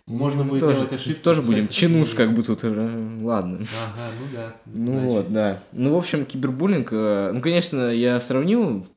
Можно 0.07 0.45
будет 0.45 0.61
тоже, 0.61 0.73
делать 0.73 0.93
ошибки. 0.93 1.21
Тоже 1.21 1.41
будем 1.41 1.67
чинуш, 1.67 2.13
как 2.13 2.33
бы 2.33 2.41
тут. 2.41 2.63
Э, 2.63 3.19
ладно. 3.21 3.59
Ага, 3.59 4.09
ну 4.19 4.27
да. 4.33 4.55
Ну 4.65 4.91
Удачи. 4.91 5.05
вот, 5.05 5.29
да. 5.33 5.63
Ну, 5.73 5.93
в 5.93 5.97
общем, 5.97 6.25
кибербуллинг. 6.25 6.89
Э, 6.93 7.31
ну, 7.33 7.41
конечно, 7.41 7.89
я 7.93 8.19
сравнил 8.21 8.87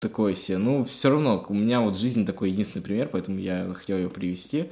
такое 0.00 0.34
все, 0.34 0.58
но 0.58 0.84
все 0.84 1.10
равно 1.10 1.44
у 1.48 1.54
меня 1.54 1.80
вот 1.80 1.96
жизнь 1.96 2.26
такой 2.26 2.50
единственный 2.50 2.82
пример, 2.82 3.08
поэтому 3.10 3.38
я 3.38 3.72
хотел 3.74 3.96
ее 3.96 4.10
привести. 4.10 4.70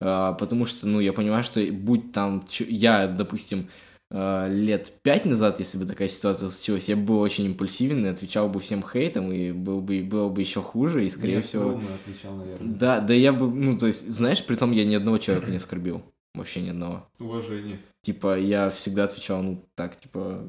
А, 0.00 0.34
потому 0.34 0.66
что, 0.66 0.86
ну, 0.88 1.00
я 1.00 1.12
понимаю, 1.12 1.44
что 1.44 1.60
будь 1.72 2.12
там 2.12 2.46
я, 2.68 3.06
допустим, 3.06 3.68
лет 4.10 4.92
пять 5.02 5.24
назад, 5.24 5.58
если 5.58 5.78
бы 5.78 5.84
такая 5.84 6.08
ситуация 6.08 6.48
случилась, 6.48 6.88
я 6.88 6.96
бы 6.96 7.02
был 7.02 7.20
очень 7.20 7.44
импульсивен 7.46 8.06
и 8.06 8.08
отвечал 8.08 8.48
бы 8.48 8.60
всем 8.60 8.82
хейтом, 8.82 9.32
и 9.32 9.50
был 9.50 9.80
бы, 9.80 10.00
было 10.02 10.28
бы 10.28 10.40
еще 10.40 10.62
хуже, 10.62 11.04
и, 11.04 11.10
скорее 11.10 11.34
Я 11.34 11.40
всего... 11.40 11.80
отвечал, 12.02 12.36
наверное. 12.36 12.74
Да, 12.74 13.00
да 13.00 13.14
я 13.14 13.32
бы, 13.32 13.48
ну, 13.48 13.76
то 13.76 13.86
есть, 13.86 14.08
знаешь, 14.08 14.44
при 14.44 14.54
том 14.54 14.70
я 14.70 14.84
ни 14.84 14.94
одного 14.94 15.18
человека 15.18 15.50
не 15.50 15.56
оскорбил. 15.56 16.02
Вообще 16.34 16.60
ни 16.60 16.68
одного. 16.68 17.08
Уважение. 17.18 17.80
Типа, 18.02 18.38
я 18.38 18.70
всегда 18.70 19.04
отвечал, 19.04 19.42
ну, 19.42 19.64
так, 19.74 19.98
типа, 19.98 20.48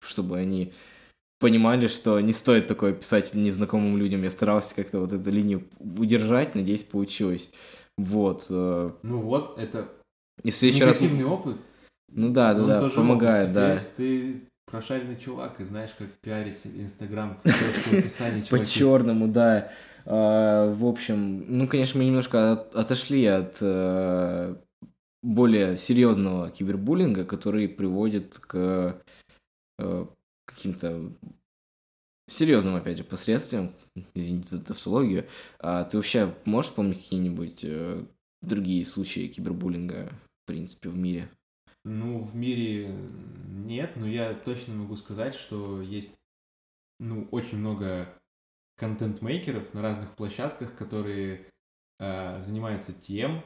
чтобы 0.00 0.38
они 0.38 0.72
понимали, 1.38 1.88
что 1.88 2.20
не 2.20 2.32
стоит 2.32 2.66
такое 2.66 2.92
писать 2.92 3.34
незнакомым 3.34 3.98
людям. 3.98 4.22
Я 4.22 4.30
старался 4.30 4.74
как-то 4.74 5.00
вот 5.00 5.12
эту 5.12 5.30
линию 5.30 5.64
удержать, 5.80 6.54
надеюсь, 6.54 6.84
получилось. 6.84 7.50
Вот. 7.98 8.46
э, 8.48 8.90
Ну 9.02 9.20
вот, 9.22 9.58
это 9.58 9.88
И 10.42 10.50
в 10.50 10.56
следующий 10.56 10.84
раз... 10.84 11.00
негативный 11.00 11.24
опыт. 11.24 11.56
Ну 12.12 12.32
да, 12.32 12.54
да, 12.54 12.62
он 12.62 12.68
да, 12.68 12.78
тоже 12.80 12.94
помогает, 12.96 13.52
да. 13.52 13.84
Ты 13.96 14.42
прошаренный 14.66 15.16
чувак 15.16 15.60
и 15.60 15.64
знаешь, 15.64 15.90
как 15.96 16.08
пиарить 16.20 16.66
Инстаграм 16.66 17.38
в 17.38 17.42
точку 17.42 17.96
описания 17.96 18.40
По 18.42 18.46
чуваки. 18.48 18.66
черному, 18.66 19.28
да. 19.28 19.70
А, 20.04 20.72
В 20.72 20.84
общем, 20.86 21.44
ну, 21.48 21.66
конечно, 21.68 21.98
мы 21.98 22.06
немножко 22.06 22.52
от- 22.52 22.74
отошли 22.74 23.24
от 23.26 23.58
э, 23.60 24.56
более 25.22 25.76
серьезного 25.78 26.50
кибербуллинга, 26.50 27.24
который 27.24 27.68
приводит 27.68 28.38
к 28.38 29.00
э, 29.78 30.06
каким-то 30.46 31.12
серьезным, 32.28 32.76
опять 32.76 32.98
же, 32.98 33.04
последствиям. 33.04 33.72
Извините 34.14 34.56
за 34.56 34.64
тавтологию. 34.64 35.26
А 35.58 35.84
ты 35.84 35.96
вообще 35.96 36.34
можешь 36.44 36.72
помнить 36.72 37.02
какие-нибудь 37.02 37.60
э, 37.64 38.04
другие 38.42 38.84
случаи 38.84 39.28
кибербуллинга, 39.28 40.08
в 40.44 40.46
принципе, 40.46 40.88
в 40.88 40.96
мире? 40.96 41.28
Ну, 41.88 42.24
в 42.24 42.34
мире 42.34 42.88
нет, 43.46 43.94
но 43.94 44.08
я 44.08 44.34
точно 44.34 44.74
могу 44.74 44.96
сказать, 44.96 45.36
что 45.36 45.80
есть, 45.80 46.16
ну, 46.98 47.28
очень 47.30 47.58
много 47.58 48.12
контент-мейкеров 48.76 49.72
на 49.72 49.82
разных 49.82 50.16
площадках, 50.16 50.76
которые 50.76 51.48
э, 52.00 52.40
занимаются 52.40 52.92
тем, 52.92 53.40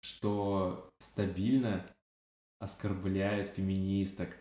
что 0.00 0.90
стабильно 0.98 1.86
оскорбляют 2.58 3.50
феминисток. 3.50 4.36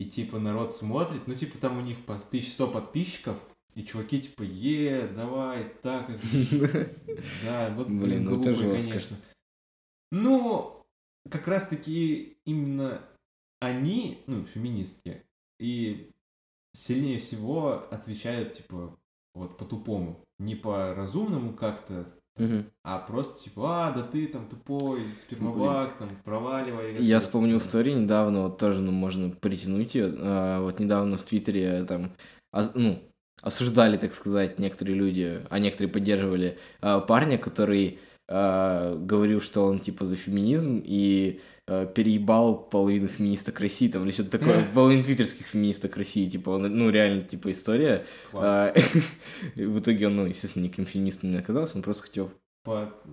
И 0.00 0.06
типа 0.06 0.40
народ 0.40 0.74
смотрит, 0.74 1.28
ну 1.28 1.34
типа 1.34 1.56
там 1.58 1.78
у 1.78 1.80
них 1.80 2.04
по 2.04 2.16
1100 2.16 2.72
подписчиков, 2.72 3.40
и 3.74 3.84
чуваки 3.84 4.20
типа, 4.20 4.42
е, 4.42 5.06
давай, 5.06 5.72
так, 5.80 6.10
да, 7.44 7.72
вот, 7.76 7.88
Блин, 7.88 8.24
ну 8.24 8.42
жестко. 8.42 8.88
конечно. 8.88 9.16
Ну, 10.10 10.83
как 11.30 11.46
раз-таки 11.48 12.36
именно 12.44 13.02
они, 13.60 14.22
ну, 14.26 14.44
феминистки, 14.44 15.22
и 15.58 16.10
сильнее 16.74 17.18
всего 17.18 17.84
отвечают, 17.90 18.54
типа, 18.54 18.96
вот 19.34 19.56
по-тупому. 19.56 20.20
Не 20.38 20.54
по-разумному 20.56 21.54
как-то, 21.54 22.06
Мгм. 22.36 22.66
а 22.82 22.98
просто 22.98 23.44
типа, 23.44 23.86
а, 23.88 23.92
да 23.92 24.02
ты 24.02 24.26
там 24.26 24.48
тупой, 24.48 25.12
спермовак, 25.12 25.96
там, 25.98 26.10
проваливай. 26.24 26.96
Я 27.02 27.16
это, 27.16 27.24
вспомнил 27.24 27.56
это». 27.58 27.66
историю 27.66 28.00
недавно, 28.02 28.42
вот 28.42 28.58
тоже, 28.58 28.80
ну, 28.80 28.90
можно 28.92 29.30
притянуть 29.30 29.94
ее. 29.94 30.12
А, 30.18 30.60
вот 30.60 30.80
недавно 30.80 31.16
в 31.16 31.22
Твиттере 31.22 31.84
там, 31.84 32.12
ос- 32.52 32.72
ну, 32.74 33.00
осуждали, 33.42 33.96
так 33.96 34.12
сказать, 34.12 34.58
некоторые 34.58 34.96
люди, 34.96 35.46
а 35.48 35.58
некоторые 35.58 35.92
поддерживали 35.92 36.58
а, 36.80 37.00
парня, 37.00 37.38
который 37.38 38.00
а, 38.28 38.96
говорил, 38.96 39.40
что 39.40 39.66
он 39.66 39.80
типа 39.80 40.04
за 40.04 40.16
феминизм 40.16 40.82
и 40.84 41.40
а, 41.66 41.86
переебал 41.86 42.56
половину 42.56 43.08
феминисток 43.08 43.60
России, 43.60 43.88
там, 43.88 44.04
или 44.04 44.10
что-то 44.10 44.38
такое, 44.38 44.64
половину 44.74 45.02
твиттерских 45.02 45.46
феминисток 45.46 45.96
России, 45.96 46.28
типа, 46.28 46.50
он, 46.50 46.62
ну, 46.62 46.90
реально, 46.90 47.22
типа, 47.22 47.50
история. 47.50 48.06
Класс. 48.30 48.72
А, 49.56 49.62
В 49.62 49.78
итоге 49.78 50.06
он, 50.06 50.16
ну, 50.16 50.26
естественно, 50.26 50.64
никаким 50.64 50.86
феминистом 50.86 51.30
не 51.30 51.38
оказался, 51.38 51.76
он 51.76 51.82
просто 51.82 52.04
хотел 52.04 52.30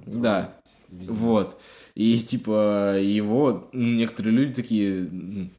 да. 0.05 0.61
видимо. 0.89 1.15
вот. 1.15 1.61
И 1.93 2.17
типа 2.19 2.97
его 2.99 3.69
ну, 3.73 3.95
некоторые 3.95 4.33
люди 4.33 4.53
такие, 4.53 5.07
ну, 5.11 5.49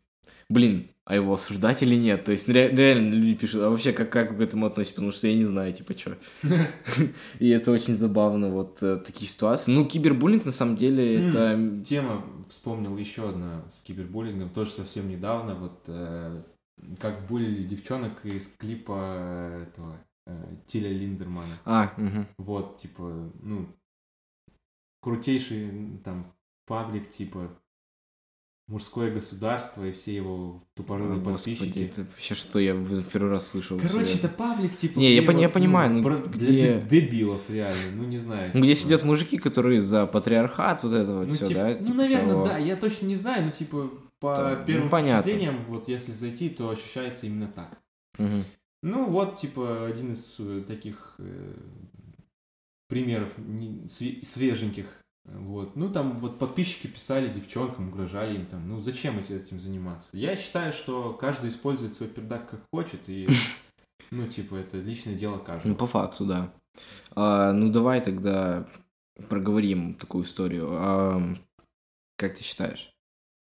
блин, 0.53 0.91
а 1.05 1.17
его 1.17 1.35
осуждать 1.35 1.83
или 1.83 1.95
нет? 1.95 2.25
То 2.25 2.33
есть 2.33 2.49
ре- 2.49 2.71
реально 2.71 3.15
люди 3.15 3.35
пишут, 3.35 3.63
а 3.63 3.71
вообще 3.71 3.93
как, 3.93 4.11
как 4.11 4.33
вы 4.33 4.39
к 4.39 4.41
этому 4.41 4.67
относитесь? 4.67 4.95
Потому 4.95 5.13
что 5.13 5.27
я 5.27 5.35
не 5.35 5.45
знаю, 5.45 5.73
типа, 5.73 5.99
что. 5.99 6.19
И 7.39 7.49
это 7.49 7.71
очень 7.71 7.95
забавно, 7.95 8.51
вот 8.51 8.83
э, 8.83 8.99
такие 8.99 9.29
ситуации. 9.29 9.73
Ну, 9.73 9.87
кибербуллинг, 9.87 10.45
на 10.45 10.53
самом 10.53 10.77
деле, 10.77 11.29
это... 11.29 11.83
Тема, 11.85 12.25
вспомнил 12.49 12.97
еще 12.97 13.29
одна 13.29 13.69
с 13.69 13.81
кибербуллингом, 13.81 14.51
тоже 14.51 14.71
совсем 14.71 15.09
недавно, 15.09 15.55
вот 15.55 15.85
э, 15.89 16.43
как 17.01 17.27
булили 17.27 17.65
девчонок 17.65 18.25
из 18.25 18.47
клипа 18.47 19.67
этого 19.69 19.97
э, 20.27 20.57
Тиля 20.67 20.91
Линдермана. 20.91 21.59
А. 21.65 21.93
Вот, 22.39 22.79
типа, 22.79 23.33
ну, 23.43 23.67
крутейший 25.01 25.99
там 26.05 26.33
паблик, 26.67 27.11
типа, 27.11 27.51
мужское 28.69 29.11
государство 29.13 29.85
и 29.85 29.93
все 29.93 30.15
его 30.15 30.63
тупорылые 30.75 31.21
О, 31.21 31.23
Господи, 31.23 31.57
подписчики. 31.57 31.79
это 31.91 32.03
вообще 32.03 32.35
что 32.35 32.59
я 32.59 32.75
в 32.75 33.03
первый 33.05 33.31
раз 33.31 33.49
слышал. 33.49 33.79
Короче, 33.79 34.15
это 34.15 34.29
паблик, 34.29 34.77
типа, 34.77 34.99
Не, 34.99 35.13
я 35.15 35.23
пони- 35.23 35.43
я 35.43 35.49
понимаю, 35.49 35.93
ну, 35.95 36.03
про- 36.03 36.17
где- 36.19 36.47
для 36.47 36.79
деб- 36.81 36.89
дебилов, 36.89 37.43
реально, 37.51 37.83
ну, 37.97 38.05
не 38.05 38.19
знаю. 38.19 38.51
Ну, 38.55 38.61
Где 38.61 38.75
типа. 38.75 38.87
сидят 38.87 39.05
мужики, 39.05 39.39
которые 39.39 39.83
за 39.83 40.07
патриархат, 40.07 40.83
вот 40.85 40.93
это 40.93 41.15
вот 41.19 41.29
Ну, 41.29 41.35
все, 41.35 41.47
типа, 41.47 41.61
да? 41.61 41.69
ну, 41.81 41.87
типа 41.87 41.95
наверное, 41.97 42.31
того. 42.31 42.45
да, 42.47 42.59
я 42.59 42.77
точно 42.77 43.07
не 43.07 43.17
знаю, 43.17 43.45
но, 43.45 43.51
типа, 43.51 43.91
по 44.21 44.37
Да, 44.37 44.57
ну, 44.61 44.67
первым 44.67 44.89
понятно. 44.91 45.23
впечатлениям, 45.23 45.65
вот 45.67 45.89
если 45.89 46.13
зайти, 46.13 46.49
то 46.49 46.71
ощущается 46.71 47.27
именно 47.27 47.49
так. 47.49 47.79
Мгм. 48.19 48.45
Ну, 48.85 49.07
вот, 49.09 49.37
типа, 49.37 49.87
один 49.87 50.13
из 50.13 50.37
э, 50.39 50.63
таких 50.67 51.15
э, 51.19 51.53
примеров 52.89 53.33
не- 53.39 53.85
све- 53.87 54.23
свеженьких. 54.23 54.87
Вот. 55.25 55.77
Ну, 55.77 55.91
там 55.91 56.19
вот 56.19 56.39
подписчики 56.39 56.89
писали 56.89 57.33
девчонкам, 57.33 57.89
угрожали 57.89 58.35
им 58.37 58.47
там. 58.47 58.69
Ну, 58.69 58.81
зачем 58.81 59.19
эти- 59.19 59.33
этим 59.33 59.59
заниматься? 59.59 60.09
Я 60.13 60.37
считаю, 60.37 60.73
что 60.73 61.13
каждый 61.13 61.51
использует 61.51 61.95
свой 61.95 62.09
пердак 62.09 62.51
как 62.51 62.61
хочет, 62.73 63.01
и, 63.09 63.29
ну, 64.11 64.27
типа, 64.27 64.57
это 64.57 64.79
личное 64.79 65.15
дело 65.15 65.37
Ну, 65.37 65.45
каждого. 65.45 65.75
по 65.75 65.87
факту, 65.87 66.27
да. 66.27 66.53
А, 67.15 67.53
ну, 67.53 67.71
давай 67.71 68.01
тогда 68.01 68.67
проговорим 69.29 69.95
такую 69.95 70.25
историю. 70.25 70.69
А, 70.73 71.23
как 72.17 72.35
ты 72.37 72.43
считаешь, 72.43 72.91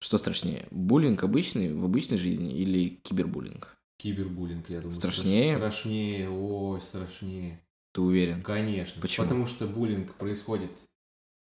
что 0.03 0.18
страшнее? 0.18 0.66
Буллинг 0.70 1.24
обычный, 1.24 1.72
в 1.72 1.85
обычной 1.85 2.18
жизни 2.18 2.55
или 2.59 3.01
кибербуллинг? 3.03 3.76
Кибербуллинг, 3.99 4.68
я 4.68 4.78
думаю. 4.81 4.93
Страшнее? 4.93 5.55
Страшнее, 5.57 6.28
ой, 6.31 6.81
страшнее. 6.81 7.61
Ты 7.93 8.01
уверен? 8.03 8.43
Конечно. 8.43 9.01
Почему? 9.01 9.26
Потому 9.26 9.47
что 9.47 9.66
буллинг 9.66 10.14
происходит 10.14 10.70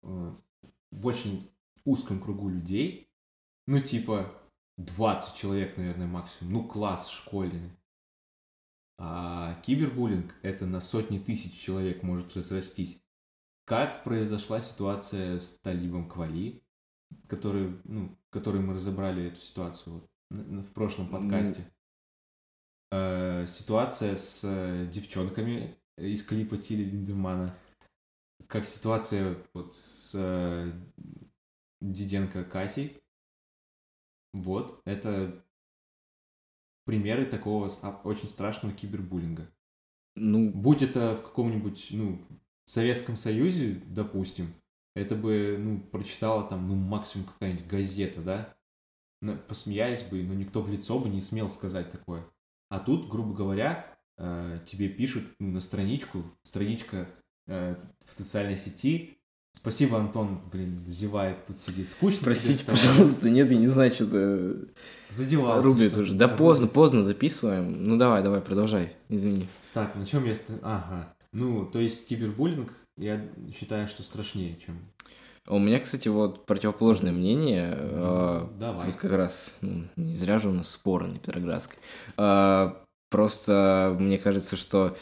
в 0.01 1.05
очень 1.05 1.51
узком 1.85 2.21
кругу 2.21 2.49
людей. 2.49 3.11
Ну, 3.67 3.79
типа, 3.81 4.33
20 4.77 5.35
человек, 5.35 5.77
наверное, 5.77 6.07
максимум. 6.07 6.53
Ну, 6.53 6.67
класс 6.67 7.09
школьный. 7.09 7.71
А 8.97 9.55
кибербуллинг 9.61 10.35
это 10.41 10.65
на 10.65 10.81
сотни 10.81 11.19
тысяч 11.19 11.57
человек 11.57 12.03
может 12.03 12.35
разрастись. 12.35 13.01
Как 13.65 14.03
произошла 14.03 14.59
ситуация 14.59 15.39
с 15.39 15.53
Талибом 15.59 16.09
Квали, 16.09 16.61
который, 17.27 17.79
ну, 17.85 18.17
который 18.29 18.61
мы 18.61 18.73
разобрали 18.73 19.27
эту 19.27 19.39
ситуацию 19.39 19.93
вот 19.95 20.09
в 20.29 20.73
прошлом 20.73 21.09
подкасте. 21.09 21.63
Э, 22.91 23.45
ситуация 23.47 24.15
с 24.15 24.41
э, 24.43 24.87
девчонками 24.91 25.75
из 25.97 26.23
клипа 26.23 26.57
Тили 26.57 26.83
Линдемана. 26.83 27.55
Как 28.47 28.65
ситуация 28.65 29.37
вот 29.53 29.75
с 29.75 30.13
э, 30.15 30.71
Диденко 31.81 32.43
Катей. 32.43 33.01
Вот, 34.33 34.81
это 34.85 35.43
примеры 36.85 37.25
такого 37.25 37.69
очень 38.03 38.27
страшного 38.27 38.75
кибербуллинга. 38.75 39.51
Ну, 40.15 40.51
Будь 40.51 40.81
это 40.81 41.15
в 41.15 41.21
каком-нибудь, 41.23 41.87
ну, 41.91 42.19
Советском 42.65 43.15
Союзе, 43.15 43.81
допустим, 43.85 44.53
это 44.95 45.15
бы, 45.15 45.57
ну, 45.59 45.79
прочитала 45.79 46.47
там, 46.47 46.67
ну, 46.67 46.75
максимум 46.75 47.27
какая-нибудь 47.27 47.67
газета, 47.67 48.21
да? 48.21 48.55
На- 49.21 49.35
Посмеялись 49.35 50.03
бы, 50.03 50.23
но 50.23 50.33
никто 50.33 50.61
в 50.61 50.69
лицо 50.69 50.99
бы 50.99 51.09
не 51.09 51.21
смел 51.21 51.49
сказать 51.49 51.91
такое. 51.91 52.29
А 52.69 52.79
тут, 52.79 53.09
грубо 53.09 53.33
говоря, 53.33 53.97
э, 54.17 54.59
тебе 54.65 54.89
пишут 54.89 55.33
ну, 55.39 55.51
на 55.51 55.61
страничку, 55.61 56.23
страничка 56.43 57.09
э, 57.49 57.75
в 58.05 58.13
социальной 58.13 58.57
сети. 58.57 59.17
Спасибо, 59.51 59.97
Антон, 59.99 60.39
блин, 60.51 60.83
зевает, 60.87 61.43
тут 61.45 61.57
сидит. 61.57 61.89
Скучно 61.89 62.19
простите, 62.23 62.63
пожалуйста, 62.63 63.29
нет, 63.29 63.51
я 63.51 63.57
не 63.57 63.67
знаю, 63.67 63.91
что-то 63.93 64.55
Задевался. 65.09 65.63
рубит 65.67 65.97
уже. 65.97 66.13
Да 66.13 66.25
Рубит. 66.25 66.37
поздно, 66.37 66.67
поздно 66.67 67.03
записываем. 67.03 67.83
Ну, 67.83 67.97
давай, 67.97 68.23
давай, 68.23 68.39
продолжай, 68.41 68.93
извини. 69.09 69.47
Так, 69.73 69.95
на 69.95 70.05
чем 70.05 70.23
я... 70.25 70.33
Ага. 70.61 71.13
Ну, 71.33 71.65
то 71.65 71.79
есть 71.79 72.07
кибербуллинг, 72.07 72.71
я 72.97 73.21
считаю, 73.53 73.87
что 73.87 74.01
страшнее, 74.03 74.55
чем... 74.65 74.77
У 75.47 75.57
меня, 75.57 75.79
кстати, 75.79 76.07
вот 76.07 76.45
противоположное 76.45 77.11
мнение. 77.11 77.73
э, 77.75 78.47
Давай. 78.59 78.85
Вот 78.85 78.95
как 78.97 79.11
раз, 79.11 79.51
ну, 79.61 79.87
не 79.95 80.15
зря 80.15 80.37
же 80.37 80.49
у 80.49 80.53
нас 80.53 80.69
споры 80.69 81.07
на 81.07 81.17
Петроградской. 81.17 81.79
А, 82.17 82.81
Просто 83.09 83.95
мне 83.99 84.19
кажется, 84.19 84.55
что 84.55 84.95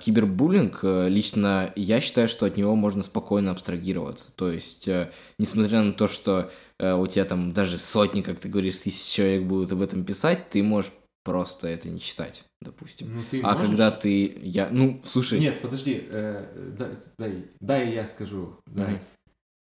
кибербуллинг, 0.00 0.80
э, 0.82 1.08
лично 1.08 1.72
я 1.76 2.00
считаю, 2.00 2.28
что 2.28 2.46
от 2.46 2.56
него 2.56 2.74
можно 2.76 3.02
спокойно 3.02 3.50
абстрагироваться. 3.50 4.32
То 4.36 4.50
есть, 4.50 4.86
э, 4.88 5.10
несмотря 5.38 5.82
на 5.82 5.92
то, 5.92 6.06
что 6.08 6.50
э, 6.78 6.92
у 6.94 7.06
тебя 7.06 7.24
там 7.24 7.52
даже 7.52 7.78
сотни, 7.78 8.20
как 8.22 8.38
ты 8.38 8.48
говоришь, 8.48 8.78
тысяч 8.80 9.12
человек 9.12 9.44
будут 9.44 9.72
об 9.72 9.80
этом 9.82 10.04
писать, 10.04 10.50
ты 10.50 10.62
можешь 10.62 10.92
просто 11.24 11.68
это 11.68 11.88
не 11.88 11.98
читать, 12.00 12.44
допустим. 12.60 13.10
Ну, 13.14 13.22
ты 13.30 13.40
А 13.42 13.52
можешь- 13.54 13.66
когда 13.68 13.90
ты... 13.90 14.38
Я, 14.42 14.68
ну, 14.70 15.00
слушай... 15.04 15.40
Нет, 15.40 15.60
подожди, 15.62 16.06
э, 16.10 16.74
дай, 16.78 16.96
дай, 17.18 17.44
дай 17.60 17.92
я 17.94 18.04
скажу. 18.06 18.58
Дай. 18.66 18.94
Мгм. 18.94 19.00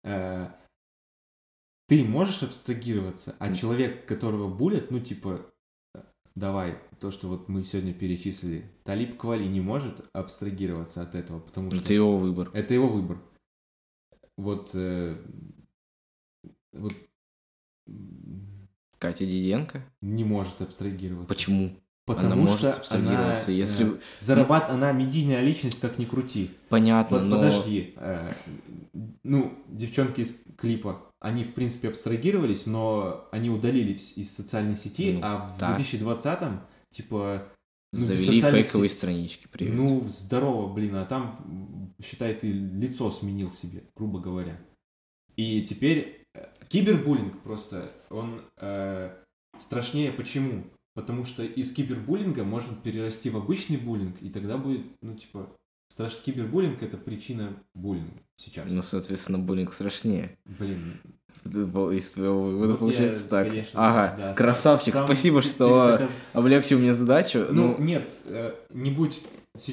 Э, 0.04 0.48
ты 1.88 2.04
можешь 2.04 2.44
абстрагироваться, 2.44 3.36
а 3.40 3.46
Мгм. 3.46 3.56
человек, 3.56 4.06
которого 4.08 4.48
булят, 4.54 4.92
ну, 4.92 5.00
типа, 5.00 5.30
э, 5.30 5.55
давай, 6.36 6.78
то, 7.00 7.12
что 7.12 7.28
вот 7.28 7.50
мы 7.50 7.64
сегодня 7.64 7.94
перечислили, 7.94 8.70
Талиб 8.84 9.18
Квали 9.18 9.46
не 9.46 9.62
может 9.62 10.08
абстрагироваться 10.14 11.02
от 11.02 11.16
этого, 11.16 11.40
потому 11.40 11.72
что 11.72 11.80
Это 11.82 11.94
его 11.94 12.18
выбор. 12.18 12.52
это 12.54 12.74
его 12.74 12.88
выбор. 12.88 13.22
Вот, 14.38 14.72
э, 14.74 15.18
вот 16.74 16.94
Катя 19.00 19.26
Диденко? 19.26 19.84
не 20.02 20.24
может 20.24 20.62
абстрагироваться. 20.62 21.34
Почему? 21.34 21.80
Потому 22.06 22.34
она 22.34 22.36
может 22.42 22.60
что 22.60 22.74
абстрагироваться, 22.74 23.46
она, 23.46 23.54
э, 23.54 23.58
если... 23.58 24.00
зарабат... 24.20 24.70
она 24.70 24.92
медийная 24.92 25.42
личность, 25.42 25.80
как 25.80 25.98
ни 25.98 26.06
крути. 26.06 26.52
Понятно, 26.70 27.18
Под- 27.18 27.26
но... 27.28 27.36
Подожди, 27.38 27.96
э, 27.98 28.34
ну, 29.24 29.58
девчонки 29.68 30.22
из 30.22 30.36
клипа, 30.58 31.02
они, 31.20 31.44
в 31.44 31.54
принципе, 31.56 31.90
абстрагировались, 31.90 32.68
но 32.68 33.28
они 33.32 33.50
удалились 33.50 34.14
из 34.16 34.32
социальной 34.36 34.78
сети, 34.78 35.14
Ну, 35.14 35.20
а 35.24 35.38
в 35.40 35.58
да. 35.60 35.76
2020-м, 35.80 36.62
типа, 36.92 37.48
ну, 37.92 38.00
Завели 38.02 38.40
фейковые 38.40 38.90
сетей- 38.90 38.90
странички, 38.90 39.48
привет. 39.52 39.74
ну, 39.74 40.08
здорово, 40.08 40.72
блин, 40.72 40.96
а 40.98 41.06
там, 41.06 41.92
считай, 42.04 42.36
ты 42.36 42.52
лицо 42.52 43.10
сменил 43.10 43.50
себе, 43.50 43.84
грубо 43.96 44.20
говоря. 44.20 44.60
И 45.38 45.64
теперь 45.64 46.24
э, 46.36 46.46
кибербуллинг 46.68 47.42
просто, 47.42 47.92
он 48.12 48.42
э, 48.58 49.12
страшнее 49.58 50.12
почему? 50.12 50.66
Потому 50.96 51.26
что 51.26 51.44
из 51.44 51.72
кибербуллинга 51.74 52.44
можно 52.46 52.74
перерасти 52.76 53.30
в 53.30 53.36
обычный 53.38 53.78
буллинг, 53.78 54.16
и 54.22 54.30
тогда 54.30 54.58
будет, 54.58 54.82
ну, 55.02 55.14
типа, 55.14 55.50
страш... 55.90 56.16
кибербуллинг— 56.24 56.82
это 56.84 56.98
причина 56.98 57.54
буллинга 57.74 58.14
сейчас. 58.38 58.72
Ну, 58.72 58.82
соответственно, 58.82 59.38
буллинг 59.40 59.74
страшнее. 59.74 60.38
Блин, 60.46 61.02
Из 61.44 62.12
твоего 62.12 62.44
вывода 62.44 62.72
вот 62.72 62.80
получается 62.80 63.24
я, 63.24 63.28
так. 63.28 63.48
конечно, 63.50 63.88
ага, 63.90 64.16
да, 64.18 64.28
сам- 64.34 64.36
красавчик, 64.36 64.94
сам 64.94 65.06
спасибо, 65.06 65.40
пер- 65.40 65.42
что 65.50 65.68
передоказ- 65.98 66.10
облегчил 66.34 66.80
мне 66.80 66.96
задачу. 66.96 67.46
Ну, 67.52 67.76
Ну, 67.78 67.84
нет, 67.84 68.10
э, 68.24 68.56
не 68.70 68.90
будь, 68.90 69.22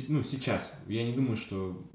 ну, 0.09 0.23
сейчас, 0.25 0.75
я 0.89 1.05
не 1.05 1.13
думаю, 1.13 1.37
что 1.37 1.89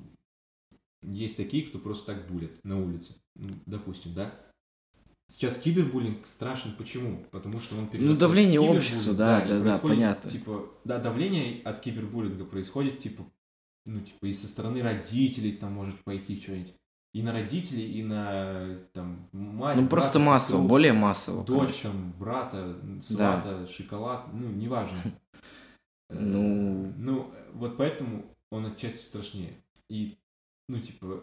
есть 1.03 1.35
такие, 1.35 1.63
кто 1.67 1.79
просто 1.79 2.13
так 2.13 2.27
булит 2.31 2.59
на 2.63 2.79
улице, 2.81 3.13
Ну, 3.35 3.53
допустим, 3.65 4.13
да? 4.13 4.33
Сейчас 5.29 5.57
кибербуллинг 5.57 6.25
страшен, 6.25 6.73
почему? 6.77 7.25
Потому 7.31 7.59
что 7.59 7.75
он 7.77 7.87
перерастает 7.87 8.17
в 8.17 8.21
Ну, 8.21 8.27
давление 8.27 8.59
общества, 8.61 9.13
да, 9.13 9.41
да, 9.41 9.57
да, 9.57 9.61
происходит, 9.61 9.97
понятно. 9.97 10.29
Типа, 10.29 10.69
да, 10.85 10.99
давление 10.99 11.61
от 11.63 11.79
кибербуллинга 11.81 12.45
происходит, 12.45 12.99
типа, 12.99 13.25
ну, 13.85 13.99
типа, 13.99 14.25
и 14.25 14.33
со 14.33 14.47
стороны 14.47 14.81
родителей 14.81 15.51
там 15.51 15.73
может 15.73 16.01
пойти 16.03 16.39
что-нибудь. 16.39 16.73
И 17.13 17.21
на 17.23 17.33
родителей, 17.33 17.91
и 17.91 18.03
на, 18.03 18.77
там, 18.93 19.27
мать, 19.33 19.77
ну 19.77 19.87
просто 19.87 20.19
брата, 20.19 20.29
массово, 20.29 20.57
сестру, 20.57 20.67
более 20.67 20.93
массово. 20.93 21.43
дочь, 21.43 21.59
короче. 21.59 21.81
там, 21.83 22.13
брата, 22.13 22.75
свата, 23.01 23.67
шоколад, 23.67 24.27
ну, 24.33 24.49
неважно. 24.49 24.97
Э, 26.09 26.17
Ну. 26.17 26.93
Ну, 26.95 27.33
вот 27.53 27.75
поэтому 27.75 28.33
он 28.49 28.67
отчасти 28.67 28.99
страшнее. 28.99 29.61
И, 29.89 30.17
ну, 30.69 30.79
типа, 30.79 31.21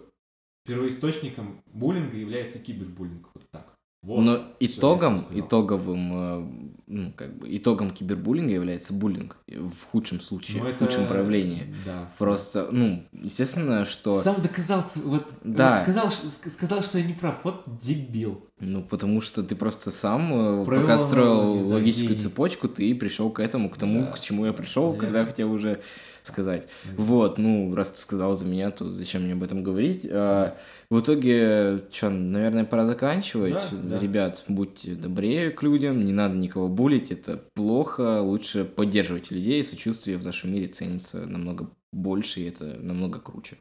первоисточником 0.66 1.62
буллинга 1.72 2.18
является 2.18 2.58
кибербуллинг. 2.58 3.30
Вот 3.32 3.48
так. 3.50 3.73
Вот. 4.04 4.20
Но 4.20 4.40
итогом, 4.60 5.18
итоговым, 5.32 6.12
э, 6.12 6.46
ну, 6.86 7.12
как 7.16 7.38
бы, 7.38 7.56
итогом 7.56 7.90
кибербуллинга 7.90 8.52
является 8.52 8.92
буллинг 8.92 9.38
в 9.48 9.84
худшем 9.90 10.20
случае, 10.20 10.58
Ну, 10.62 10.66
в 10.66 10.68
это- 10.70 10.84
худшем 10.84 11.06
проявлении. 11.06 11.74
Да. 11.86 12.10
Просто, 12.18 12.68
ну, 12.70 13.02
естественно, 13.12 13.86
что... 13.86 14.20
Сам 14.20 14.42
доказал, 14.42 14.82
с- 14.82 14.96
вот, 14.96 15.26
Да. 15.42 15.70
вот 15.70 15.78
сказал, 15.80 16.10
сказал, 16.10 16.82
что 16.82 16.98
я 16.98 17.04
не 17.06 17.14
прав. 17.14 17.40
Вот 17.44 17.64
дебил. 17.80 18.46
Ну, 18.66 18.82
потому 18.82 19.20
что 19.20 19.42
ты 19.42 19.54
просто 19.56 19.90
сам, 19.90 20.62
э, 20.62 20.64
Провел 20.64 20.82
пока 20.82 20.98
строил 20.98 21.32
аналогию, 21.40 21.68
да, 21.68 21.74
логическую 21.74 22.10
гений. 22.10 22.22
цепочку, 22.22 22.68
ты 22.68 22.94
пришел 22.94 23.30
к 23.30 23.40
этому, 23.40 23.68
к 23.68 23.76
тому, 23.76 24.00
Да. 24.00 24.06
к 24.12 24.20
чему 24.20 24.46
я 24.46 24.52
пришел, 24.52 24.94
Я- 24.94 24.98
когда 25.00 25.24
хотел 25.26 25.52
уже 25.52 25.80
сказать. 26.22 26.66
Да. 26.84 26.90
Вот, 27.02 27.36
ну, 27.36 27.74
раз 27.74 27.90
ты 27.90 27.98
сказал 27.98 28.34
за 28.36 28.46
меня, 28.46 28.70
то 28.70 28.90
зачем 28.90 29.24
мне 29.24 29.34
об 29.34 29.42
этом 29.42 29.62
говорить? 29.62 30.06
А, 30.10 30.56
в 30.88 31.00
итоге, 31.00 31.82
что, 31.92 32.08
наверное, 32.08 32.64
пора 32.64 32.86
заканчивать. 32.86 33.52
Да, 33.52 33.68
да. 33.82 33.98
Ребят, 34.00 34.42
будьте 34.48 34.94
добрее 34.94 35.50
к 35.50 35.62
людям, 35.62 36.02
не 36.04 36.12
надо 36.14 36.36
никого 36.36 36.68
булить, 36.68 37.12
это 37.12 37.42
плохо. 37.54 38.22
Лучше 38.22 38.64
поддерживать 38.64 39.30
людей, 39.30 39.62
сочувствие 39.64 40.16
в 40.16 40.24
нашем 40.24 40.52
мире 40.54 40.68
ценится 40.68 41.18
намного 41.26 41.68
больше, 41.92 42.40
и 42.40 42.48
это 42.48 42.64
намного 42.80 43.20
круче. 43.20 43.56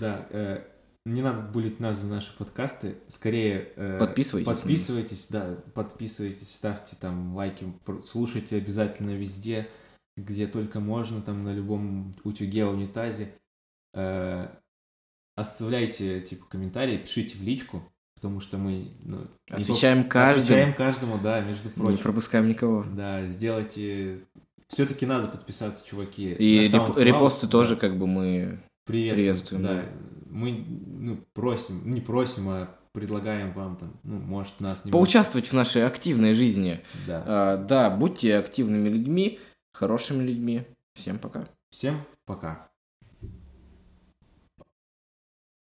Да, 0.00 0.26
э, 0.30 0.58
не 1.06 1.22
надо 1.22 1.40
булить 1.50 1.80
нас 1.80 1.96
за 2.00 2.06
наши 2.08 2.36
подкасты. 2.36 2.96
Скорее, 3.08 3.72
э, 3.76 3.98
Подписывайтесь. 3.98 4.46
Подписывайтесь, 4.46 5.26
да, 5.28 5.56
подписывайтесь, 5.74 6.54
ставьте 6.54 6.96
там 7.00 7.34
лайки, 7.34 7.72
слушайте 8.04 8.56
обязательно 8.56 9.10
везде, 9.16 9.68
где 10.16 10.46
только 10.46 10.80
можно, 10.80 11.22
там 11.22 11.44
на 11.44 11.54
любом 11.54 12.14
утюге, 12.24 12.66
унитазе. 12.66 13.32
Э, 13.94 14.48
оставляйте, 15.36 16.20
типа, 16.20 16.46
комментарии, 16.46 16.98
пишите 16.98 17.38
в 17.38 17.42
личку, 17.42 17.82
потому 18.16 18.40
что 18.40 18.58
мы, 18.58 18.92
ну, 19.02 19.26
не 19.50 19.62
Отвечаем 19.62 20.04
по- 20.04 20.10
каждому, 20.10 20.44
Отвечаем 20.44 20.74
каждому, 20.74 21.18
да, 21.18 21.40
между 21.40 21.68
не 21.70 21.74
прочим. 21.74 22.02
пропускаем 22.02 22.48
никого. 22.48 22.84
Да, 22.84 23.26
сделайте... 23.28 24.20
Все-таки 24.68 25.04
надо 25.06 25.26
подписаться, 25.26 25.84
чуваки. 25.84 26.32
И 26.34 26.60
реп- 26.68 26.96
репосты 27.00 27.46
Да. 27.46 27.50
тоже, 27.52 27.74
как 27.74 27.98
бы 27.98 28.06
мы 28.06 28.60
Приветствуем, 28.84 29.16
Приветствуем, 29.16 29.62
да. 29.64 29.74
да. 29.82 29.84
Мы, 30.30 30.52
ну, 30.52 31.24
просим, 31.34 31.90
не 31.90 32.00
просим, 32.00 32.48
а 32.48 32.76
предлагаем 32.92 33.52
вам 33.52 33.76
там, 33.76 33.92
ну, 34.02 34.18
может, 34.18 34.60
нас 34.60 34.84
не 34.84 34.92
поучаствовать 34.92 35.48
в 35.48 35.52
нашей 35.52 35.86
активной 35.86 36.34
жизни. 36.34 36.80
Да. 37.06 37.24
А, 37.26 37.56
да, 37.56 37.90
будьте 37.90 38.36
активными 38.36 38.88
людьми, 38.88 39.38
хорошими 39.72 40.22
людьми. 40.22 40.64
Всем 40.94 41.18
пока. 41.18 41.48
Всем 41.70 42.02
пока. 42.24 42.69